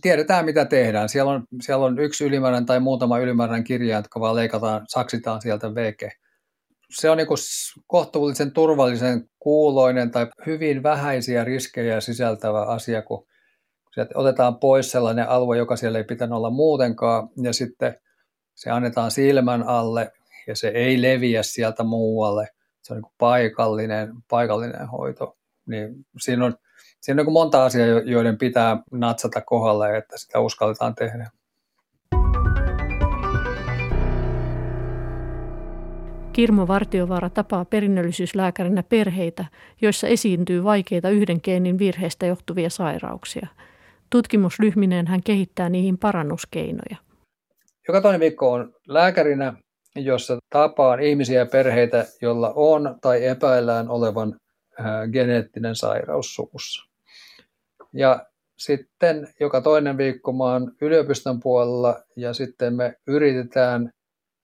tiedetään 0.02 0.46
mitä 0.46 0.66
tehdään. 0.66 1.10
Siellä 1.10 1.32
on, 1.32 1.44
siellä 1.62 1.86
on 1.86 2.00
yksi 2.00 2.26
ylimääräinen 2.26 2.66
tai 2.66 2.80
muutama 2.80 3.20
ylimääräinen 3.20 3.64
kirja, 3.64 3.98
jotka 3.98 4.20
vaan 4.20 4.36
leikataan, 4.36 4.86
saksitaan 4.88 5.42
sieltä 5.42 5.76
veke. 5.76 6.12
Se 6.90 7.10
on 7.10 7.18
niin 7.18 7.28
kohtuullisen 7.88 8.52
turvallisen 8.52 9.30
kuuloinen 9.40 10.12
tai 10.12 10.28
hyvin 10.46 10.84
vähäisiä 10.84 11.44
riskejä 11.44 12.02
sisältävä 12.02 12.62
asia, 12.62 13.02
kun 13.02 13.28
Sieltä 13.94 14.12
otetaan 14.16 14.60
pois 14.60 14.92
sellainen 14.92 15.30
alue, 15.30 15.58
joka 15.58 15.76
siellä 15.76 15.98
ei 15.98 16.04
pitänyt 16.04 16.38
olla 16.38 16.50
muutenkaan, 16.50 17.30
ja 17.44 17.54
sitten 17.54 17.96
se 18.56 18.70
annetaan 18.70 19.12
silmän 19.12 19.64
alle, 19.64 20.12
ja 20.48 20.56
se 20.56 20.68
ei 20.68 21.02
leviä 21.02 21.44
sieltä 21.44 21.84
muualle. 21.84 22.48
Se 22.82 22.94
on 22.94 23.02
niin 23.02 23.12
paikallinen, 23.18 24.14
paikallinen 24.30 24.88
hoito. 24.88 25.38
Niin 25.66 26.06
siinä 26.22 26.46
on, 26.46 26.56
siinä 27.02 27.22
on 27.22 27.26
niin 27.26 27.34
monta 27.34 27.66
asiaa, 27.66 27.88
joiden 27.88 28.38
pitää 28.38 28.78
natsata 28.92 29.42
kohdalle, 29.42 29.98
että 29.98 30.18
sitä 30.18 30.40
uskalletaan 30.40 30.96
tehdä. 30.96 31.30
Kirmo 36.34 36.68
Vartiovaara 36.68 37.30
tapaa 37.30 37.66
perinnöllisyyslääkärinä 37.66 38.84
perheitä, 38.84 39.46
joissa 39.82 40.08
esiintyy 40.08 40.64
vaikeita 40.64 41.10
yhden 41.10 41.40
geenin 41.44 41.80
virheestä 41.80 42.26
johtuvia 42.26 42.70
sairauksia– 42.70 43.48
Tutkimusryhmineen 44.14 45.08
hän 45.08 45.24
kehittää 45.24 45.70
niihin 45.70 45.98
parannuskeinoja. 45.98 46.98
Joka 47.88 48.02
toinen 48.02 48.20
viikko 48.20 48.52
on 48.52 48.74
lääkärinä, 48.88 49.54
jossa 49.96 50.38
tapaan 50.50 51.00
ihmisiä 51.00 51.40
ja 51.40 51.46
perheitä, 51.46 52.06
joilla 52.22 52.54
on 52.56 52.98
tai 53.02 53.26
epäillään 53.26 53.90
olevan 53.90 54.36
geneettinen 55.12 55.76
sairaus 55.76 56.36
suvussa. 56.36 56.90
Ja 57.94 58.26
sitten 58.58 59.34
joka 59.40 59.62
toinen 59.62 59.98
viikko 59.98 60.34
mä 60.34 60.44
oon 60.44 60.72
yliopiston 60.82 61.40
puolella 61.40 62.04
ja 62.18 62.34
sitten 62.34 62.76
me 62.76 62.96
yritetään 63.08 63.92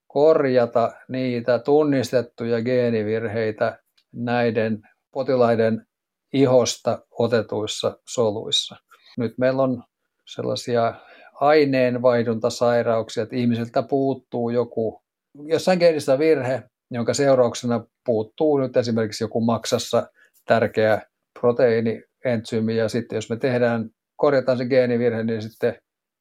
korjata 0.08 0.92
niitä 1.10 1.60
tunnistettuja 1.60 2.62
geenivirheitä 2.62 3.80
näiden 4.14 4.82
potilaiden 5.12 5.86
ihosta 6.34 7.00
otetuissa 7.12 7.98
soluissa. 8.08 8.89
Nyt 9.20 9.38
meillä 9.38 9.64
on 9.64 9.84
sellaisia 10.26 10.94
aineenvaihduntasairauksia, 11.34 13.24
että 13.24 13.36
ihmisiltä 13.36 13.84
puuttuu 13.84 14.50
joku, 14.50 15.02
jossain 15.44 15.80
geenissä 15.80 16.20
virhe, 16.20 16.64
jonka 16.92 17.14
seurauksena 17.14 17.86
puuttuu 18.06 18.58
nyt 18.58 18.78
esimerkiksi 18.78 19.24
joku 19.24 19.42
maksassa 19.42 20.08
tärkeä 20.46 21.02
proteiinientsyymi, 21.40 22.78
ja 22.78 22.90
sitten 22.90 23.16
jos 23.16 23.30
me 23.30 23.36
tehdään, 23.36 23.90
korjataan 24.16 24.58
se 24.58 24.66
geenivirhe, 24.66 25.24
niin 25.24 25.42
sitten 25.42 25.76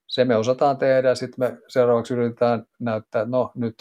se 0.06 0.24
me 0.24 0.36
osataan 0.36 0.76
tehdä, 0.76 1.14
sitten 1.14 1.44
me 1.44 1.58
seuraavaksi 1.68 2.14
yritetään 2.14 2.64
näyttää, 2.80 3.24
no 3.24 3.52
nyt 3.54 3.74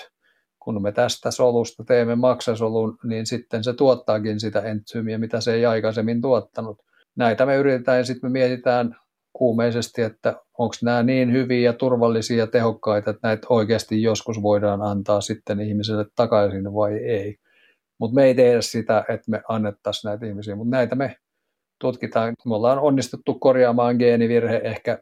kun 0.59 0.81
me 0.81 0.91
tästä 0.91 1.31
solusta 1.31 1.83
teemme 1.83 2.15
maksasolun, 2.15 2.97
niin 3.03 3.25
sitten 3.25 3.63
se 3.63 3.73
tuottaakin 3.73 4.39
sitä 4.39 4.61
entsyymiä, 4.61 5.17
mitä 5.17 5.41
se 5.41 5.53
ei 5.53 5.65
aikaisemmin 5.65 6.21
tuottanut. 6.21 6.77
Näitä 7.15 7.45
me 7.45 7.55
yritetään 7.55 7.97
ja 7.97 8.05
sitten 8.05 8.29
me 8.29 8.31
mietitään 8.31 8.95
kuumeisesti, 9.37 10.01
että 10.01 10.35
onko 10.57 10.75
nämä 10.83 11.03
niin 11.03 11.31
hyviä 11.31 11.59
ja 11.59 11.73
turvallisia 11.73 12.37
ja 12.37 12.47
tehokkaita, 12.47 13.09
että 13.09 13.27
näitä 13.27 13.47
oikeasti 13.49 14.01
joskus 14.01 14.41
voidaan 14.41 14.81
antaa 14.81 15.21
sitten 15.21 15.59
ihmiselle 15.59 16.05
takaisin 16.15 16.73
vai 16.73 16.93
ei. 16.93 17.37
Mutta 17.99 18.15
me 18.15 18.23
ei 18.23 18.35
tehdä 18.35 18.61
sitä, 18.61 18.99
että 19.09 19.31
me 19.31 19.41
annettaisiin 19.49 20.09
näitä 20.09 20.25
ihmisiä, 20.25 20.55
mutta 20.55 20.71
näitä 20.71 20.95
me 20.95 21.15
tutkitaan. 21.81 22.33
Me 22.45 22.55
ollaan 22.55 22.79
onnistuttu 22.79 23.33
korjaamaan 23.33 23.95
geenivirhe 23.95 24.61
ehkä 24.63 24.99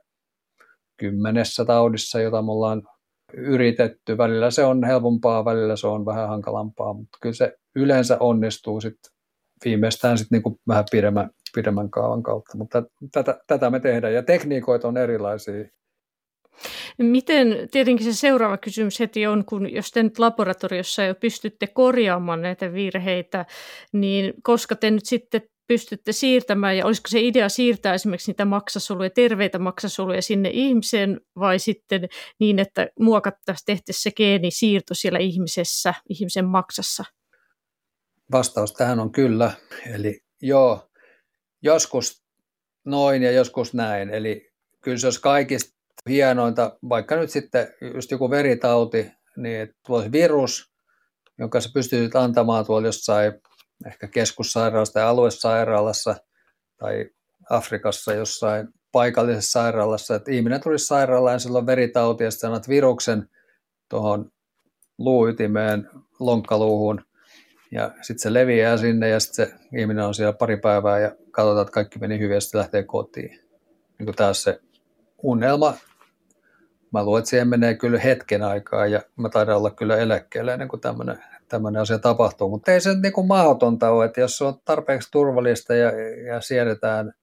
kymmenessä 0.98 1.66
taudissa, 1.66 2.20
jota 2.20 2.42
me 2.42 2.52
ollaan 2.52 2.82
yritetty. 3.34 4.18
Välillä 4.18 4.52
se 4.52 4.64
on 4.64 4.84
helpompaa, 4.84 5.46
välillä 5.46 5.76
se 5.76 5.88
on 5.88 6.06
vähän 6.06 6.28
hankalampaa, 6.28 6.94
mutta 6.94 7.18
kyllä 7.22 7.36
se 7.36 7.54
yleensä 7.76 8.18
onnistuu 8.20 8.82
sitten 8.82 9.12
viimeistään 9.66 10.18
sitten 10.18 10.36
niinku 10.36 10.60
vähän 10.68 10.86
pidemmän 10.92 11.30
pidemmän 11.56 11.90
kaavan 11.90 12.24
kautta, 12.24 12.58
mutta 12.58 12.84
tätä, 13.12 13.40
tätä 13.48 13.70
me 13.70 13.80
tehdään 13.80 14.14
ja 14.14 14.24
tekniikoita 14.24 14.88
on 14.88 14.98
erilaisia. 14.98 15.66
Miten, 16.98 17.70
tietenkin 17.72 18.06
se 18.06 18.14
seuraava 18.14 18.58
kysymys 18.58 19.00
heti 19.00 19.28
on, 19.28 19.46
kun 19.46 19.74
jos 19.74 19.92
te 19.92 20.04
nyt 20.04 20.20
laboratoriossa 20.20 21.04
jo 21.04 21.16
pystytte 21.16 21.68
korjaamaan 21.68 22.42
näitä 22.42 22.74
virheitä, 22.74 23.46
niin 23.94 24.34
koska 24.44 24.76
te 24.76 24.92
nyt 24.92 25.06
sitten 25.06 25.42
pystytte 25.68 26.12
siirtämään, 26.12 26.78
ja 26.78 26.86
olisiko 26.86 27.08
se 27.08 27.20
idea 27.20 27.50
siirtää 27.50 27.94
esimerkiksi 27.94 28.32
niitä 28.32 28.46
maksasoluja, 28.46 29.10
terveitä 29.10 29.60
maksasoluja 29.60 30.22
sinne 30.22 30.50
ihmiseen, 30.54 31.22
vai 31.40 31.60
sitten 31.60 32.08
niin, 32.40 32.60
että 32.60 32.88
muokattaisiin, 33.00 33.66
tehtäisiin 33.66 34.04
se 34.04 34.12
geenisiirto 34.12 34.94
siellä 34.94 35.20
ihmisessä, 35.20 35.94
ihmisen 36.10 36.46
maksassa? 36.46 37.04
Vastaus 38.32 38.74
tähän 38.74 39.00
on 39.00 39.12
kyllä. 39.12 39.52
Eli 39.94 40.20
joo, 40.42 40.90
joskus 41.66 42.24
noin 42.86 43.24
ja 43.24 43.32
joskus 43.32 43.74
näin. 43.74 44.10
Eli 44.10 44.52
kyllä 44.82 44.98
se 44.98 45.08
olisi 45.08 45.22
kaikista 45.22 45.76
hienointa, 46.10 46.78
vaikka 46.90 47.16
nyt 47.16 47.30
sitten 47.30 47.68
just 47.94 48.12
joku 48.12 48.30
veritauti, 48.30 49.12
niin 49.38 49.62
että 49.62 49.76
olisi 49.90 50.12
virus, 50.12 50.72
jonka 51.38 51.62
sä 51.62 51.70
pystyt 51.74 52.16
antamaan 52.16 52.66
tuolla 52.66 52.88
jossain 52.88 53.34
ehkä 53.88 54.08
keskussairaalassa 54.08 54.94
tai 54.94 55.04
aluesairaalassa 55.04 56.16
tai 56.78 57.10
Afrikassa 57.50 58.14
jossain 58.14 58.68
paikallisessa 58.92 59.52
sairaalassa, 59.52 60.16
että 60.16 60.32
ihminen 60.32 60.62
tulisi 60.62 60.86
sairaalaan 60.86 61.36
ja 61.36 61.40
sillä 61.40 61.58
on 61.58 61.68
veritauti 61.68 62.24
ja 62.24 62.32
sitten 62.32 62.52
viruksen 62.70 63.30
tuohon 63.90 64.32
luuytimeen, 64.98 65.90
lonkkaluuhun 66.20 67.02
ja 67.72 67.92
sitten 68.02 68.20
se 68.20 68.34
leviää 68.34 68.78
sinne 68.78 69.10
ja 69.10 69.20
sitten 69.20 69.48
se 69.48 69.54
ihminen 69.78 70.06
on 70.06 70.14
siellä 70.14 70.34
pari 70.34 70.58
päivää 70.58 71.00
ja 71.00 71.16
katsotaan, 71.36 71.62
että 71.62 71.72
kaikki 71.72 72.00
meni 72.00 72.20
hyvin 72.20 72.34
ja 72.34 72.42
sitten 72.42 72.60
lähtee 72.60 72.84
kotiin. 72.84 73.40
Niin 74.00 74.06
kuin 74.06 74.16
taas 74.16 74.44
se 74.44 74.60
unelma. 75.24 75.74
Mä 76.94 77.04
luulen, 77.04 77.20
että 77.20 77.30
siihen 77.30 77.48
menee 77.48 77.74
kyllä 77.74 78.00
hetken 78.00 78.44
aikaa 78.44 78.88
ja 78.88 79.02
mä 79.16 79.30
taidan 79.30 79.58
olla 79.58 79.72
kyllä 79.72 79.98
eläkkeellä 79.98 80.54
ennen 80.54 80.68
kuin 80.68 80.82
tämmöinen, 80.82 81.24
tämmöinen 81.50 81.82
asia 81.82 82.00
tapahtuu. 82.00 82.50
Mutta 82.50 82.72
ei 82.72 82.82
se 82.82 82.96
niin 83.02 83.14
kuin 83.14 83.28
mahdotonta 83.28 83.90
ole, 83.90 84.06
että 84.06 84.22
jos 84.22 84.38
se 84.38 84.44
on 84.44 84.60
tarpeeksi 84.66 85.12
turvallista 85.12 85.76
ja, 85.76 85.92
ja 86.28 86.42
siedetään, 86.42 87.14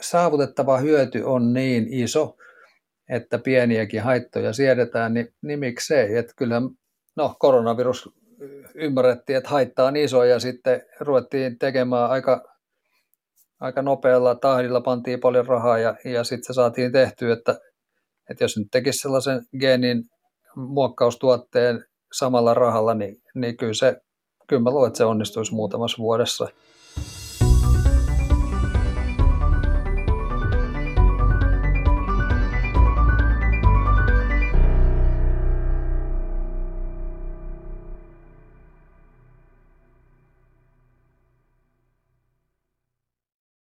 saavutettava 0.00 0.78
hyöty 0.78 1.22
on 1.22 1.52
niin 1.52 1.86
iso, 1.90 2.36
että 3.08 3.38
pieniäkin 3.38 4.02
haittoja 4.02 4.52
siedetään, 4.52 5.14
niin, 5.14 5.34
niin 5.42 5.58
miksei. 5.58 6.16
Että 6.16 6.32
kyllä, 6.36 6.62
no 7.16 7.36
koronavirus 7.38 8.10
ymmärrettiin, 8.74 9.36
että 9.36 9.50
haitta 9.50 9.84
on 9.84 9.96
iso 9.96 10.24
ja 10.24 10.40
sitten 10.40 10.82
ruvettiin 11.00 11.58
tekemään 11.58 12.10
aika, 12.10 12.51
aika 13.62 13.82
nopealla 13.82 14.34
tahdilla, 14.34 14.80
pantiin 14.80 15.20
paljon 15.20 15.46
rahaa 15.46 15.78
ja, 15.78 15.96
ja 16.04 16.24
sitten 16.24 16.44
se 16.44 16.52
saatiin 16.52 16.92
tehtyä, 16.92 17.32
että, 17.32 17.58
että 18.30 18.44
jos 18.44 18.56
nyt 18.56 18.68
tekisi 18.72 18.98
sellaisen 18.98 19.42
geenin 19.60 20.02
muokkaustuotteen 20.56 21.84
samalla 22.12 22.54
rahalla, 22.54 22.94
niin, 22.94 23.16
niin 23.34 23.56
kyllä, 23.56 23.74
se, 23.74 23.96
kyllä 24.48 24.62
mä 24.62 24.70
luulen, 24.70 24.88
että 24.88 24.98
se 24.98 25.04
onnistuisi 25.04 25.54
muutamassa 25.54 26.02
vuodessa. 26.02 26.48